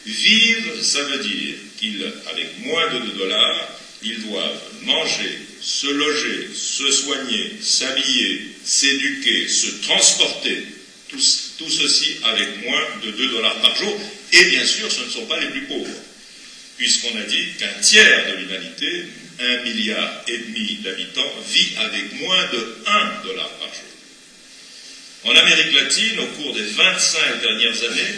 [0.06, 6.90] Vivre, ça veut dire qu'avec moins de 2 dollars, ils doivent manger, se loger, se
[6.90, 10.64] soigner, s'habiller, s'éduquer, se transporter,
[11.08, 11.20] tout,
[11.58, 13.98] tout, ceci avec moins de 2 dollars par jour.
[14.32, 16.02] Et bien sûr, ce ne sont pas les plus pauvres,
[16.76, 19.04] puisqu'on a dit qu'un tiers de l'humanité,
[19.38, 23.82] un milliard et demi d'habitants, vit avec moins de 1 dollar par jour.
[25.24, 28.14] En Amérique latine, au cours des 25 dernières années,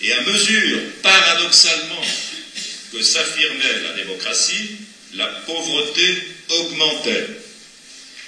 [0.00, 2.04] et à mesure, paradoxalement,
[2.92, 4.70] que s'affirmait la démocratie,
[5.14, 6.16] la pauvreté
[6.48, 7.26] augmentait.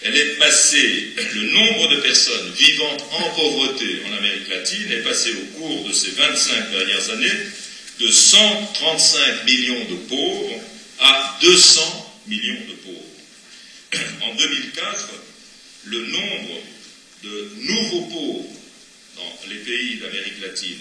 [0.03, 5.33] Elle est passée, le nombre de personnes vivant en pauvreté en Amérique latine est passé
[5.33, 7.35] au cours de ces 25 dernières années
[7.99, 10.61] de 135 millions de pauvres
[11.01, 13.05] à 200 millions de pauvres.
[14.23, 15.09] En 2004,
[15.85, 16.61] le nombre
[17.23, 18.49] de nouveaux pauvres
[19.17, 20.79] dans les pays d'Amérique latine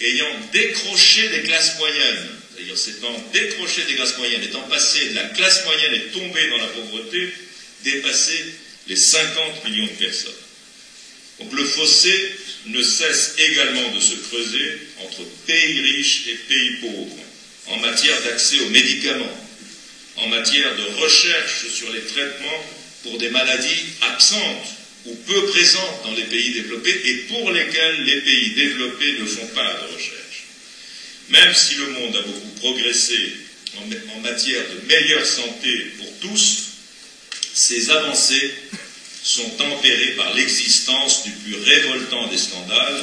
[0.00, 5.24] ayant décroché des classes moyennes, c'est-à-dire s'étant décroché des classes moyennes, étant passé de la
[5.28, 7.32] classe moyenne et tombé dans la pauvreté,
[7.82, 8.44] dépassé
[8.86, 10.32] les 50 millions de personnes.
[11.40, 12.36] Donc le fossé
[12.66, 17.24] ne cesse également de se creuser entre pays riches et pays pauvres,
[17.66, 19.46] en matière d'accès aux médicaments,
[20.16, 22.64] en matière de recherche sur les traitements
[23.02, 24.68] pour des maladies absentes
[25.04, 29.46] ou peu présentes dans les pays développés et pour lesquels les pays développés ne font
[29.48, 30.44] pas de recherche.
[31.28, 33.36] Même si le monde a beaucoup progressé
[33.76, 36.68] en, matière de meilleure santé pour tous,
[37.52, 38.54] ces avancées
[39.24, 43.02] sont tempérées par l'existence du plus révoltant des scandales,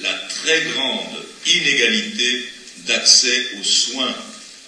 [0.00, 2.42] la très grande inégalité
[2.78, 4.14] d'accès aux soins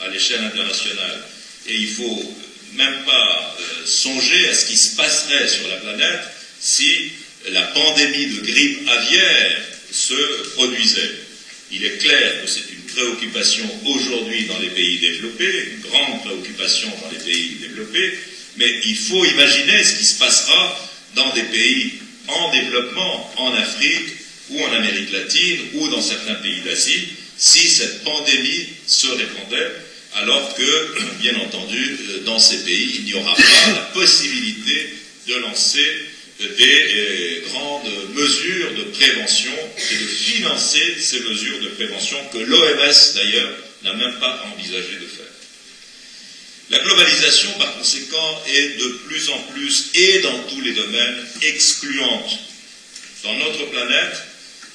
[0.01, 1.21] à l'échelle internationale.
[1.67, 2.35] Et il ne faut
[2.75, 6.21] même pas euh, songer à ce qui se passerait sur la planète
[6.61, 7.11] si
[7.49, 11.11] la pandémie de grippe aviaire se produisait.
[11.71, 16.89] Il est clair que c'est une préoccupation aujourd'hui dans les pays développés, une grande préoccupation
[17.03, 18.17] dans les pays développés,
[18.57, 20.81] mais il faut imaginer ce qui se passera
[21.15, 21.93] dans des pays
[22.29, 24.09] en développement, en Afrique
[24.51, 29.71] ou en Amérique latine ou dans certains pays d'Asie, si cette pandémie se répandait,
[30.15, 34.95] alors que, bien entendu, dans ces pays, il n'y aura pas la possibilité
[35.29, 35.87] de lancer
[36.39, 39.53] des euh, grandes mesures de prévention
[39.91, 43.51] et de financer ces mesures de prévention que l'OMS d'ailleurs
[43.85, 45.14] n'a même pas envisagé de faire.
[46.75, 52.37] La globalisation, par conséquent, est de plus en plus, et dans tous les domaines, excluante.
[53.23, 54.17] Dans notre planète,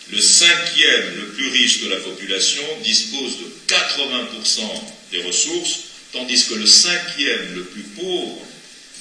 [0.09, 4.61] le cinquième le plus riche de la population dispose de 80%
[5.11, 5.80] des ressources,
[6.13, 8.45] tandis que le cinquième le plus pauvre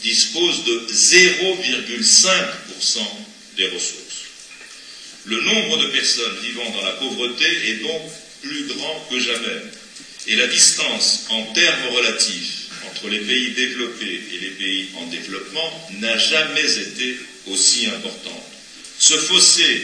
[0.03, 2.99] dispose de 0,5%
[3.57, 4.25] des ressources.
[5.25, 8.03] Le nombre de personnes vivant dans la pauvreté est donc
[8.43, 9.63] plus grand que jamais,
[10.27, 12.58] et la distance en termes relatifs
[12.99, 17.17] entre les pays développés et les pays en développement n'a jamais été
[17.47, 18.43] aussi importante.
[18.99, 19.83] Ce fossé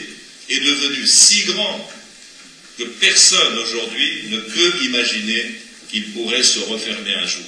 [0.51, 1.91] est devenu si grand
[2.79, 5.47] que personne aujourd'hui ne peut imaginer
[5.91, 7.43] qu'il pourrait se refermer un jour.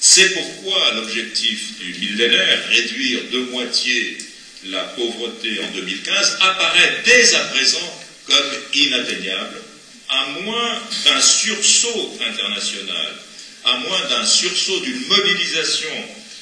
[0.00, 4.18] C'est pourquoi l'objectif du millénaire, réduire de moitié
[4.64, 9.60] la pauvreté en 2015, apparaît dès à présent comme inatteignable,
[10.08, 13.14] à moins d'un sursaut international,
[13.66, 15.90] à moins d'un sursaut d'une mobilisation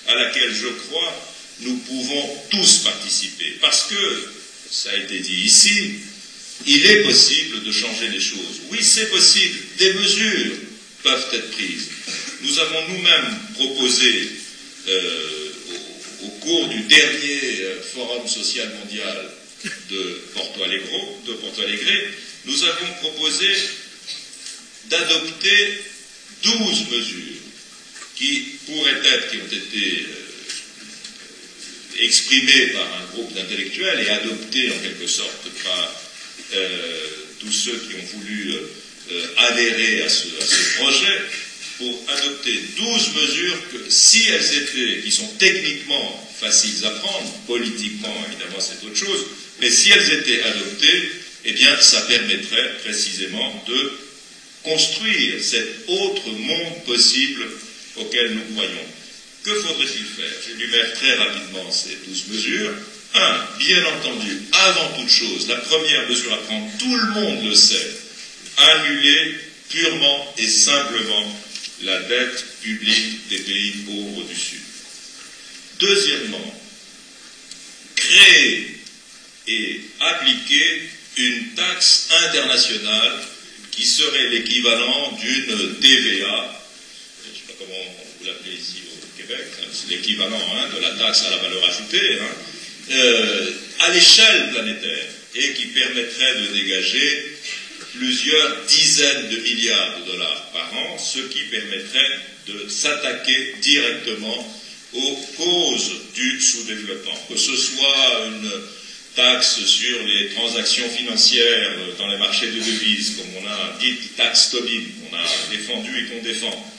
[0.07, 1.31] à laquelle je crois
[1.61, 3.57] nous pouvons tous participer.
[3.61, 4.29] Parce que,
[4.71, 5.95] ça a été dit ici,
[6.67, 8.61] il est possible de changer les choses.
[8.71, 9.59] Oui, c'est possible.
[9.79, 10.53] Des mesures
[11.03, 11.89] peuvent être prises.
[12.43, 14.29] Nous avons nous-mêmes proposé,
[14.89, 15.51] euh,
[16.23, 19.31] au, cours du dernier euh, Forum social mondial
[19.91, 21.91] de Porto Alegre, de Porto Alegre
[22.47, 23.49] nous avons proposé
[24.91, 25.83] d'adopter
[26.45, 27.41] 12 mesures
[28.16, 34.79] qui pourraient être, qui ont été euh, exprimées par un groupe d'intellectuels et adoptées en
[34.79, 36.01] quelque sorte par
[37.41, 38.53] tous ceux qui ont voulu
[39.37, 40.27] adhérer à ce
[40.77, 41.21] projet,
[41.79, 48.15] pour adopter 12 mesures que, si elles étaient, qui sont techniquement faciles à prendre, politiquement
[48.29, 49.25] évidemment c'est autre chose,
[49.61, 51.11] mais si elles étaient adoptées,
[51.45, 53.93] eh bien ça permettrait précisément de
[54.65, 57.47] construire cet autre monde possible
[57.97, 58.86] auquel nous croyons.
[59.45, 60.32] Que faudrait-il faire?
[60.47, 62.73] J'énumère très rapidement ces 12 mesures.
[63.15, 67.55] Un, bien entendu, avant toute chose, la première mesure à prendre, tout le monde le
[67.55, 67.91] sait,
[68.57, 69.36] annuler
[69.69, 71.41] purement et simplement
[71.82, 74.61] la dette publique des pays pauvres du Sud.
[75.78, 76.61] Deuxièmement,
[77.95, 78.78] créer
[79.47, 83.20] et appliquer une taxe internationale
[83.75, 86.63] qui serait l'équivalent d'une TVA,
[87.25, 87.75] je ne sais pas comment
[88.19, 91.65] vous l'appelez ici au Québec, hein, c'est l'équivalent hein, de la taxe à la valeur
[91.65, 97.35] ajoutée, hein, euh, à l'échelle planétaire, et qui permettrait de dégager
[97.95, 104.55] plusieurs dizaines de milliards de dollars par an, ce qui permettrait de s'attaquer directement
[104.93, 108.51] aux causes du sous-développement, que ce soit une
[109.15, 114.51] taxe sur les transactions financières dans les marchés de devises, comme on a dit taxe
[114.51, 116.73] Tobin, qu'on a défendu et qu'on défend,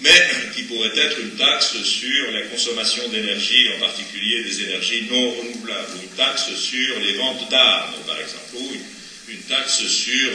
[0.00, 5.30] mais qui pourrait être une taxe sur la consommation d'énergie, en particulier des énergies non
[5.30, 8.72] renouvelables, ou une taxe sur les ventes d'armes, par exemple, ou
[9.28, 10.30] une taxe sur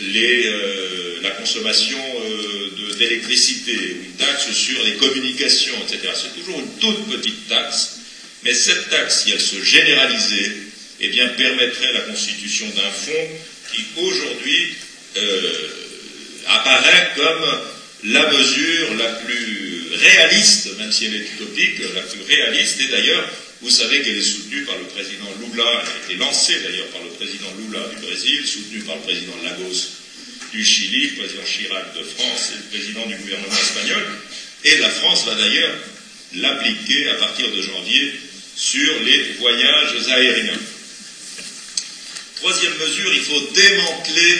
[0.00, 3.72] euh, la consommation euh, d'électricité,
[4.04, 6.12] une taxe sur les communications, etc.
[6.14, 7.98] C'est toujours une toute petite taxe,
[8.44, 10.52] mais cette taxe, si elle se généralisait,
[11.02, 13.28] eh bien, permettrait la constitution d'un fonds
[13.72, 14.74] qui, aujourd'hui,
[15.16, 15.52] euh,
[16.46, 17.58] apparaît comme
[18.04, 23.28] la mesure la plus réaliste, même si elle est utopique, la plus réaliste, et d'ailleurs,
[23.62, 27.02] vous savez qu'elle est soutenue par le président Lula, elle a été lancée d'ailleurs par
[27.02, 29.86] le président Lula du Brésil, soutenue par le président Lagos
[30.52, 34.02] du Chili, le président Chirac de France et le président du gouvernement espagnol.
[34.64, 35.74] Et la France va d'ailleurs
[36.34, 38.12] l'appliquer à partir de janvier
[38.56, 40.58] sur les voyages aériens.
[42.42, 44.34] Troisième mesure, il faut démanteler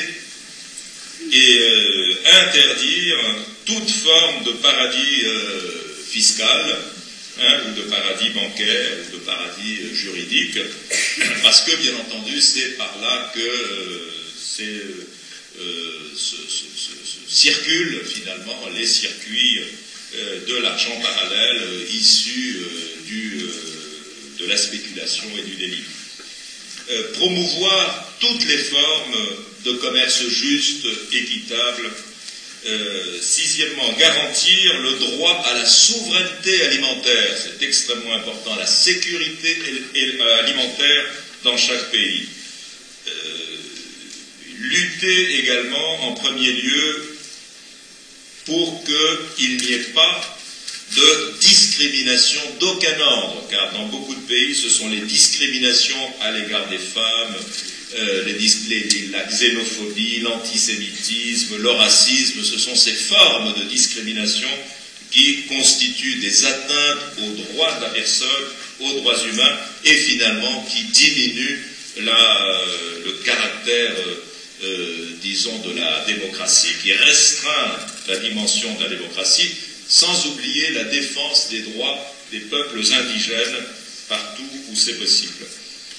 [1.31, 3.16] et euh, interdire
[3.65, 5.61] toute forme de paradis euh,
[6.11, 6.79] fiscal
[7.41, 10.59] Hein, ou de paradis bancaires, ou de paradis euh, juridiques,
[11.43, 13.41] parce que, bien entendu, c'est par là que
[17.27, 19.61] circulent finalement les circuits
[20.47, 22.59] de l'argent parallèle issu
[24.39, 25.85] de la spéculation et du délit.
[27.15, 29.17] Promouvoir toutes les formes
[29.65, 31.91] de commerce juste, équitable,
[32.65, 39.59] euh, sixièmement, garantir le droit à la souveraineté alimentaire, c'est extrêmement important, la sécurité
[39.97, 41.05] euh, alimentaire
[41.43, 42.25] dans chaque pays.
[43.09, 43.11] Euh,
[44.59, 47.17] lutter également en premier lieu
[48.45, 50.39] pour qu'il n'y ait pas
[50.97, 56.69] de discrimination d'aucun ordre, car dans beaucoup de pays, ce sont les discriminations à l'égard
[56.69, 57.35] des femmes,
[57.94, 58.24] euh,
[59.12, 64.48] la xénophobie, l'antisémitisme, le racisme, ce sont ces formes de discrimination
[65.10, 68.28] qui constituent des atteintes aux droits de la personne,
[68.81, 71.60] aux droits humains, et finalement qui diminuent
[71.98, 73.94] le caractère,
[75.20, 77.77] disons, de la démocratie, qui restreint
[78.09, 79.51] la dimension de la démocratie,
[79.93, 81.98] sans oublier la défense des droits
[82.31, 83.62] des peuples indigènes
[84.09, 85.44] partout où c'est possible.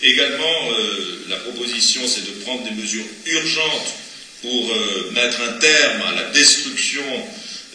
[0.01, 3.93] Également, euh, la proposition, c'est de prendre des mesures urgentes
[4.41, 7.03] pour euh, mettre un terme à la destruction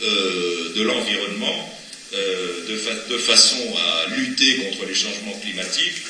[0.03, 1.74] euh, de l'environnement,
[2.12, 6.03] de, de, façon à lutter contre les changements climatiques,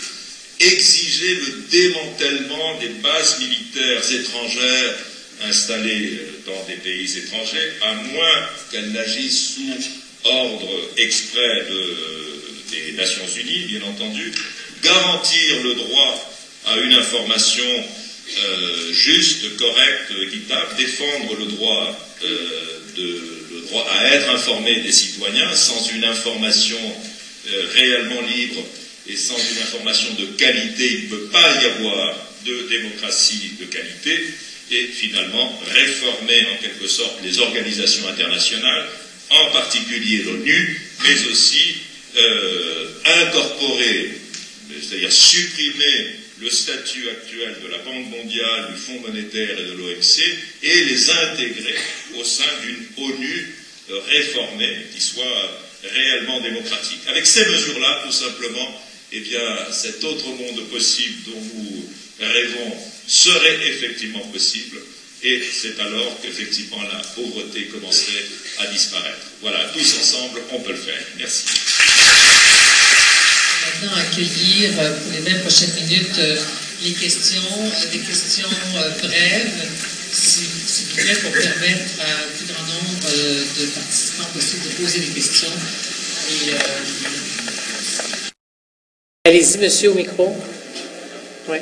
[0.60, 4.94] exiger le démantèlement des bases militaires étrangères
[5.42, 9.90] installées dans des pays étrangers, à moins qu'elles n'agissent sous
[10.24, 11.66] ordre exprès
[12.70, 14.32] des Nations Unies, bien entendu,
[14.82, 16.32] garantir le droit
[16.66, 17.64] à une information
[18.36, 25.54] euh, juste, correcte, équitable, défendre le droit, euh, le droit à être informé des citoyens
[25.54, 26.78] sans une information
[27.48, 28.62] euh, réellement libre
[29.06, 33.64] et sans une information de qualité, il ne peut pas y avoir de démocratie de
[33.64, 34.24] qualité,
[34.70, 38.86] et finalement réformer en quelque sorte les organisations internationales,
[39.30, 41.76] en particulier l'ONU, mais aussi
[43.04, 44.18] incorporer
[44.82, 50.22] c'est-à-dire supprimer le statut actuel de la Banque mondiale, du Fonds monétaire et de l'OMC,
[50.62, 51.74] et les intégrer
[52.14, 53.54] au sein d'une ONU
[53.90, 57.00] euh, réformée qui soit réellement démocratique.
[57.06, 58.82] Avec ces mesures-là, tout simplement,
[59.12, 61.84] eh bien, cet autre monde possible dont nous
[62.20, 62.76] rêvons
[63.08, 64.78] serait effectivement possible,
[65.24, 68.24] et c'est alors qu'effectivement la pauvreté commencerait
[68.58, 69.26] à disparaître.
[69.40, 71.02] Voilà, tous ensemble, on peut le faire.
[71.18, 71.44] Merci
[73.80, 76.36] maintenant accueillir euh, pour les 20 prochaines minutes euh,
[76.82, 78.48] les questions, euh, des questions
[79.02, 79.68] brèves,
[80.12, 83.10] s'il vous plaît, pour permettre à plus grand nombre
[83.58, 85.48] de participants possible de poser des questions.
[89.24, 90.36] Allez-y, monsieur, au micro.
[91.48, 91.58] Oui.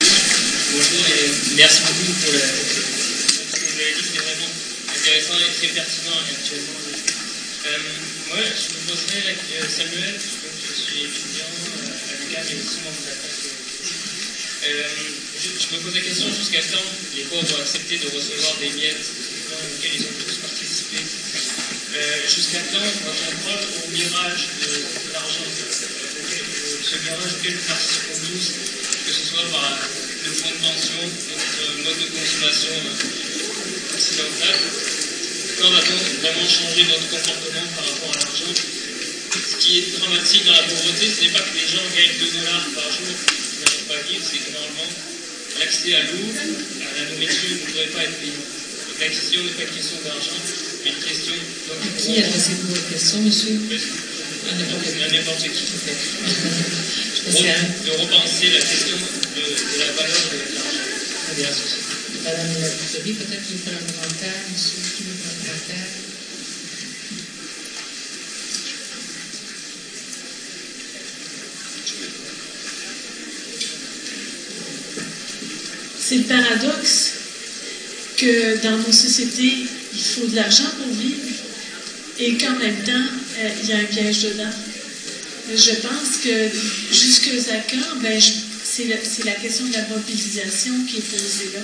[0.00, 4.52] Bonjour et merci beaucoup pour que vous dit, c'est vraiment
[4.92, 6.76] intéressant et très pertinent actuellement.
[8.28, 12.78] Moi, je me poserais la, euh, Samuel, je suis étudiant euh, à l'UQAM et aussi
[12.84, 13.16] membre de la
[14.66, 14.88] euh,
[15.40, 16.84] je, me pose la question jusqu'à quand
[17.14, 19.06] les pauvres ont accepté de recevoir des miettes
[19.48, 20.98] auxquelles ils ont tous participé.
[22.28, 25.46] jusqu'à quand va-t-on croire au mirage de, l'argent,
[26.82, 28.46] ce mirage auquel nous participons tous,
[29.06, 29.70] que ce soit par
[30.26, 32.74] le fonds de pension, notre mode de consommation
[33.94, 34.56] occidental
[35.62, 40.58] quand va-t-on vraiment changer notre comportement par rapport à l'argent Ce qui est dramatique dans
[40.58, 43.86] la pauvreté, ce n'est pas que les gens gagnent 2 dollars par jour qui n'arrivent
[43.86, 44.90] pas à vivre, c'est que normalement,
[45.62, 48.34] l'accès à l'eau, à la nourriture ne devrait pas être payé.
[48.34, 50.40] Donc la question n'est pas une question d'argent,
[50.82, 51.34] mais une question...
[51.38, 53.54] Donc, à qui adressez-vous votre question, monsieur
[54.54, 55.66] n'importe qui.
[57.84, 61.76] de repenser la question de, de la valeur de l'argent.
[62.24, 62.68] Madame la
[63.12, 65.86] peut-être une commentaire, monsieur, qui veut un commentaire
[75.98, 77.12] C'est le paradoxe
[78.16, 81.45] que dans nos sociétés, il faut de l'argent pour vivre
[82.18, 82.92] et qu'en même temps,
[83.38, 84.50] euh, il y a un piège dedans.
[85.54, 86.48] Je pense que
[86.92, 88.20] jusqu'à quand, ben,
[88.64, 88.84] c'est
[89.24, 91.60] la, question de la mobilisation qui est posée là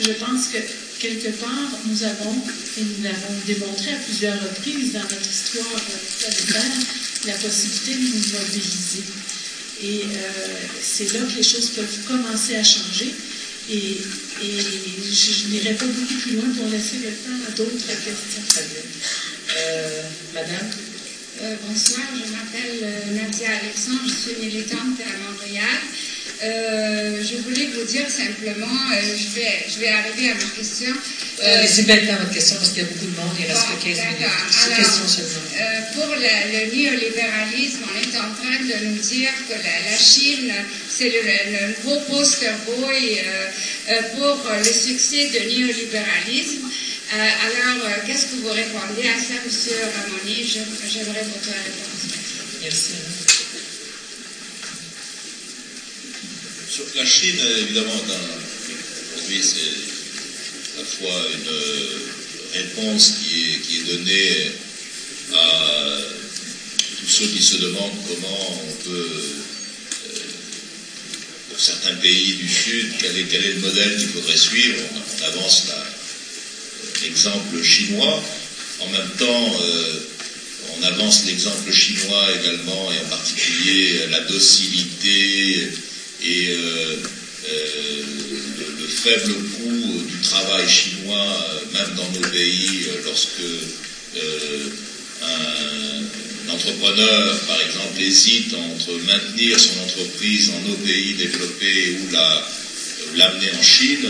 [0.00, 0.58] je pense que
[1.00, 2.34] quelque part, nous avons,
[2.78, 5.80] et nous l'avons démontré à plusieurs reprises dans notre histoire
[6.20, 6.78] planétaire,
[7.26, 9.02] la possibilité de nous mobiliser.
[9.82, 10.46] Et euh,
[10.80, 13.14] c'est là que les choses peuvent commencer à changer.
[13.70, 14.00] Et,
[14.40, 18.42] je, n'irai pas beaucoup plus loin pour laisser le temps à d'autres questions.
[18.48, 18.82] Très bien.
[19.56, 20.02] Euh,
[20.34, 20.70] madame?
[21.42, 25.80] Euh, Bonsoir, je m'appelle Nadia Alexandre, je suis militante à Montréal.
[26.40, 30.94] Euh, je voulais vous dire simplement, euh, je, vais, je vais arriver à ma question.
[31.42, 33.84] Euh, Laissez maintenant votre question parce qu'il y a beaucoup de monde, il reste que
[33.84, 34.22] 15 minutes.
[35.58, 40.52] Alors, pour le néolibéralisme, on est en train de nous dire que la, Chine,
[40.88, 43.20] c'est le, nouveau poster boy
[44.14, 46.68] pour le succès du néolibéralisme.
[47.10, 49.50] alors, qu'est-ce que vous répondez à ça, M.
[49.96, 52.14] Ramoni J'aimerais votre réponse.
[52.62, 53.07] Merci.
[56.94, 57.94] La Chine, évidemment,
[59.16, 64.52] aujourd'hui, c'est à la fois une réponse qui est, donnée
[65.34, 65.98] à
[66.98, 69.22] tous ceux qui se demandent comment on peut,
[70.06, 70.18] euh,
[71.48, 74.78] pour certains pays du Sud, quel est, le modèle qu'il faudrait suivre.
[74.94, 75.64] On, avance
[77.02, 78.22] l'exemple chinois.
[78.80, 79.60] en même temps,
[80.78, 85.68] on avance l'exemple chinois également, et en particulier la docilité
[86.24, 86.98] et le,
[88.88, 91.36] faible coût du travail chinois,
[91.72, 93.42] même dans nos pays, lorsque
[95.22, 103.50] un entrepreneur, par exemple, hésite entre maintenir son entreprise en nos pays développés ou l'amener
[103.58, 104.08] en Chine,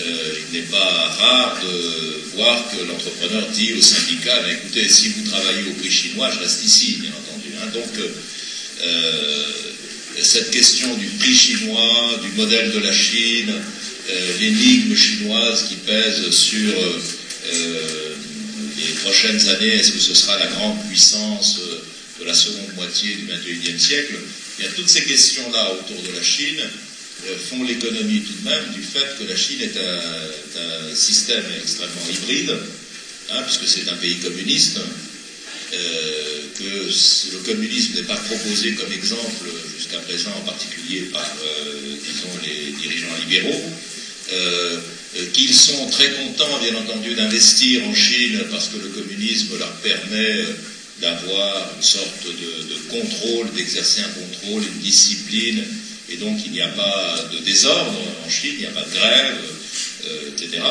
[0.00, 5.30] euh, il n'est pas rare de voir que l'entrepreneur dit au syndicat, écoutez, si vous
[5.30, 7.48] travaillez au prix chinois, je reste ici, bien entendu.
[7.60, 7.66] Hein.
[7.72, 7.98] Donc,
[8.82, 9.44] euh,
[10.22, 13.52] cette question du prix chinois, du modèle de la Chine,
[14.08, 16.74] euh, l'énigme chinoise qui pèse sur
[18.76, 21.60] les prochaines années, est-ce que ce sera la grande puissance
[22.20, 24.14] de la seconde moitié du XXIe siècle?
[24.60, 26.60] Y a toutes ces questions-là autour de la Chine
[27.26, 32.08] euh, font l'économie tout de même du fait que la Chine est un, système extrêmement
[32.10, 32.56] hybride,
[33.30, 34.78] hein, puisque c'est un pays communiste,
[35.72, 36.88] euh, que
[37.32, 39.44] le communisme n'est pas proposé comme exemple
[39.76, 41.74] jusqu'à présent, en particulier par, euh,
[42.04, 43.64] disons, les dirigeants libéraux,
[45.32, 50.44] qu'ils sont très contents, bien entendu, d'investir en Chine parce que le communisme leur permet
[51.00, 55.62] d'avoir une sorte de, contrôle, d'exercer un contrôle, une discipline,
[56.10, 58.94] et donc il n'y a pas de désordre en Chine, il n'y a pas de
[58.94, 59.36] grève,
[60.06, 60.62] euh, etc.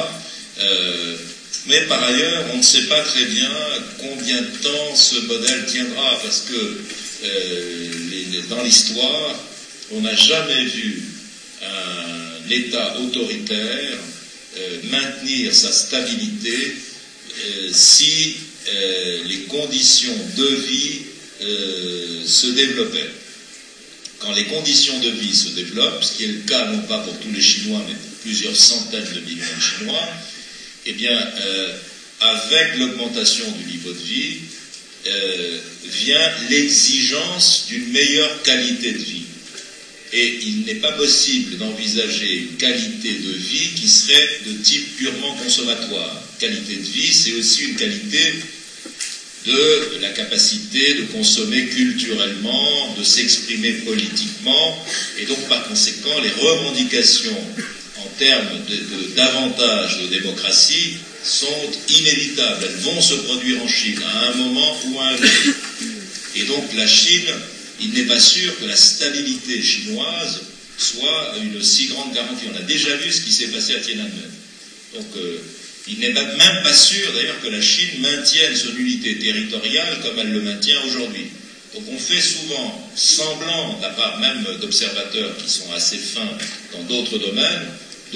[1.67, 3.51] Euh, mais par ailleurs, on ne sait pas très bien
[3.99, 6.77] combien de temps ce modèle tiendra, parce que
[7.23, 7.91] euh,
[8.49, 9.39] dans l'histoire,
[9.91, 11.01] on n'a jamais vu
[11.63, 13.97] un État autoritaire
[14.83, 16.73] maintenir sa stabilité
[17.71, 18.37] si
[19.25, 21.01] les conditions de vie
[22.25, 23.11] se développaient.
[24.19, 27.17] Quand les conditions de vie se développent, ce qui est le cas non pas pour
[27.19, 30.09] tous les Chinois, mais pour plusieurs centaines de millions de Chinois,
[30.87, 31.11] eh bien,
[31.41, 31.73] euh,
[32.21, 34.37] avec l'augmentation du niveau de vie,
[35.05, 39.23] euh, vient l'exigence d'une meilleure qualité de vie.
[40.13, 45.33] Et il n'est pas possible d'envisager une qualité de vie qui serait de type purement
[45.33, 46.23] consommatoire.
[46.39, 48.33] Qualité de vie, c'est aussi une qualité
[49.45, 54.85] de la capacité de consommer culturellement, de s'exprimer politiquement,
[55.17, 57.37] et donc par conséquent les revendications
[58.07, 62.63] en termes de, davantage de démocratie sont inévitables.
[62.63, 65.25] Elles vont se produire en Chine à un moment ou à un autre.
[66.35, 67.27] Et donc la Chine,
[67.81, 70.41] il n'est pas sûr que la stabilité chinoise
[70.77, 72.45] soit une si grande garantie.
[72.53, 74.31] On a déjà vu ce qui s'est passé à Tiananmen.
[74.93, 75.37] Donc euh,
[75.87, 80.31] il n'est même pas sûr d'ailleurs que la Chine maintienne son unité territoriale comme elle
[80.31, 81.27] le maintient aujourd'hui.
[81.73, 86.37] Donc on fait souvent semblant, de la part même d'observateurs qui sont assez fins
[86.73, 87.67] dans d'autres domaines,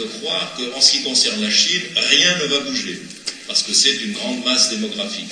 [0.02, 3.00] de croire qu'en ce qui concerne la Chine, rien ne va bouger,
[3.48, 5.32] parce que c'est une grande masse démographique.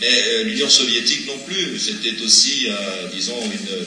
[0.00, 3.84] Mais euh, l'Union soviétique non plus, c'était aussi, euh, disons, une,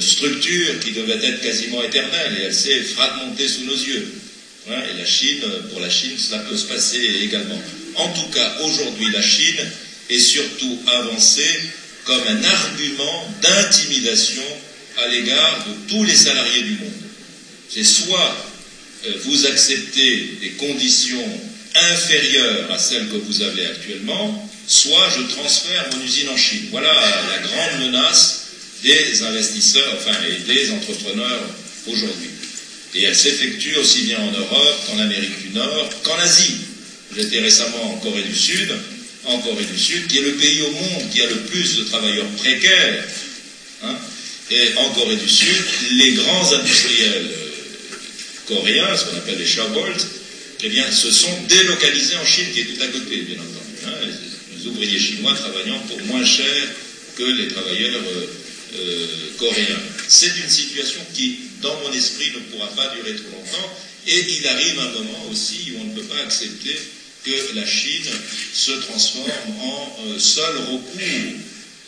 [0.00, 4.12] structure qui devait être quasiment éternelle, et elle s'est fragmentée sous nos yeux.
[4.68, 7.60] Hein, et la Chine, pour la Chine, cela peut se passer également.
[7.94, 9.60] En tout cas, aujourd'hui, la Chine
[10.08, 11.60] est surtout avancée
[12.04, 14.42] comme un argument d'intimidation
[14.98, 16.90] à l'égard de tous les salariés du monde.
[17.68, 18.49] C'est soit euh,
[19.24, 21.40] vous acceptez des conditions
[21.74, 26.68] inférieures à celles que vous avez actuellement, soit je transfère mon usine en Chine.
[26.70, 28.46] Voilà la grande menace
[28.82, 31.42] des investisseurs, enfin, et des entrepreneurs
[31.86, 32.30] aujourd'hui.
[32.94, 36.56] Et elle s'effectue aussi bien en Europe qu'en Amérique du Nord, qu'en Asie.
[37.16, 38.72] J'étais récemment en Corée du Sud,
[39.24, 41.84] en Corée du Sud, qui est le pays au monde qui a le plus de
[41.84, 43.04] travailleurs précaires.
[43.82, 43.96] Hein.
[44.50, 45.56] et en Corée du Sud,
[45.92, 47.39] les grands industriels euh,
[48.54, 50.06] coréens, ce qu'on appelle les Shabolt,
[50.62, 53.76] eh bien, se sont délocalisés en Chine, qui est tout à côté, bien entendu.
[53.86, 54.06] Hein.
[54.56, 56.68] les, ouvriers chinois travaillant pour moins cher
[57.16, 58.26] que les travailleurs euh,
[58.76, 59.06] euh,
[59.38, 59.80] coréens.
[60.06, 63.70] C'est une situation qui dans mon esprit, ne pourra pas durer trop longtemps.
[64.06, 66.76] Et il arrive un moment aussi où on ne peut pas accepter
[67.24, 68.10] que la Chine
[68.54, 70.90] se transforme en euh, seul recours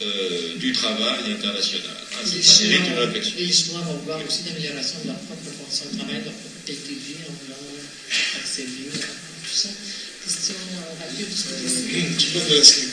[0.02, 1.96] euh, du travail international.
[2.12, 2.28] Hein,
[2.62, 3.34] mérite une réflexion.
[3.38, 6.51] Les Chinois vont voir aussi l'amélioration de leur propre condition de travail, de leur propre
[6.66, 7.74] de vie, en voulant
[8.38, 9.68] accéder tout ça.
[10.22, 12.86] Question côté Thibaut Velasquez,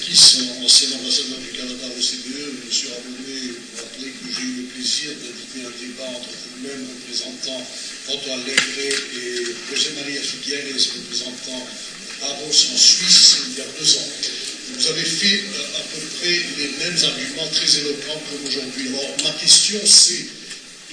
[0.66, 5.74] ancien ambassadeur du Canada au CBE, pour rappeler que j'ai eu le plaisir d'éditer un
[5.78, 7.62] débat entre vous-même, représentant
[8.10, 11.68] Antoine Legret et José-Marie Figueres, représentant
[12.22, 14.10] Davos en Suisse, il y a deux ans.
[14.74, 18.88] Vous avez fait euh, à peu près les mêmes arguments très éloquents comme aujourd'hui.
[18.90, 20.26] Alors, ma question, c'est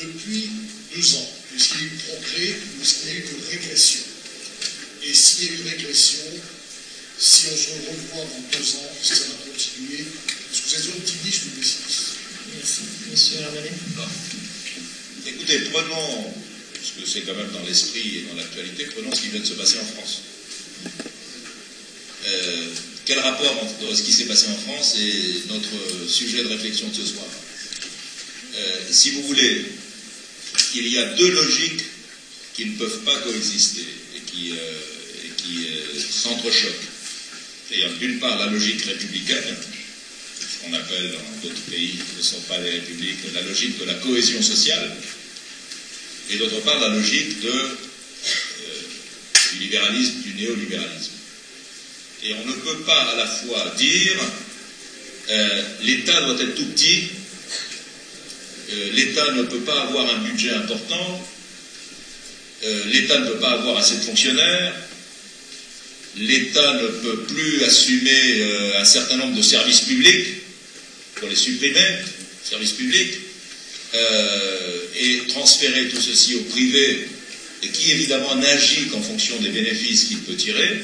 [0.03, 0.51] depuis
[0.95, 3.45] deux ans, est-ce qu'il y a eu progrès ou est-ce qu'il y a eu une
[3.51, 4.01] régression.
[5.05, 6.21] Et s'il y a eu régression,
[7.19, 10.05] si on se revoit dans deux ans, si ça va continuer.
[10.05, 12.13] Est-ce que vous êtes optimiste ou pessimiste
[12.55, 12.81] Merci.
[13.11, 13.73] Monsieur Armanet
[15.27, 16.35] Écoutez, prenons,
[16.75, 19.47] parce que c'est quand même dans l'esprit et dans l'actualité, prenons ce qui vient de
[19.47, 20.21] se passer en France.
[22.27, 22.67] Euh,
[23.07, 26.95] quel rapport entre ce qui s'est passé en France et notre sujet de réflexion de
[26.95, 27.27] ce soir?
[28.57, 29.65] Euh, Si vous voulez,
[30.75, 31.85] il y a deux logiques
[32.55, 33.87] qui ne peuvent pas coexister
[34.17, 34.79] et qui, euh,
[35.37, 35.67] qui
[36.11, 36.89] s'entrechoquent.
[37.69, 39.57] C'est-à-dire, d'une part, la logique républicaine,
[40.41, 43.85] ce qu'on appelle dans d'autres pays qui ne sont pas des républiques, la logique de
[43.85, 44.97] la cohésion sociale,
[46.31, 47.53] et d'autre part, la logique de,
[49.53, 51.13] du libéralisme, du néolibéralisme.
[52.23, 54.17] Et on ne peut pas à la fois dire
[55.29, 57.09] euh, l'État doit être tout petit,
[58.71, 61.25] euh, l'État ne peut pas avoir un budget important,
[62.65, 64.75] euh, l'État ne peut pas avoir assez de fonctionnaires,
[66.17, 68.43] l'État ne peut plus assumer
[68.79, 70.27] un certain nombre de services publics
[71.17, 71.99] pour les supprimer,
[72.43, 73.13] services publics,
[74.99, 77.07] et transférer tout ceci au privé,
[77.73, 80.83] qui évidemment n'agit qu'en fonction des bénéfices qu'il peut tirer.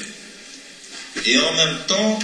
[1.25, 2.19] Et en même temps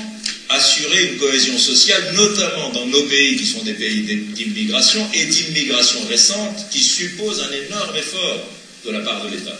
[0.49, 4.01] assurer une cohésion sociale, notamment dans nos pays qui sont des pays
[4.33, 8.49] d'immigration et d'immigration récente, qui suppose un énorme effort
[8.85, 9.59] de la part de l'État.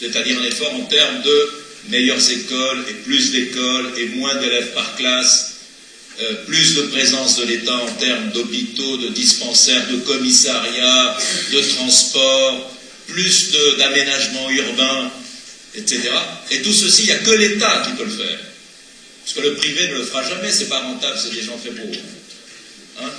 [0.00, 1.48] C'est-à-dire un effort en termes de
[1.88, 5.52] meilleures écoles et plus d'écoles et moins d'élèves par classe,
[6.20, 11.16] euh, plus de présence de l'État en termes d'hôpitaux, de dispensaires, de commissariats,
[11.52, 12.74] de transports,
[13.06, 15.10] plus d'aménagements urbains,
[15.76, 16.00] etc.
[16.50, 18.38] Et tout ceci, il n'y a que l'État qui peut le faire.
[19.24, 21.70] Parce que le privé ne le fera jamais, c'est pas rentable, c'est des gens très
[21.70, 22.00] pauvres.
[23.00, 23.10] Hein?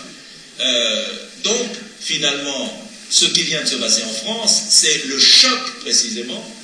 [0.60, 1.06] Euh,
[1.44, 1.68] donc,
[2.00, 6.56] finalement, ce qui vient de se passer en France, c'est le choc précisément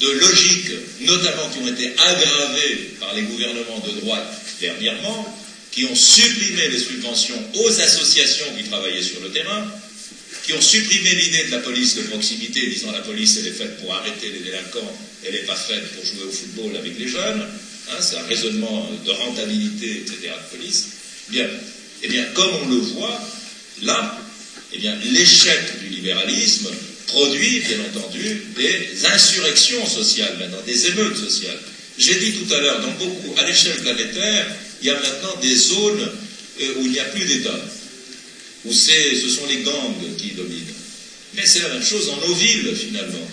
[0.00, 0.70] de logiques,
[1.00, 4.26] notamment qui ont été aggravées par les gouvernements de droite
[4.60, 5.38] dernièrement,
[5.70, 9.66] qui ont supprimé les subventions aux associations qui travaillaient sur le terrain,
[10.44, 13.80] qui ont supprimé l'idée de la police de proximité, disant la police elle est faite
[13.80, 17.46] pour arrêter les délinquants, elle n'est pas faite pour jouer au football avec les jeunes,
[17.90, 20.16] hein, c'est un raisonnement de rentabilité, etc.
[20.22, 20.86] de police.
[21.28, 21.46] Bien,
[22.02, 23.20] eh bien, comme on le voit,
[23.82, 24.20] là,
[24.72, 26.70] eh bien, l'échec du libéralisme
[27.06, 31.58] produit, bien entendu, des insurrections sociales maintenant, des émeutes sociales.
[31.96, 34.46] J'ai dit tout à l'heure, dans beaucoup, à l'échelle planétaire,
[34.80, 36.10] il y a maintenant des zones
[36.60, 37.58] euh, où il n'y a plus d'État
[38.64, 40.74] où ce sont les gangs qui dominent.
[41.34, 43.28] Mais c'est la même chose dans nos villes, finalement.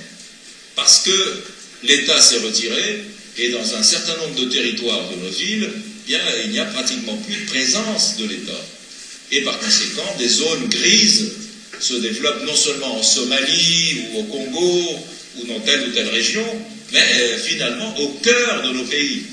[0.75, 1.43] Parce que
[1.83, 3.03] l'État s'est retiré,
[3.37, 5.69] et dans un certain nombre de territoires de nos villes,
[6.05, 8.61] bien, il n'y a pratiquement plus de présence de l'État.
[9.31, 11.31] Et par conséquent, des zones grises
[11.79, 14.99] se développent non seulement en Somalie ou au Congo
[15.37, 16.45] ou dans telle ou telle région,
[16.91, 19.23] mais euh, finalement au cœur de nos pays,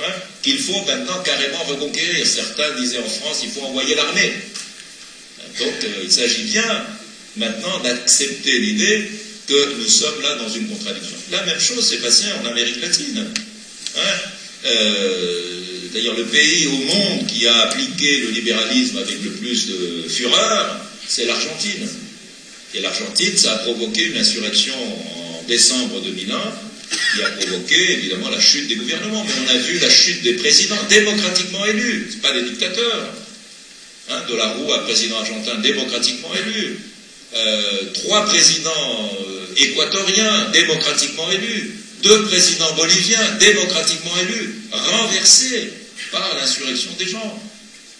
[0.00, 0.12] hein,
[0.42, 2.26] qu'il faut maintenant carrément reconquérir.
[2.26, 4.32] Certains disaient en France, il faut envoyer l'armée.
[5.58, 6.84] Donc euh, il s'agit bien
[7.36, 9.10] maintenant d'accepter l'idée
[9.48, 11.16] que nous sommes là dans une contradiction.
[11.30, 13.24] La même chose s'est passée en Amérique latine.
[13.96, 14.00] Hein.
[14.66, 20.08] Euh, d'ailleurs, le pays au monde qui a appliqué le libéralisme avec le plus de
[20.08, 21.88] fureur, c'est l'Argentine.
[22.74, 24.74] Et l'Argentine, ça a provoqué une insurrection
[25.16, 26.38] en décembre 2001
[27.14, 29.24] qui a provoqué évidemment la chute des gouvernements.
[29.24, 33.14] Mais on a vu la chute des présidents démocratiquement élus, ce pas des dictateurs.
[34.10, 34.48] Hein, de la
[34.84, 36.78] président argentin démocratiquement élu,
[37.34, 39.10] euh, trois présidents
[39.58, 45.72] équatoriens démocratiquement élus, deux présidents boliviens démocratiquement élus, renversés
[46.12, 47.42] par l'insurrection des gens.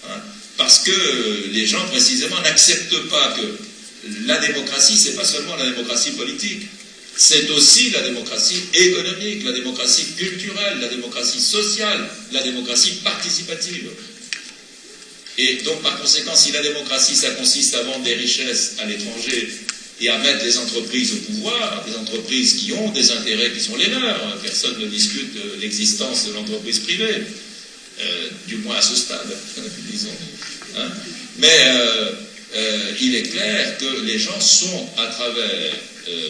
[0.09, 0.21] Hein,
[0.57, 3.59] parce que les gens, précisément, n'acceptent pas que
[4.27, 6.63] la démocratie, c'est pas seulement la démocratie politique,
[7.17, 13.91] c'est aussi la démocratie économique, la démocratie culturelle, la démocratie sociale, la démocratie participative.
[15.37, 19.49] Et donc, par conséquent, si la démocratie, ça consiste à vendre des richesses à l'étranger
[20.01, 23.77] et à mettre des entreprises au pouvoir, des entreprises qui ont des intérêts qui sont
[23.77, 27.23] les leurs, personne ne discute l'existence de l'entreprise privée,
[28.01, 29.27] euh, du moins à ce stade,
[29.91, 30.15] disons.
[30.77, 30.89] Hein.
[31.39, 32.13] Mais euh,
[32.55, 35.73] euh, il est clair que les gens sont, à travers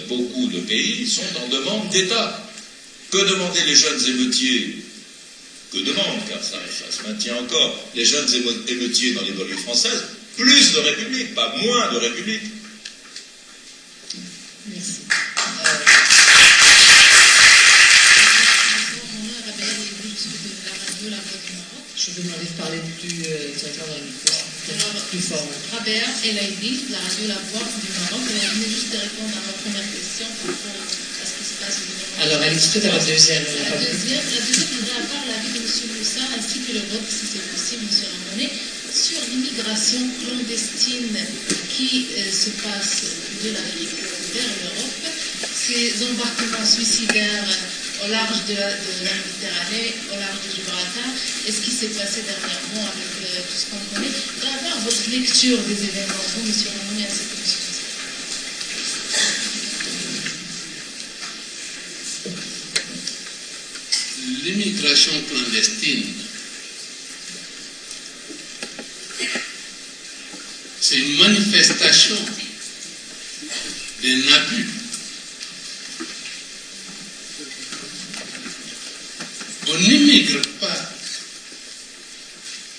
[0.09, 2.45] beaucoup de pays, sont en demande d'État.
[3.11, 4.77] Que demandaient les jeunes émeutiers?
[5.73, 6.59] Que demandent, car ça,
[6.91, 8.29] se maintient encore, les jeunes
[8.67, 10.05] émeutiers dans les banlieues françaises,
[10.37, 12.43] plus de République, pas moins de République.
[14.71, 15.01] Merci.
[21.99, 23.89] Je vais demander de parler plus euh, directement
[25.11, 25.49] plus fort.
[25.73, 28.21] Rabert et Laïdi, la radio La Voix du Maroc.
[28.21, 31.57] Vous venez juste de répondre à ma première question par rapport à ce qui se
[31.59, 33.45] passe au Alors, allez tout à la deuxième.
[33.45, 35.69] La deuxième, la deuxième voudrait avoir l'avis de M.
[35.97, 37.97] Moussa ainsi que le vote, si c'est possible, M.
[38.05, 38.53] Ramonet,
[38.93, 41.17] sur l'immigration clandestine
[41.73, 43.03] qui euh, se passe
[43.45, 43.51] de
[45.55, 47.45] Ces embarquements suicidaires
[48.05, 51.11] au large de, de la Méditerranée, au large de Gibraltar,
[51.47, 54.13] et ce qui s'est passé dernièrement avec euh, tout ce qu'on connaît?
[54.35, 56.49] Voudrais avoir votre lecture des événements, vous, M.
[56.49, 57.43] Ainsi que M.
[57.43, 57.89] Moussa.
[64.45, 66.07] L'immigration clandestine,
[70.81, 72.17] c'est une manifestation
[74.03, 74.69] d'un abus.
[79.67, 80.93] On n'immigre pas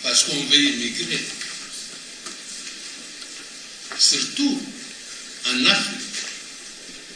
[0.04, 1.20] parce qu'on veut immigrer.
[3.98, 4.62] Surtout
[5.48, 6.00] en Afrique.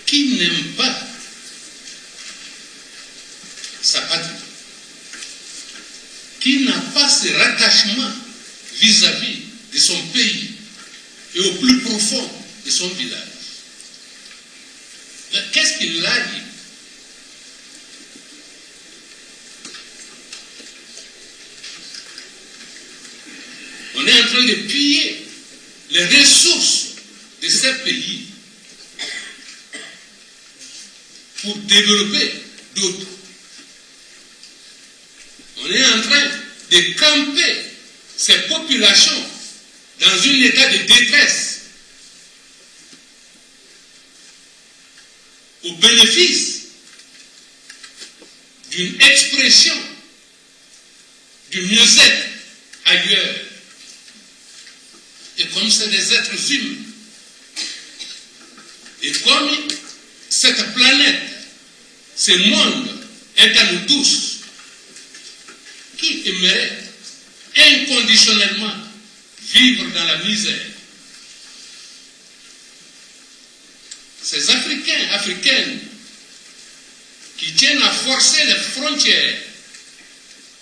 [0.05, 1.07] Qui n'aime pas
[3.81, 4.29] sa patrie
[6.39, 8.11] Qui n'a pas ce rattachement
[8.79, 9.39] vis-à-vis
[9.73, 10.51] de son pays
[11.35, 12.29] et au plus profond
[12.65, 13.32] de son village
[15.51, 16.43] Qu'est-ce qui l'arrive
[23.95, 25.25] On est en train de piller
[25.91, 26.87] les ressources
[27.41, 28.27] de ces pays
[31.41, 32.31] pour développer
[32.75, 33.07] d'autres.
[35.57, 36.31] On est en train
[36.71, 37.55] de camper
[38.17, 39.25] ces populations
[39.99, 41.53] dans un état de détresse
[45.63, 46.61] au bénéfice
[48.71, 49.75] d'une expression
[51.51, 52.27] du mieux-être
[52.85, 53.35] ailleurs.
[55.37, 56.81] Et comme c'est des êtres humains,
[59.03, 59.49] et comme
[60.29, 61.21] cette planète,
[62.15, 63.05] ce monde
[63.37, 64.39] est à nous tous,
[65.97, 66.71] qui aimerait
[67.55, 68.73] inconditionnellement
[69.53, 70.72] vivre dans la misère
[74.33, 75.79] Ces Africains, Africaines,
[77.37, 79.37] qui tiennent à forcer les frontières,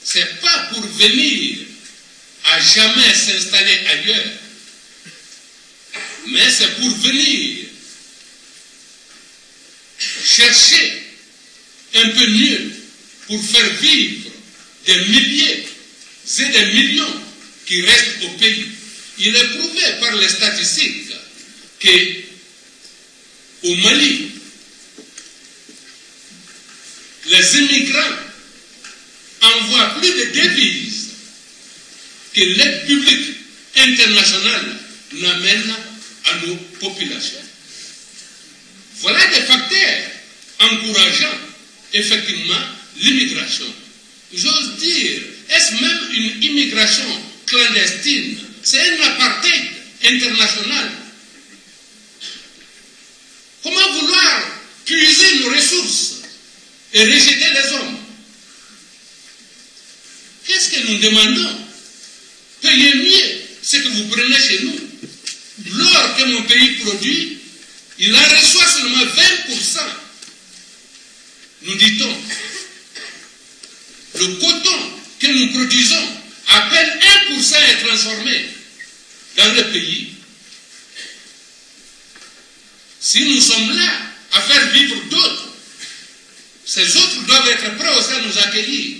[0.03, 1.60] c'est pas pour venir
[2.43, 4.26] à jamais s'installer ailleurs,
[6.27, 7.65] mais c'est pour venir
[10.26, 11.03] chercher
[11.95, 12.73] un peu mieux
[13.27, 14.31] pour faire vivre
[14.85, 15.65] des milliers
[16.39, 17.22] et des millions
[17.65, 18.68] qui restent au pays.
[19.18, 21.14] Il est prouvé par les statistiques
[21.80, 22.31] que
[23.63, 24.31] au Mali,
[27.27, 28.15] les immigrants
[29.41, 31.09] envoient plus de devises
[32.33, 33.35] que l'aide publique
[33.77, 34.75] internationale
[35.13, 35.75] n'amène
[36.25, 37.43] à nos populations.
[39.01, 40.11] Voilà des facteurs
[40.59, 41.38] encourageant
[41.93, 42.61] effectivement
[42.97, 43.65] l'immigration.
[44.33, 48.38] J'ose dire, est-ce même une immigration clandestine?
[48.63, 49.63] C'est un apartheid
[50.05, 50.91] international.
[53.63, 56.15] Comment vouloir puiser nos ressources
[56.93, 57.97] et rejeter les hommes
[60.45, 61.57] Qu'est-ce que nous demandons
[62.61, 64.79] Payez mieux ce que vous prenez chez nous.
[65.77, 67.38] L'or que mon pays produit,
[67.99, 69.79] il en reçoit seulement 20%.
[71.63, 72.17] Nous dit-on.
[74.19, 76.07] Le coton que nous produisons,
[76.47, 76.99] à peine
[77.38, 78.45] 1% est transformé
[79.38, 80.10] dans le pays.
[83.03, 83.91] Si nous sommes là
[84.32, 85.48] à faire vivre d'autres,
[86.64, 88.98] ces autres doivent être prêts aussi à nous accueillir.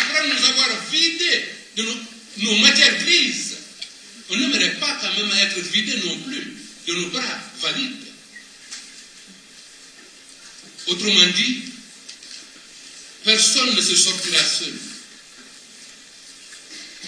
[0.00, 1.44] Après nous avoir vidé
[1.76, 1.96] de nos,
[2.38, 3.56] nos matières grises,
[4.30, 6.56] on n'aimerait pas quand même être vidé non plus
[6.88, 8.11] de nos bras valides.
[10.88, 11.62] Autrement dit,
[13.24, 14.74] personne ne se sortira seul.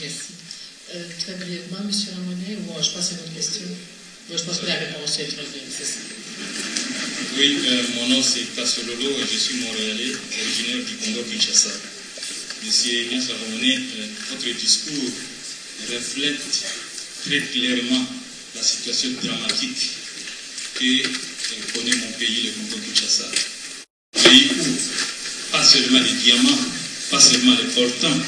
[0.00, 0.16] Merci.
[0.94, 1.90] Euh, très brièvement, M.
[2.14, 3.66] Ramonet, ou je pense à une autre question.
[4.28, 5.98] Moi, je pense que la réponse est très bien, c'est ça.
[7.36, 11.70] Oui, euh, mon nom c'est Tassololo et je suis montréalais, originaire du Congo-Kinshasa.
[12.64, 15.10] Monsieur Ignace Ramonet, euh, votre discours
[15.90, 16.40] reflète
[17.24, 18.06] très clairement
[18.54, 19.90] la situation dramatique
[20.74, 21.02] que
[21.74, 23.53] connaît mon pays, le où pas
[25.64, 26.58] seulement les diamants,
[27.10, 28.20] pas seulement les portants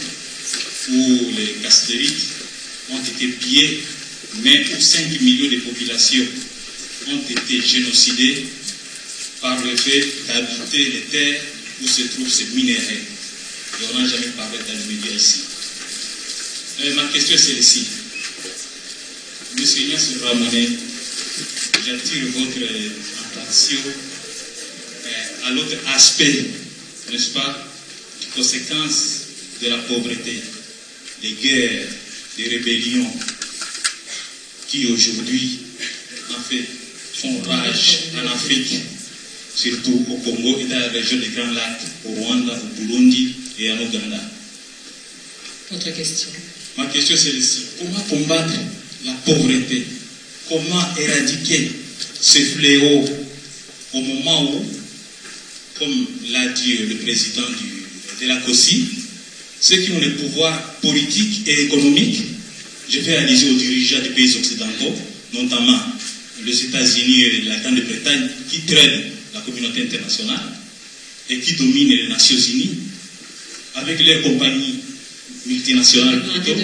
[0.90, 2.26] ou les castérites
[2.90, 3.82] ont été pillés,
[4.42, 6.24] mais où 5 millions de populations
[7.08, 8.46] ont été génocidées
[9.40, 11.40] par le fait d'habiter les terres
[11.82, 12.80] où se trouvent ces minéraux.
[12.80, 14.58] Et on n'a jamais parlé
[14.88, 15.40] médias ici.
[16.80, 17.86] Euh, ma question est celle-ci.
[19.58, 20.68] Monsieur Ignace Ramonet,
[21.84, 22.58] j'attire votre
[23.24, 23.78] attention
[25.06, 26.46] euh, à l'autre aspect,
[27.10, 27.56] n'est-ce pas,
[28.20, 29.20] des conséquences
[29.62, 30.40] de la pauvreté,
[31.22, 31.86] des guerres,
[32.36, 33.10] des rébellions
[34.68, 35.58] qui aujourd'hui,
[36.30, 36.64] en fait,
[37.14, 38.74] font rage en Afrique,
[39.54, 43.70] surtout au Congo et dans la région des Grands Lacs, au Rwanda, au Burundi et
[43.70, 44.20] en Ouganda.
[45.72, 46.28] Autre question.
[46.76, 47.62] Ma question c'est celle-ci.
[47.78, 48.52] Comment combattre
[49.04, 49.82] la pauvreté?
[50.48, 51.70] Comment éradiquer
[52.20, 53.04] ce fléau
[53.92, 54.64] au moment où,
[55.78, 58.84] comme l'a dit le président du, de la COSI,
[59.60, 62.22] ceux qui ont le pouvoir politique et économique,
[62.88, 64.94] je fais allusion aux dirigeants des pays occidentaux,
[65.32, 65.78] notamment
[66.44, 69.02] les États-Unis et la Grande-Bretagne, qui traînent
[69.34, 70.42] la communauté internationale
[71.28, 72.74] et qui dominent les Nations Unies,
[73.74, 74.76] avec leurs compagnies
[75.46, 76.58] multinationales plutôt,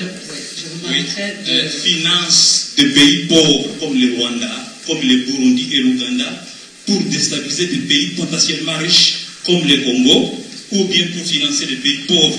[0.88, 1.04] oui,
[1.48, 6.44] euh, financent des pays pauvres comme le Rwanda, comme le Burundi et l'Ouganda,
[6.92, 9.14] pour déstabiliser des pays potentiellement riches
[9.44, 12.38] comme le Congo, ou bien pour financer des pays pauvres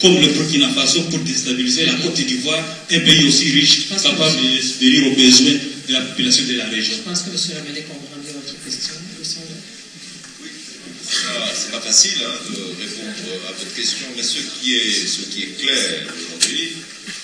[0.00, 4.60] comme le Burkina Faso pour déstabiliser la Côte d'Ivoire, un pays aussi riche, capable de
[4.60, 5.54] subvenir aux besoins
[5.88, 6.94] de la population de la région.
[6.96, 7.36] Je pense que M.
[7.56, 8.94] Ramenet comprend bien votre question.
[11.28, 13.14] Ah, c'est pas facile hein, de répondre
[13.48, 16.72] à votre question, mais ce qui est, ce qui est clair aujourd'hui,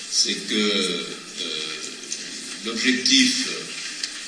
[0.09, 1.03] c'est que euh,
[2.65, 3.47] l'objectif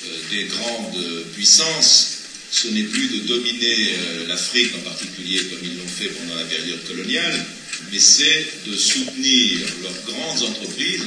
[0.04, 2.21] euh, des grandes puissances,
[2.52, 6.44] ce n'est plus de dominer euh, l'Afrique en particulier comme ils l'ont fait pendant la
[6.44, 7.44] période coloniale,
[7.90, 11.02] mais c'est de soutenir leurs grandes entreprises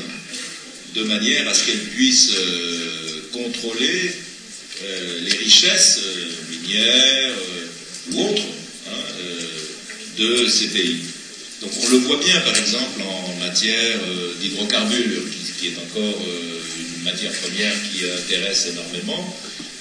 [0.95, 2.31] de manière à ce qu'elles puissent
[3.31, 4.11] contrôler
[5.21, 5.99] les richesses
[6.49, 7.33] minières
[8.11, 8.43] ou autres
[8.87, 8.91] hein,
[10.17, 10.99] de ces pays.
[11.61, 13.99] Donc on le voit bien par exemple en matière
[14.39, 15.23] d'hydrocarbures,
[15.59, 16.25] qui, est encore
[16.79, 19.37] une matière première qui intéresse énormément,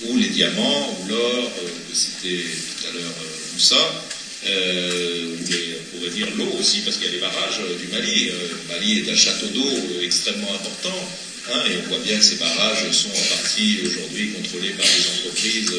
[0.07, 2.45] ou les diamants, ou l'or, on peut citer
[2.81, 3.15] tout à l'heure
[3.53, 4.05] Moussa,
[4.47, 8.27] euh, les, on pourrait dire l'eau aussi, parce qu'il y a les barrages du Mali.
[8.27, 9.71] le Mali est un château d'eau
[10.03, 11.09] extrêmement important,
[11.51, 15.19] hein, et on voit bien que ces barrages sont en partie aujourd'hui contrôlés par des
[15.19, 15.73] entreprises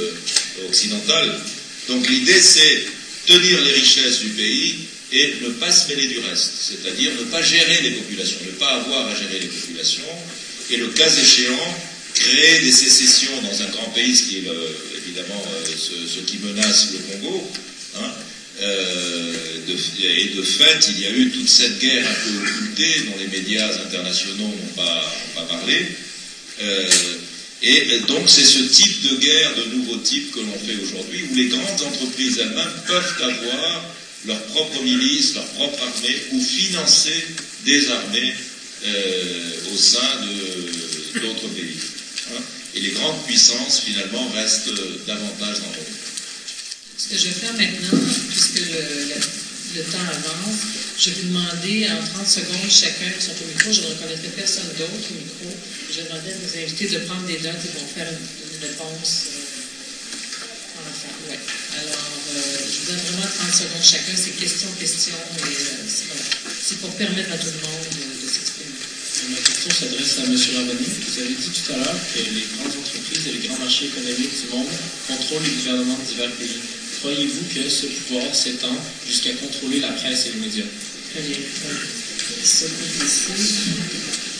[0.67, 1.39] occidentales.
[1.87, 2.81] Donc l'idée c'est
[3.25, 4.75] tenir les richesses du pays
[5.11, 8.73] et ne pas se mêler du reste, c'est-à-dire ne pas gérer les populations, ne pas
[8.73, 10.03] avoir à gérer les populations,
[10.71, 11.77] et le cas échéant,
[12.15, 14.55] créer des sécessions dans un grand pays, ce qui est le,
[14.97, 17.51] évidemment euh, ce, qui menace le Congo,
[17.97, 18.11] hein,
[18.61, 19.33] euh,
[19.99, 23.27] et de fait, il y a eu toute cette guerre un peu occultée dont les
[23.27, 25.11] médias internationaux n'ont pas,
[25.49, 25.85] parlé.
[26.61, 26.89] Euh,
[27.61, 31.35] et donc c'est ce type de guerre, de nouveau type que l'on fait aujourd'hui, où
[31.35, 33.85] les grandes entreprises elles-mêmes peuvent avoir
[34.25, 37.25] leur propre milice, leur propre armée, ou financer
[37.65, 38.33] des armées
[38.85, 40.21] euh, au sein
[41.15, 41.75] d'autres pays.
[42.75, 44.69] Et les grandes puissances, finalement, restent
[45.07, 45.95] davantage dans l'ombre.
[46.97, 47.99] Ce que je vais faire maintenant,
[48.29, 50.59] puisque le, temps avance,
[50.97, 54.29] je vais vous demander en 30 secondes chacun qui sont au micro, je ne reconnaîtrai
[54.35, 55.51] personne d'autre au micro,
[55.91, 59.11] je vais demander à nos invités de prendre des notes et vont faire une, réponse.
[59.35, 59.43] Euh,
[60.87, 61.39] enfin, ouais.
[61.75, 66.79] Alors, euh, je vous donne vraiment 30 secondes chacun, c'est question, question, et euh, c'est
[66.79, 67.94] pour permettre à tout le monde.
[69.29, 70.37] Ma question s'adresse à M.
[70.53, 70.85] Lamani.
[70.85, 74.37] Vous avez dit tout à l'heure que les grandes entreprises et les grands marchés économiques
[74.41, 74.67] du monde
[75.07, 76.59] contrôlent les gouvernements de divers pays.
[76.99, 78.75] Croyez-vous que ce pouvoir s'étend
[79.07, 80.65] jusqu'à contrôler la presse et les médias?
[81.15, 81.37] Bien.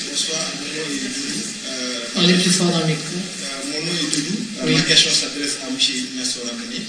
[0.10, 1.42] Bonsoir, mon nom est Doudou.
[1.68, 3.16] Euh, Parlez plus fort dans le micro.
[3.16, 4.38] Euh, mon nom est Doudou.
[4.60, 4.74] Euh, oui.
[4.76, 5.78] Ma question s'adresse à M.
[5.80, 6.82] Ignacio Ramani.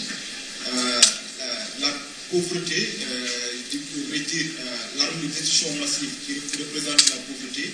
[1.81, 1.89] la
[2.31, 2.99] pauvreté,
[3.75, 4.55] pauvreté
[4.97, 7.73] l'arme de destruction massive qui représente la pauvreté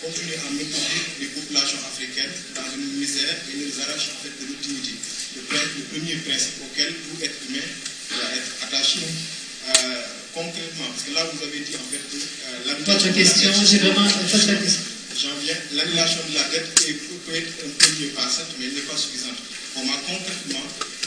[0.00, 4.48] continue à maintenir les populations africaines dans une misère et les arrache en fait de
[4.48, 4.96] l'utilité.
[5.36, 7.68] Le, le, premier principe auquel tout être humain
[8.10, 10.02] doit être attaché euh,
[10.32, 14.08] concrètement, parce que là vous avez dit en fait que euh, Votre question, j'ai vraiment.
[14.08, 14.82] Votre question.
[15.20, 18.88] J'en viens, l'annulation de la dette peut être un premier pas, certes, mais elle n'est
[18.88, 19.36] pas suffisante.
[19.76, 20.64] On va concrètement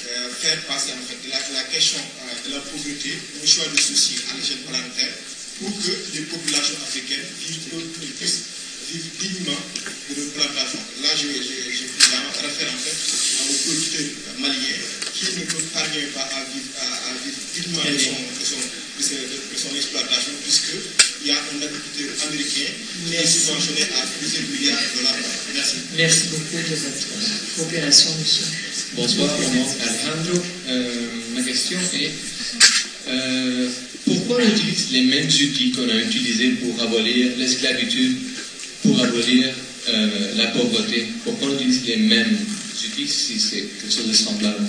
[0.08, 2.00] euh, faire passer en fait la, question
[2.46, 5.14] de la pauvreté au choix de souci à l'échelle planétaire
[5.60, 7.86] pour que les populations africaines vivent,
[8.18, 8.42] puissent
[8.90, 9.60] vivre dignement
[10.16, 10.84] de nos plantations.
[11.02, 12.98] Là, je, je, je, je réfère en fait
[13.50, 14.80] aux producteurs maliens
[15.14, 19.04] qui ne parviennent pas à vivre, à, à vivre dignement de son, de, son, de,
[19.04, 22.70] son, de son, exploitation, puisqu'il y a un agriculteur américain
[23.08, 25.18] qui est subventionné à plusieurs milliards de dollars.
[25.54, 25.76] Merci.
[25.98, 27.08] Merci beaucoup de votre
[27.58, 28.46] coopération, monsieur.
[28.96, 30.44] Bonsoir, mon nom est Alejandro.
[30.68, 32.12] Euh, ma question est
[33.06, 33.70] Euh,
[34.06, 38.16] pourquoi on utilise les mêmes outils qu'on a utilisés pour abolir l'esclavitude,
[38.82, 39.54] pour abolir
[39.90, 42.38] euh, la pauvreté Pourquoi on utilise les mêmes
[42.86, 44.66] outils si c'est quelque chose de semblable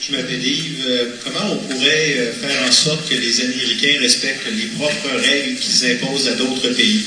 [0.00, 0.84] Je m'appelle Yves.
[0.86, 5.58] Euh, comment on pourrait euh, faire en sorte que les Américains respectent les propres règles
[5.58, 7.04] qu'ils imposent à d'autres pays?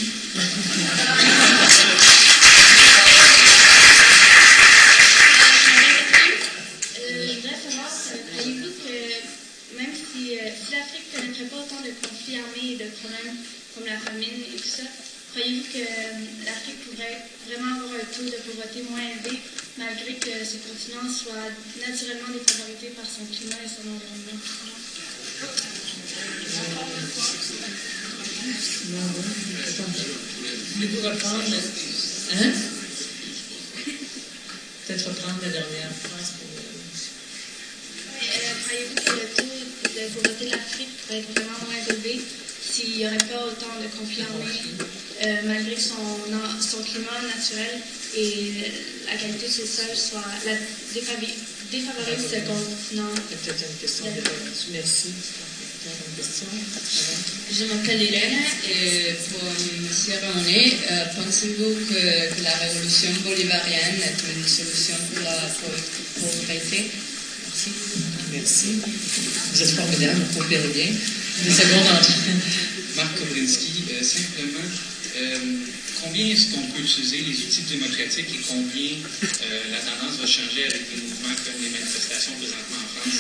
[9.77, 13.35] Même si, euh, si l'Afrique ne connaîtrait pas autant de conflits armés et de problèmes
[13.73, 14.60] comme la famine et
[15.31, 19.39] croyez-vous que euh, l'Afrique pourrait vraiment avoir un taux de pauvreté moins élevé
[19.77, 24.39] malgré que ce continent soit naturellement défavorisé par son climat et son environnement?
[30.75, 31.43] Voulez-vous reprendre
[32.33, 32.51] Hein?
[34.87, 36.47] Peut-être reprendre la dernière phrase pour.
[38.21, 39.51] Oui, euh, croyez-vous que le taux
[39.83, 42.21] de pauvreté de l'Afrique pourrait être vraiment moins élevé
[42.61, 44.61] s'il n'y aurait pas autant de conflits armés,
[45.23, 45.95] euh, malgré que son,
[46.60, 47.80] son climat naturel
[48.15, 48.72] et
[49.06, 50.53] la qualité de ses sols soit la
[50.93, 53.14] défavorise ce continent?
[53.30, 54.22] Peut-être une question de
[54.73, 55.07] Merci.
[55.84, 60.19] Une Je m'appelle Irène et pour M.
[60.22, 66.91] Ramonet, euh, pensez-vous que, que la révolution bolivarienne est une solution pour la pau- pauvreté?
[67.48, 67.72] Merci.
[68.31, 68.68] Merci.
[69.53, 70.91] Vous êtes formidable, vous coopérez bien.
[71.43, 72.11] Des secondes entre.
[72.95, 74.68] Marc Kobrinski, euh, simplement,
[75.15, 75.38] euh,
[75.99, 78.95] combien est-ce qu'on peut utiliser les outils démocratiques et combien
[79.43, 83.19] euh, la tendance va changer avec des mouvements comme les manifestations présentement en France?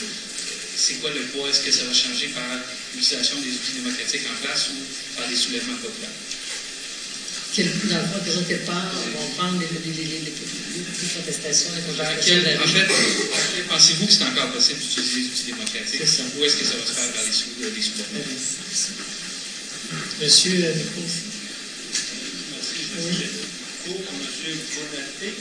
[0.75, 1.49] C'est quoi le poids?
[1.49, 2.57] Est-ce que ça va changer par
[2.95, 4.77] l'utilisation des outils démocratiques en place ou
[5.15, 6.09] par des soulèvements populaires?
[7.53, 12.63] Quel, dans le fond, quelle part vont prendre les, les, En contestations de la en
[12.63, 12.67] rue?
[12.71, 15.99] fait, fait, pensez-vous que c'est encore possible d'utiliser les outils démocratiques?
[15.99, 16.23] C'est ça.
[16.37, 18.23] ou est-ce que ça va se faire par des soulèvements?
[20.21, 20.73] Monsieur euh,
[22.91, 24.57] Pour M.
[24.75, 25.33] Bonatté,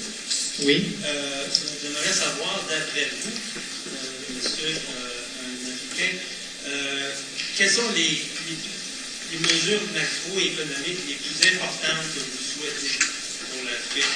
[0.60, 0.84] Oui.
[1.04, 1.44] euh,
[1.82, 3.30] j'aimerais savoir, d'après vous,
[3.90, 6.14] euh, Monsieur euh, un Africain,
[7.56, 8.56] quelles sont les, les,
[9.32, 12.98] les mesures macroéconomiques les plus importantes que vous souhaitez
[13.50, 14.14] pour l'Afrique?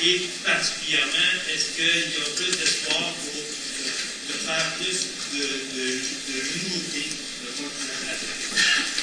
[0.00, 5.04] Et particulièrement, est-ce qu'il y a plus d'espoir pour de faire plus
[5.34, 5.44] de,
[5.76, 5.84] de,
[6.32, 7.12] de l'unité
[7.44, 8.93] le continent africain?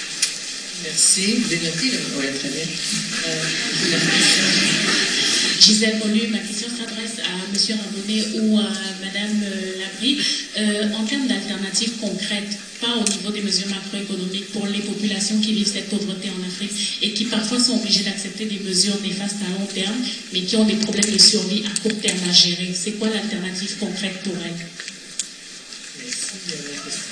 [0.84, 1.36] Merci.
[1.36, 1.70] Vous là?
[2.18, 2.66] Oui, très bien.
[3.28, 3.44] Euh,
[5.60, 6.00] Gisèle
[6.32, 7.80] ma question s'adresse à M.
[7.80, 8.64] Ramonet ou à
[9.02, 10.18] Mme euh, Labrie.
[10.58, 15.54] Euh, en termes d'alternatives concrètes, pas au niveau des mesures macroéconomiques pour les populations qui
[15.54, 19.50] vivent cette pauvreté en Afrique et qui parfois sont obligées d'accepter des mesures néfastes à
[19.60, 19.98] long terme,
[20.34, 22.74] mais qui ont des problèmes de survie à court terme à gérer.
[22.74, 24.66] C'est quoi l'alternative concrète pour elles?
[26.00, 27.11] Merci.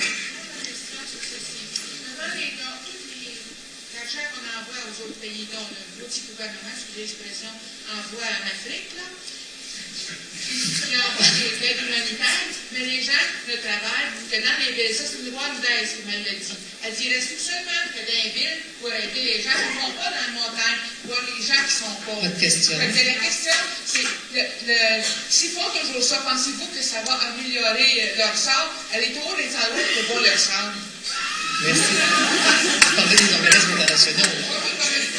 [5.51, 5.67] Dont
[5.99, 7.51] le petit gouvernement, excusez l'expression,
[7.89, 9.07] envoie en Afrique, là,
[10.49, 14.95] qui envoie des aides humanitaires, mais les gens ne travaillent que dans les villes.
[14.95, 16.57] Ça, c'est une loi Moudès qui me l'a dit.
[16.81, 19.93] Elle dit, reste seulement que dans les villes pour aider les gens qui ne vont
[19.93, 22.23] pas dans la montagne, voir les gens qui sont pauvres.
[22.23, 22.77] Votre question.
[22.77, 24.07] Que la question, c'est,
[25.30, 28.73] s'ils font toujours ça, pensez-vous que ça va améliorer leur sort?
[28.93, 30.73] Allez toujours les endroits pour voir leur sort.
[31.61, 31.81] Merci.
[31.91, 34.31] Vous parlez des organismes internationaux.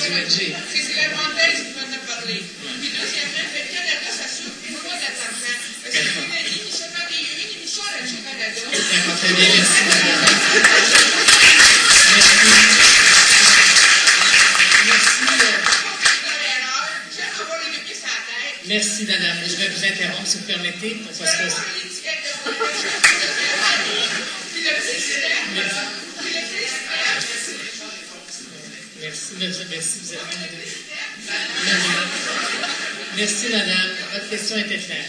[0.00, 0.28] Du ONG.
[0.30, 2.36] C'est c'est la montagne qui m'en a parlé.
[2.80, 5.36] Puis deuxièmement, le Canada, ça souffre beaucoup d'argent.
[5.82, 8.60] Parce qu'il y a une émission, il y a une émission là-dessus au Canada.
[9.20, 9.80] Très bien, merci.
[18.66, 19.38] Merci, madame.
[19.46, 21.02] Je vais vous interrompre, si vous permettez.
[21.04, 21.42] Parce que...
[25.54, 25.99] Merci,
[29.10, 29.98] merci, merci.
[30.04, 30.70] Vous avez...
[33.16, 33.90] Merci, madame.
[34.14, 35.04] Votre question était claire.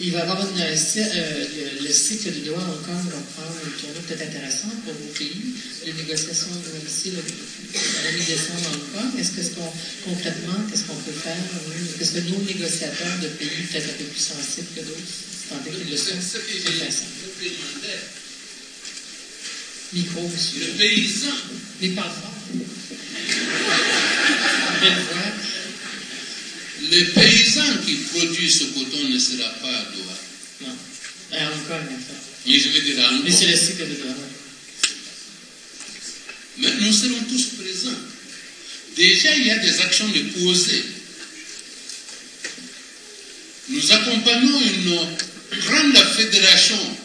[0.00, 3.50] Il va y avoir une, euh, le, le cycle de droit Hong Kong va prendre
[3.58, 5.42] un tournoi peut-être intéressant pour vos pays.
[5.86, 9.10] Les négociations vont ici la mi-décembre Kong.
[9.18, 9.72] Est-ce que, ce qu'on,
[10.04, 11.34] concrètement, qu'est-ce qu'on peut faire?
[11.98, 15.14] Qu'est-ce que nos négociateurs de pays peut-être un peu plus sensibles que d'autres,
[15.48, 16.14] tant qu'ils le sont,
[19.94, 20.66] Micro, monsieur.
[20.66, 21.32] le paysan,
[21.80, 22.12] Mais parle
[24.86, 25.32] voix.
[26.90, 30.18] le paysan qui produit ce coton ne sera pas à Doha.
[30.62, 30.76] Non.
[31.32, 32.28] À Hong Kong, en fait.
[32.46, 34.14] Mais je vais dire Mais c'est le cycle de droit.
[36.58, 37.98] Mais nous serons tous présents.
[38.96, 40.84] Déjà, il y a des actions de poser.
[43.68, 46.96] Nous accompagnons une grande fédération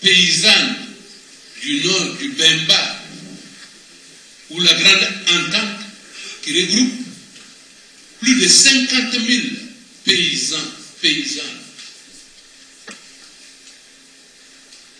[0.00, 0.76] paysanne
[1.62, 3.04] du nord du Bemba,
[4.50, 5.77] ou la Grande Entente,
[6.48, 6.92] qui regroupe
[8.20, 9.22] plus de 50 000
[10.04, 10.56] paysans,
[11.02, 11.44] paysannes,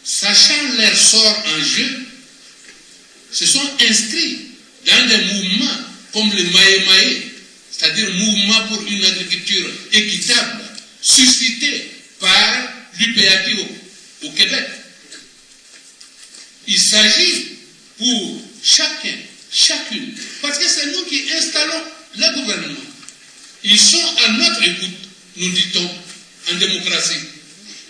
[0.04, 2.06] sachant leur sort en jeu,
[3.32, 4.38] se sont inscrits
[4.86, 7.24] dans des mouvements comme le Maé
[7.70, 10.64] c'est-à-dire mouvement pour une agriculture équitable,
[11.00, 13.62] suscité par l'UPADO
[14.24, 14.68] au Québec.
[16.66, 17.46] Il s'agit
[17.98, 19.16] pour chacun,
[19.52, 21.82] chacune, parce que c'est nous qui installons
[22.16, 22.80] le gouvernement.
[23.64, 24.98] Ils sont à notre écoute,
[25.36, 27.18] nous dit-on, en démocratie.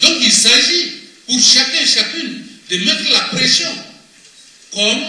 [0.01, 0.93] Donc il s'agit
[1.27, 3.71] pour chacun, chacune, de mettre la pression,
[4.73, 5.05] comme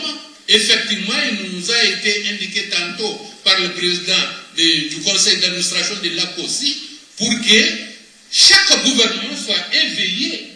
[0.48, 4.18] effectivement il nous a été indiqué tantôt par le président
[4.56, 6.78] du conseil d'administration de l'ACOSI,
[7.18, 7.90] pour que
[8.32, 10.50] chaque gouvernement soit éveillé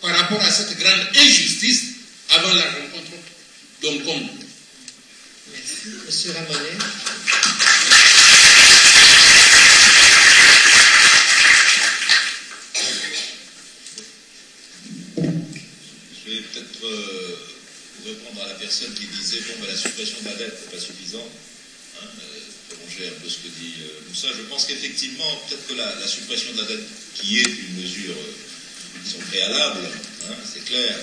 [0.00, 1.82] par rapport à cette grande injustice
[2.30, 3.12] avant la rencontre
[3.82, 4.37] d'Hong Kong.
[5.84, 6.78] Monsieur Ramonet.
[15.16, 17.36] Je vais peut-être euh,
[18.04, 20.84] répondre à la personne qui disait bon, ben, la suppression de la dette n'est pas
[20.84, 21.30] suffisante.
[22.02, 24.34] Hein, euh, que dit euh.
[24.36, 29.08] Je pense qu'effectivement, peut-être que la, suppression de la dette, qui est une mesure euh,
[29.08, 29.86] son préalable,
[30.28, 30.98] hein, c'est clair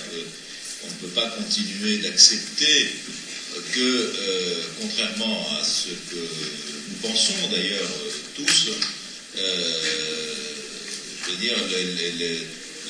[0.80, 2.90] qu'on ne peut pas continuer d'accepter
[3.72, 7.90] que, euh, contrairement à ce que nous pensons d'ailleurs
[8.34, 8.70] tous,
[9.36, 11.56] je veux dire,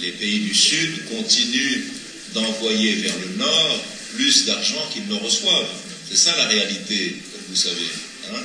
[0.01, 1.83] les, pays du Sud continuent
[2.33, 3.85] d'envoyer vers le Nord
[4.15, 5.75] plus d'argent qu'ils ne reçoivent.
[6.09, 7.89] C'est ça la réalité, comme vous savez.
[8.33, 8.43] Hein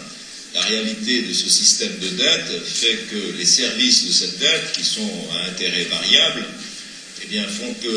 [0.54, 4.84] la réalité de ce système de dette fait que les services de cette dette, qui
[4.84, 6.46] sont à intérêt variable,
[7.24, 7.88] eh bien, font que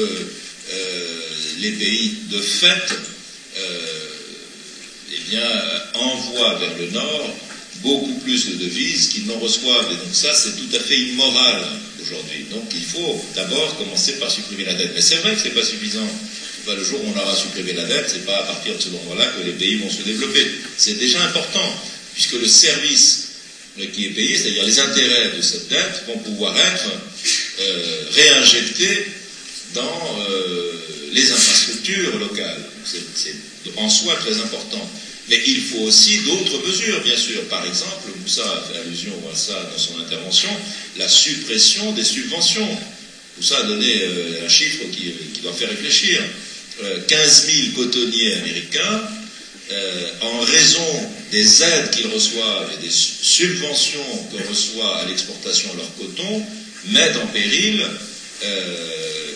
[0.70, 1.20] euh,
[1.59, 2.94] les pays de fait
[3.56, 4.04] euh,
[5.16, 5.49] eh bien,
[5.95, 7.35] envoient vers le Nord
[7.82, 9.93] beaucoup plus de devises qu'ils n'en reçoivent.
[9.93, 11.62] Et donc ça, c'est tout à fait immoral
[12.01, 12.47] aujourd'hui.
[12.51, 14.93] Donc il faut d'abord commencer par supprimer la dette.
[14.95, 16.09] Mais c'est vrai que ce n'est pas suffisant.
[16.66, 19.27] Le jour où on aura supprimé la dette, c'est pas à partir de ce moment-là
[19.27, 20.47] que les pays vont se développer.
[20.78, 21.69] C'est déjà important,
[22.15, 23.28] puisque le service
[23.93, 26.89] qui est payé, c'est-à-dire les intérêts de cette dette, vont pouvoir être
[27.61, 29.07] euh, réinjectés
[29.74, 30.73] dans euh,
[31.12, 32.65] les infrastructures locales.
[32.85, 33.35] C'est
[33.77, 34.89] en soi très important.
[35.29, 37.41] Mais il faut aussi d'autres mesures, bien sûr.
[37.45, 40.51] Par exemple, Moussa a fait allusion à ça dans son intervention,
[40.97, 42.69] la suppression des subventions.
[43.39, 46.21] Moussa a donné euh, un chiffre qui, qui, doit faire réfléchir.
[46.83, 49.03] Euh, 15 000 cotonniers américains,
[49.71, 55.79] euh, en raison des aides qu'ils reçoivent et des subventions que reçoivent à l'exportation de
[55.79, 56.43] leur coton,
[56.89, 57.83] mettent en péril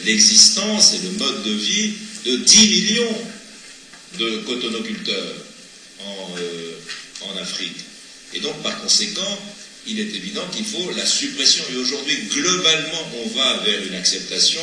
[0.04, 1.92] l'existence et le mode de vie
[2.26, 3.18] de 10 millions
[4.18, 5.34] de cotonoculteurs
[6.04, 6.72] en, euh,
[7.22, 7.76] en, Afrique.
[8.34, 9.38] Et donc, par conséquent,
[9.86, 11.64] il est évident qu'il faut la suppression.
[11.72, 14.62] Et aujourd'hui, globalement, on va vers une acceptation.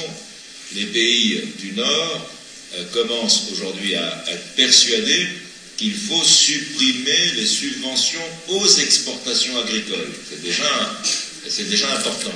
[0.75, 2.29] Les pays du Nord
[2.75, 5.27] euh, commencent aujourd'hui à, à, être persuadés
[5.77, 10.11] qu'il faut supprimer les subventions aux exportations agricoles.
[10.29, 11.01] C'est déjà,
[11.49, 12.31] c'est déjà important,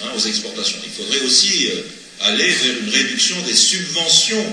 [0.00, 0.78] hein, aux exportations.
[0.84, 1.82] Il faudrait aussi euh,
[2.20, 4.52] aller vers une réduction des subventions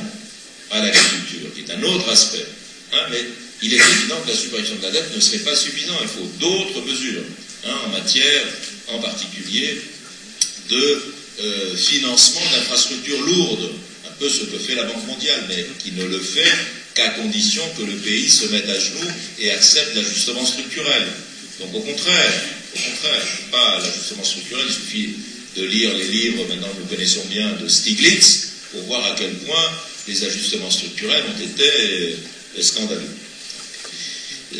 [0.71, 2.45] à l'agriculture, qui est un autre aspect.
[2.93, 3.23] Hein, mais
[3.61, 5.97] il est évident que la suppression de la dette ne serait pas suffisante.
[6.01, 7.23] Il faut d'autres mesures
[7.65, 8.43] hein, en matière,
[8.87, 9.81] en particulier,
[10.69, 11.01] de
[11.41, 13.71] euh, financement d'infrastructures lourdes,
[14.07, 16.51] un peu ce que fait la Banque mondiale, mais qui ne le fait
[16.93, 21.03] qu'à condition que le pays se mette à genoux et accepte l'ajustement structurel.
[21.59, 22.33] Donc au contraire,
[22.73, 25.09] au contraire, pas l'ajustement structurel, il suffit
[25.57, 29.71] de lire les livres, maintenant nous connaissons bien, de Stiglitz, pour voir à quel point
[30.07, 33.01] les ajustements structurels ont été euh, scandaleux.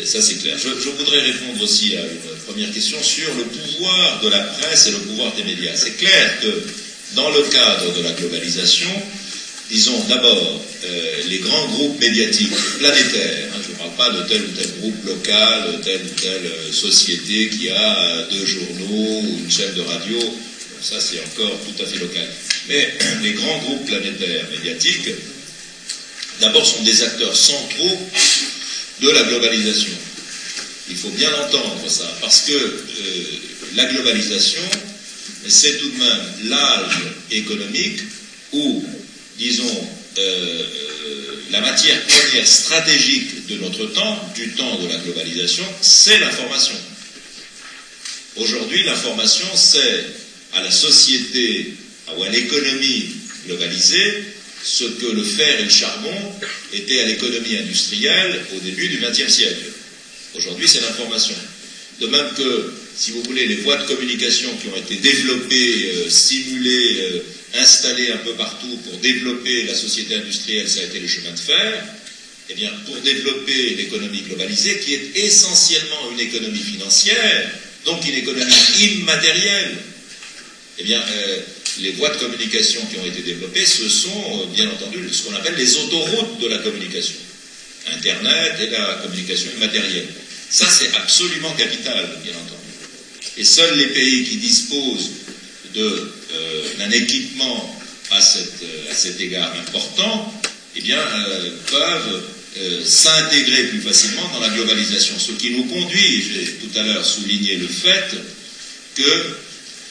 [0.04, 0.56] Ça, c'est clair.
[0.58, 4.90] Je, voudrais répondre aussi à une première question sur le pouvoir de la presse et
[4.90, 5.74] le pouvoir des médias.
[5.74, 6.62] C'est clair que
[7.14, 8.90] dans le cadre de la globalisation,
[9.70, 14.42] disons d'abord euh, les grands groupes médiatiques planétaires, hein, je ne parle pas de tel
[14.42, 19.74] ou tel groupe local, telle ou telle société qui a deux journaux ou une chaîne
[19.74, 20.18] de radio,
[20.82, 22.28] ça c'est encore tout à fait local.
[22.68, 22.88] Mais
[23.22, 25.08] les grands groupes planétaires médiatiques,
[26.40, 27.98] d'abord sont des acteurs centraux
[29.00, 29.92] de la globalisation.
[30.88, 33.22] Il faut bien entendre ça, parce que euh,
[33.74, 34.62] la globalisation,
[35.48, 36.98] c'est tout de même l'âge
[37.30, 38.00] économique
[38.52, 38.84] où,
[39.36, 40.64] disons, euh,
[41.50, 46.76] la matière première stratégique de notre temps, du temps de la globalisation, c'est l'information.
[48.36, 50.04] Aujourd'hui, l'information, c'est
[50.52, 51.74] à la société
[52.16, 53.10] ou à l'économie
[53.46, 54.24] globalisée
[54.66, 56.32] ce que le fer et le charbon
[56.72, 59.62] étaient à l'économie industrielle au début du XXe siècle.
[60.34, 61.36] Aujourd'hui, c'est l'information.
[62.00, 66.10] De même que, si vous voulez, les voies de communication qui ont été développées, euh,
[66.10, 67.20] stimulées, euh,
[67.54, 71.38] installées un peu partout pour développer la société industrielle, ça a été le chemin de
[71.38, 71.84] fer,
[72.50, 77.50] eh bien, pour développer l'économie globalisée, qui est essentiellement une économie financière,
[77.84, 79.76] donc une économie immatérielle,
[80.78, 81.38] eh bien, euh,
[81.80, 84.08] les voies de communication qui ont été développées, ce sont,
[84.40, 87.16] euh, bien entendu, ce qu'on appelle les autoroutes de la communication.
[87.92, 90.08] Internet et la communication immatérielle.
[90.50, 92.56] Ça, c'est absolument capital, bien entendu.
[93.36, 95.10] Et seuls les pays qui disposent
[95.76, 96.12] euh,
[96.78, 97.78] d'un équipement
[98.10, 100.32] à, cet égard important,
[100.74, 100.98] eh bien,
[101.70, 102.22] peuvent
[102.84, 105.18] s'intégrer plus facilement dans la globalisation.
[105.18, 108.16] Ce qui nous conduit, j'ai tout à l'heure souligné le fait
[108.94, 109.36] que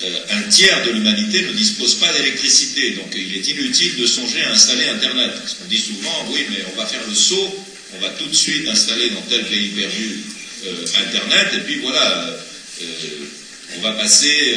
[0.04, 2.92] euh, un tiers de l'humanité ne dispose pas d'électricité.
[2.92, 5.32] Donc il est inutile de songer à installer Internet.
[5.40, 7.66] Parce qu'on dit souvent, oui, mais on va faire le saut,
[7.96, 10.20] on va tout de suite installer dans tel pays perdu
[10.66, 12.28] euh, Internet, et puis voilà,
[12.82, 12.86] euh,
[13.78, 14.56] on va passer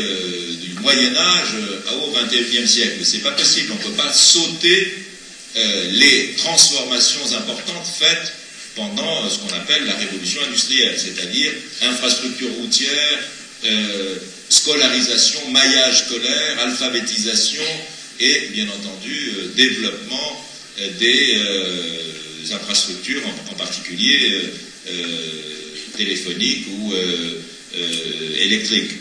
[0.61, 1.55] du Moyen Âge
[2.03, 2.99] au XXIe siècle.
[3.05, 4.93] C'est pas possible, on ne peut pas sauter
[5.91, 8.33] les transformations importantes faites
[8.77, 11.53] pendant ce qu'on appelle la révolution industrielle, c'est-à-dire
[11.83, 13.19] infrastructure routière,
[14.49, 17.63] scolarisation, maillage scolaire, alphabétisation
[18.21, 20.47] et bien entendu euh, développement
[20.81, 24.41] euh, des euh, infrastructures, en, particulier
[25.97, 26.95] téléphoniques ou
[28.41, 28.93] électriques.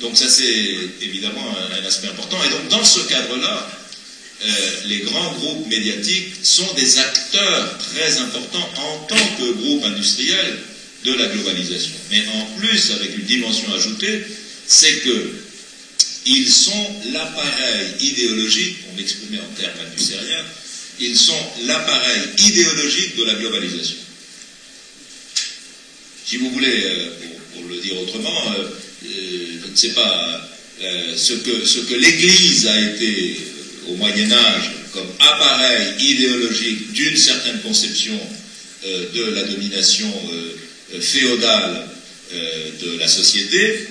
[0.00, 2.36] Donc ça c'est évidemment un, aspect important.
[2.44, 3.70] Et donc dans ce cadre-là,
[4.86, 10.58] les grands groupes médiatiques sont des acteurs très importants en tant que groupe industriel
[11.04, 11.94] de la globalisation.
[12.10, 14.24] Mais en plus, avec une dimension ajoutée,
[14.66, 15.30] c'est que
[16.26, 20.44] ils sont l'appareil idéologique, on m'exprimait en termes industriels,
[21.00, 23.96] ils sont l'appareil idéologique de la globalisation.
[26.24, 27.10] Si vous voulez, euh,
[27.52, 28.64] pour, le dire autrement, euh,
[29.04, 30.50] euh, je ne sais pas,
[31.16, 33.36] ce que, ce que l'Église a été
[33.88, 38.18] au Moyen Âge comme appareil idéologique d'une certaine conception
[38.84, 40.12] de la domination
[41.00, 41.88] féodale
[42.32, 43.86] de la société,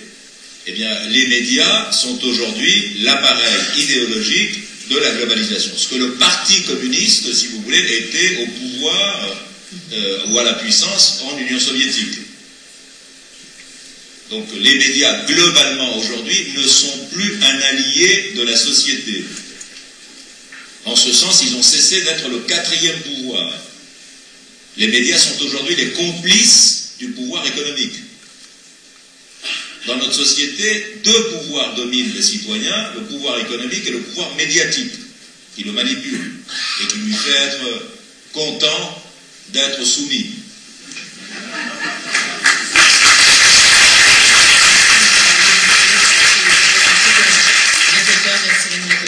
[0.65, 4.59] eh bien, les médias sont aujourd'hui l'appareil idéologique
[4.89, 5.73] de la globalisation.
[5.75, 9.45] Ce que le Parti communiste, si vous voulez, était au pouvoir
[9.91, 12.19] euh, ou à la puissance en Union soviétique.
[14.29, 19.25] Donc les médias, globalement aujourd'hui, ne sont plus un allié de la société.
[20.85, 23.53] En ce sens, ils ont cessé d'être le quatrième pouvoir.
[24.77, 28.02] Les médias sont aujourd'hui les complices du pouvoir économique.
[29.85, 34.93] Dans notre société, deux pouvoirs dominent les citoyens, le pouvoir économique et le pouvoir médiatique,
[35.55, 36.35] qui le manipule
[36.81, 37.83] et qui lui fait être
[38.31, 39.03] content
[39.49, 40.31] d'être soumis.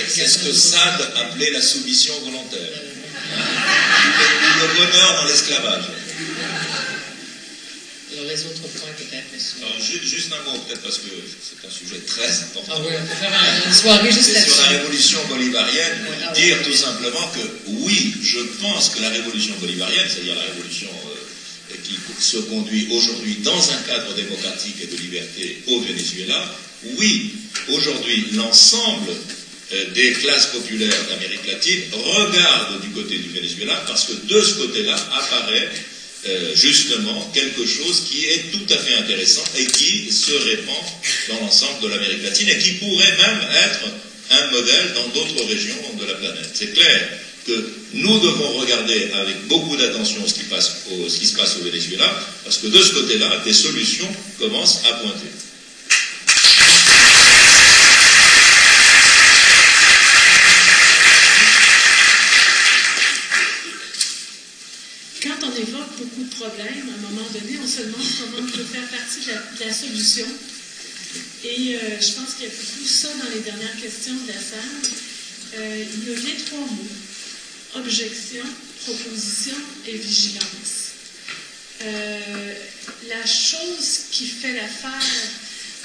[0.10, 2.82] C'est ce que Sade appelait la soumission volontaire?
[3.34, 5.86] Ou le bonheur dans l'esclavage
[8.24, 11.10] les autres points peut-être, juste un mot peut-être parce que
[11.42, 12.74] c'est un sujet très important.
[12.76, 16.64] Ah oui, on peut faire une soirée juste là Sur la révolution bolivarienne, ah dire
[16.64, 21.98] tout simplement que oui, je pense que la révolution bolivarienne, c'est-à-dire la révolution euh, qui
[22.20, 26.56] se conduit aujourd'hui dans un cadre démocratique et de liberté au Venezuela,
[26.98, 27.34] oui,
[27.70, 29.12] aujourd'hui l'ensemble
[29.74, 34.56] euh, des classes populaires d'Amérique latine regardent du côté du Venezuela parce que de ce
[34.56, 35.70] côté-là apparaît
[36.28, 40.84] euh, justement quelque chose qui est tout à fait intéressant et qui se répand
[41.30, 43.82] dans l'ensemble de l'Amérique latine et qui pourrait même être
[44.32, 46.50] un modèle dans d'autres régions de la planète.
[46.54, 47.10] C'est clair
[47.46, 52.12] que nous devons regarder avec beaucoup d'attention ce, ce qui se passe au Venezuela,
[52.44, 55.30] parce que de ce côté-là, des solutions commencent à pointer.
[66.36, 66.90] problème.
[66.90, 70.26] À un moment donné, on se comment on peut faire partie de la, solution.
[71.44, 74.40] Et euh, je pense qu'il y a beaucoup ça dans les dernières questions de la
[74.40, 74.92] salle.
[75.58, 76.88] Euh, il y a trois mots.
[77.76, 78.44] Objection,
[78.86, 79.56] proposition
[79.88, 80.94] et vigilance.
[81.82, 82.54] Euh,
[83.10, 85.02] la chose qui fait l'affaire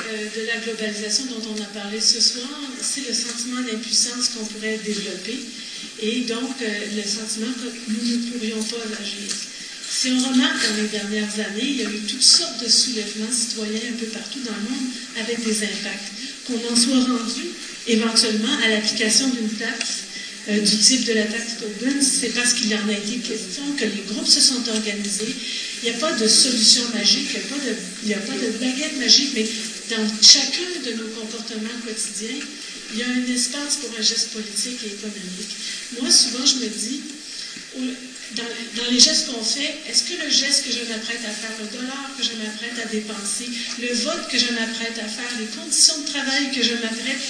[0.08, 2.48] de la globalisation dont on a parlé ce soir,
[2.80, 5.38] c'est le sentiment d'impuissance qu'on pourrait développer
[6.00, 9.49] et donc le sentiment que nous ne pourrions pas agir.
[10.01, 13.31] Si on remarque dans les dernières années, il y a eu toutes sortes de soulèvements
[13.31, 14.89] citoyens un peu partout dans le monde
[15.20, 16.09] avec des impacts.
[16.47, 17.44] Qu'on en soit rendu
[17.86, 20.09] éventuellement à l'application d'une taxe
[20.48, 23.85] euh, du type de la taxe Tobin, c'est parce qu'il en a été question que
[23.85, 25.36] les groupes se sont organisés.
[25.82, 27.36] Il n'y a pas de solution magique,
[28.02, 29.44] il n'y a, a pas de baguette magique, mais
[29.90, 32.40] dans chacun de nos comportements quotidiens,
[32.94, 35.52] il y a un espace pour un geste politique et économique.
[36.01, 37.02] Moi, souvent, je me dis,
[38.36, 41.78] dans, les gestes qu'on fait, est-ce que le geste que je m'apprête à faire, le
[41.78, 43.48] dollar que je m'apprête à dépenser,
[43.81, 47.20] le vote que je m'apprête à faire, les conditions de travail que je m'apprête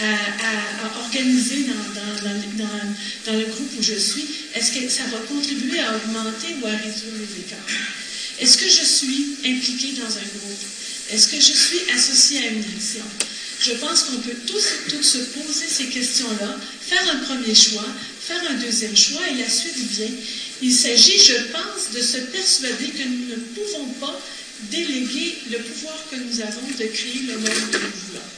[0.00, 2.64] à, organiser dans,
[3.26, 4.24] dans, le groupe où je suis,
[4.54, 7.58] est-ce que ça va contribuer à augmenter ou à réduire les écarts?
[8.40, 10.64] Est-ce que je suis impliqué dans un groupe?
[11.10, 13.04] Est-ce que je suis associé à une action?
[13.60, 17.86] Je pense qu'on peut tous et toutes se poser ces questions-là, faire un premier choix,
[18.28, 20.10] faire un deuxième choix et la suite vient.
[20.60, 24.20] Il s'agit, je pense, de se persuader que nous ne pouvons pas
[24.70, 28.37] déléguer le pouvoir que nous avons de créer le monde que nous voulons.